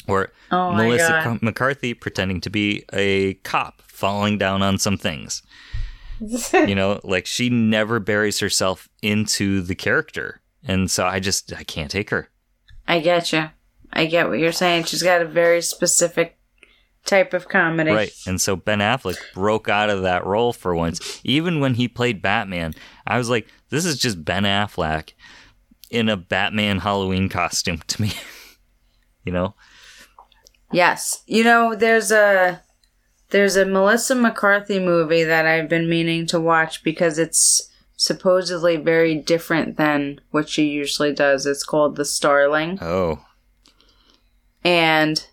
or 0.07 0.31
Oh 0.51 0.71
Melissa 0.73 1.21
God. 1.23 1.41
McCarthy 1.41 1.93
pretending 1.93 2.39
to 2.41 2.49
be 2.49 2.85
a 2.93 3.33
cop 3.35 3.81
falling 3.81 4.37
down 4.37 4.61
on 4.61 4.77
some 4.77 4.97
things. 4.97 5.41
you 6.53 6.75
know, 6.75 6.99
like 7.03 7.25
she 7.25 7.49
never 7.49 7.99
buries 7.99 8.39
herself 8.39 8.89
into 9.01 9.61
the 9.61 9.75
character, 9.75 10.41
and 10.63 10.89
so 10.89 11.05
I 11.05 11.19
just 11.19 11.53
I 11.53 11.63
can't 11.63 11.91
take 11.91 12.09
her. 12.09 12.29
I 12.87 12.99
get 12.99 13.31
you. 13.31 13.49
I 13.91 14.05
get 14.05 14.27
what 14.27 14.39
you're 14.39 14.51
saying. 14.51 14.85
She's 14.85 15.03
got 15.03 15.21
a 15.21 15.25
very 15.25 15.61
specific 15.61 16.37
type 17.05 17.33
of 17.33 17.47
comedy. 17.47 17.91
Right. 17.91 18.13
And 18.25 18.39
so 18.39 18.55
Ben 18.55 18.79
Affleck 18.79 19.17
broke 19.33 19.69
out 19.69 19.89
of 19.89 20.03
that 20.03 20.25
role 20.25 20.53
for 20.53 20.75
once. 20.75 21.21
Even 21.23 21.59
when 21.59 21.75
he 21.75 21.87
played 21.87 22.21
Batman, 22.21 22.73
I 23.05 23.17
was 23.17 23.29
like, 23.29 23.47
this 23.69 23.85
is 23.85 23.97
just 23.97 24.23
Ben 24.23 24.43
Affleck 24.43 25.13
in 25.91 26.09
a 26.09 26.17
Batman 26.17 26.79
Halloween 26.79 27.29
costume 27.29 27.81
to 27.87 28.01
me. 28.01 28.13
you 29.25 29.31
know? 29.31 29.55
Yes. 30.71 31.23
You 31.27 31.43
know, 31.43 31.75
there's 31.75 32.11
a 32.11 32.61
there's 33.33 33.55
a 33.55 33.65
Melissa 33.65 34.13
McCarthy 34.13 34.79
movie 34.79 35.23
that 35.23 35.47
I've 35.47 35.67
been 35.67 35.89
meaning 35.89 36.27
to 36.27 36.39
watch 36.39 36.83
because 36.83 37.17
it's 37.17 37.67
supposedly 37.97 38.75
very 38.77 39.15
different 39.15 39.75
than 39.75 40.21
what 40.29 40.47
she 40.47 40.65
usually 40.65 41.11
does. 41.11 41.47
It's 41.47 41.63
called 41.63 41.95
The 41.95 42.05
Starling. 42.05 42.77
Oh. 42.79 43.25
And 44.63 45.25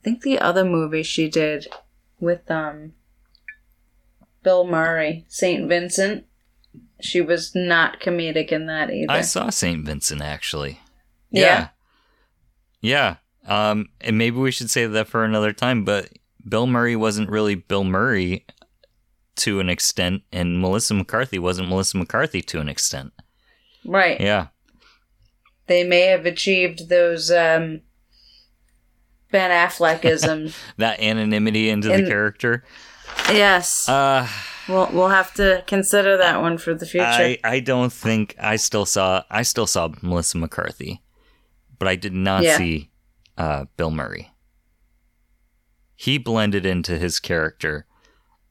I 0.00 0.02
think 0.02 0.22
the 0.22 0.40
other 0.40 0.64
movie 0.64 1.04
she 1.04 1.30
did 1.30 1.68
with 2.18 2.50
um 2.50 2.94
Bill 4.42 4.66
Murray, 4.66 5.26
St. 5.28 5.68
Vincent, 5.68 6.26
she 7.00 7.20
was 7.20 7.54
not 7.54 8.00
comedic 8.00 8.48
in 8.48 8.66
that 8.66 8.90
either. 8.90 9.12
I 9.12 9.20
saw 9.20 9.50
St. 9.50 9.86
Vincent 9.86 10.22
actually. 10.22 10.80
Yeah. 11.30 11.68
Yeah. 12.80 13.16
Yeah. 13.46 13.70
Um, 13.70 13.90
and 14.00 14.18
maybe 14.18 14.38
we 14.38 14.50
should 14.50 14.70
save 14.70 14.90
that 14.90 15.06
for 15.06 15.24
another 15.24 15.52
time, 15.52 15.84
but 15.84 16.08
Bill 16.46 16.66
Murray 16.66 16.96
wasn't 16.96 17.30
really 17.30 17.54
Bill 17.54 17.84
Murray 17.84 18.44
to 19.36 19.60
an 19.60 19.68
extent, 19.68 20.22
and 20.32 20.60
Melissa 20.60 20.94
McCarthy 20.94 21.38
wasn't 21.38 21.68
Melissa 21.68 21.96
McCarthy 21.96 22.42
to 22.42 22.60
an 22.60 22.68
extent. 22.68 23.12
right. 23.84 24.20
Yeah. 24.20 24.48
They 25.66 25.84
may 25.84 26.02
have 26.06 26.24
achieved 26.26 26.88
those 26.88 27.30
um 27.30 27.82
Ben 29.30 29.50
Affleckism. 29.50 30.54
That 30.78 31.00
anonymity 31.00 31.68
into 31.68 31.92
And- 31.92 32.04
the 32.06 32.08
character. 32.10 32.64
yes. 33.30 33.88
Uh 33.88 34.26
we'll 34.68 34.88
we'll 34.92 35.08
have 35.08 35.34
to 35.34 35.62
consider 35.66 36.16
that 36.16 36.40
one 36.40 36.56
for 36.58 36.74
the 36.74 36.86
future. 36.86 37.04
I, 37.06 37.38
I 37.44 37.60
don't 37.60 37.92
think 37.92 38.34
I 38.40 38.56
still 38.56 38.86
saw 38.86 39.22
I 39.30 39.42
still 39.42 39.66
saw 39.66 39.90
Melissa 40.02 40.38
McCarthy, 40.38 41.02
but 41.78 41.86
I 41.88 41.96
did 41.96 42.12
not 42.14 42.42
Yeah. 42.44 42.56
see 42.56 42.90
uh, 43.36 43.66
Bill 43.76 43.90
Murray. 43.90 44.30
He 46.00 46.16
blended 46.16 46.64
into 46.64 46.96
his 46.96 47.18
character, 47.18 47.84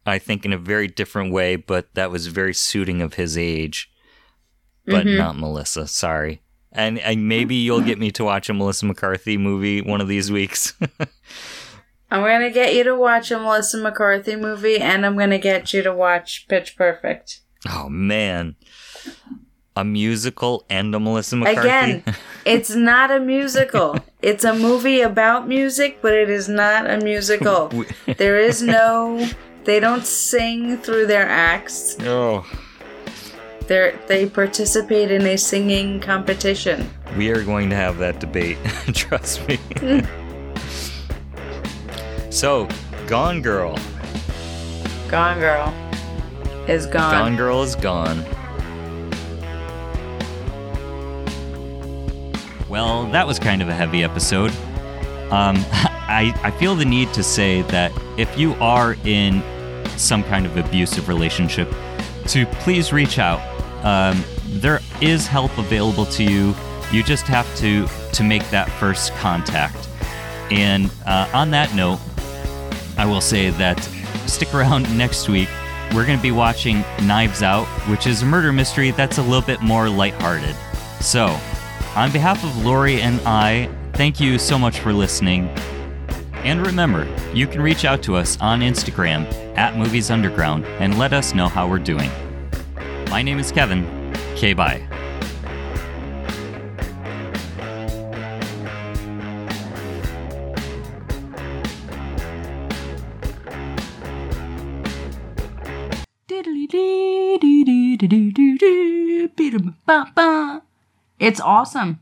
I 0.06 0.20
think, 0.20 0.44
in 0.44 0.52
a 0.52 0.58
very 0.58 0.88
different 0.88 1.32
way, 1.32 1.56
but 1.56 1.88
that 1.94 2.12
was 2.12 2.28
very 2.28 2.54
suiting 2.54 3.02
of 3.02 3.14
his 3.14 3.38
age. 3.38 3.90
But 4.86 5.06
Mhm. 5.06 5.18
not 5.18 5.38
Melissa. 5.40 5.88
Sorry. 5.88 6.42
and, 6.74 7.00
and 7.00 7.28
maybe 7.30 7.56
you'll 7.56 7.80
get 7.82 7.98
me 7.98 8.12
to 8.12 8.26
watch 8.26 8.50
a 8.50 8.54
Melissa 8.54 8.86
McCarthy 8.86 9.38
movie 9.38 9.82
one 9.82 10.02
of 10.02 10.10
these 10.10 10.30
weeks. 10.30 10.74
I'm 12.12 12.22
gonna 12.22 12.52
get 12.52 12.74
you 12.76 12.84
to 12.84 12.96
watch 12.96 13.32
a 13.32 13.40
Melissa 13.40 13.78
McCarthy 13.78 14.36
movie, 14.36 14.78
and 14.78 15.06
I'm 15.06 15.18
gonna 15.18 15.40
get 15.40 15.74
you 15.74 15.82
to 15.84 15.94
watch 15.94 16.46
Pitch 16.50 16.76
Perfect. 16.76 17.40
oh 17.70 17.88
man, 17.90 18.56
a 19.78 19.84
musical 19.84 20.66
and 20.70 20.94
a 20.96 21.00
Melissa 21.00 21.36
McCarthy. 21.36 21.60
Again, 21.60 22.04
it's 22.46 22.74
not 22.76 23.12
a 23.12 23.20
musical. 23.20 23.96
It's 24.24 24.44
a 24.44 24.54
movie 24.56 25.02
about 25.02 25.48
music, 25.48 26.00
but 26.02 26.14
it 26.14 26.30
is 26.30 26.50
not 26.50 26.90
a 26.90 26.98
musical. 26.98 27.72
There 28.18 28.40
is 28.40 28.62
no. 28.62 29.30
They 29.66 29.80
don't 29.80 30.06
sing 30.06 30.78
through 30.78 31.06
their 31.08 31.28
acts. 31.30 31.96
oh, 32.02 32.46
They 33.68 33.94
they 34.08 34.26
participate 34.28 35.12
in 35.12 35.28
a 35.28 35.38
singing 35.38 36.00
competition. 36.00 36.90
we 37.18 37.30
are 37.32 37.44
going 37.44 37.70
to 37.70 37.76
have 37.76 37.98
that 38.00 38.20
debate. 38.20 38.58
Trust 38.94 39.46
me. 39.48 39.60
so, 42.32 42.68
Gone 43.08 43.42
Girl. 43.42 43.78
Gone 45.10 45.40
Girl 45.40 45.74
is 46.68 46.86
gone. 46.88 47.12
Gone 47.12 47.36
Girl 47.38 47.62
is 47.62 47.76
gone. 47.76 48.24
Well, 52.78 53.08
that 53.08 53.26
was 53.26 53.40
kind 53.40 53.64
of 53.64 53.70
a 53.70 53.74
heavy 53.74 54.04
episode. 54.04 54.52
Um, 55.32 55.56
I, 55.72 56.32
I 56.44 56.52
feel 56.52 56.76
the 56.76 56.86
need 56.86 57.12
to 57.14 57.24
say 57.24 57.64
that 57.64 57.92
if 58.20 58.38
you 58.38 58.54
are 58.62 58.96
in 59.04 59.42
some 59.98 60.24
kind 60.24 60.46
of 60.46 60.58
abusive 60.58 61.08
relationship, 61.10 61.74
to 62.28 62.46
please 62.46 62.94
reach 62.94 63.18
out. 63.18 63.40
Um, 63.84 64.24
there 64.46 64.80
is 65.02 65.26
help 65.26 65.58
available 65.58 66.06
to 66.06 66.24
you. 66.24 66.54
You 66.92 67.02
just 67.02 67.26
have 67.26 67.52
to 67.58 67.88
to 68.14 68.24
make 68.24 68.48
that 68.52 68.70
first 68.70 69.12
contact. 69.14 69.90
And 70.52 70.92
uh, 71.08 71.32
on 71.34 71.50
that 71.50 71.74
note, 71.74 72.00
I 72.96 73.08
will 73.08 73.22
say 73.22 73.50
that 73.50 73.80
stick 74.28 74.54
around 74.54 74.96
next 75.00 75.30
week. 75.30 75.50
We're 75.96 76.06
going 76.06 76.20
to 76.20 76.24
be 76.24 76.32
watching 76.32 76.84
Knives 77.02 77.42
Out, 77.42 77.66
which 77.90 78.06
is 78.06 78.22
a 78.22 78.26
murder 78.28 78.54
mystery 78.54 78.92
that's 78.92 79.18
a 79.18 79.24
little 79.24 79.42
bit 79.42 79.62
more 79.62 79.90
lighthearted. 79.90 80.56
So, 81.00 81.40
on 81.98 82.12
behalf 82.12 82.44
of 82.44 82.64
Lori 82.64 83.02
and 83.02 83.20
I, 83.22 83.68
thank 83.94 84.20
you 84.20 84.38
so 84.38 84.60
much 84.60 84.80
for 84.80 84.94
listening. 84.94 85.50
And 86.44 86.64
remember, 86.64 87.08
you 87.34 87.48
can 87.48 87.60
reach 87.60 87.86
out 87.86 88.04
to 88.04 88.16
us 88.16 88.40
on 88.40 88.62
Instagram 88.62 89.26
at 89.58 89.76
Movies 89.76 90.12
Underground 90.12 90.64
and 90.80 91.00
let 91.00 91.12
us 91.12 91.34
know 91.34 91.48
how 91.48 91.68
we're 91.68 91.80
doing. 91.80 92.12
My 93.10 93.24
name 93.24 93.40
is 93.40 93.52
Kevin. 93.52 94.14
K 94.36 94.54
bye. 94.54 94.88
It's 111.20 111.42
awesome. 111.42 112.00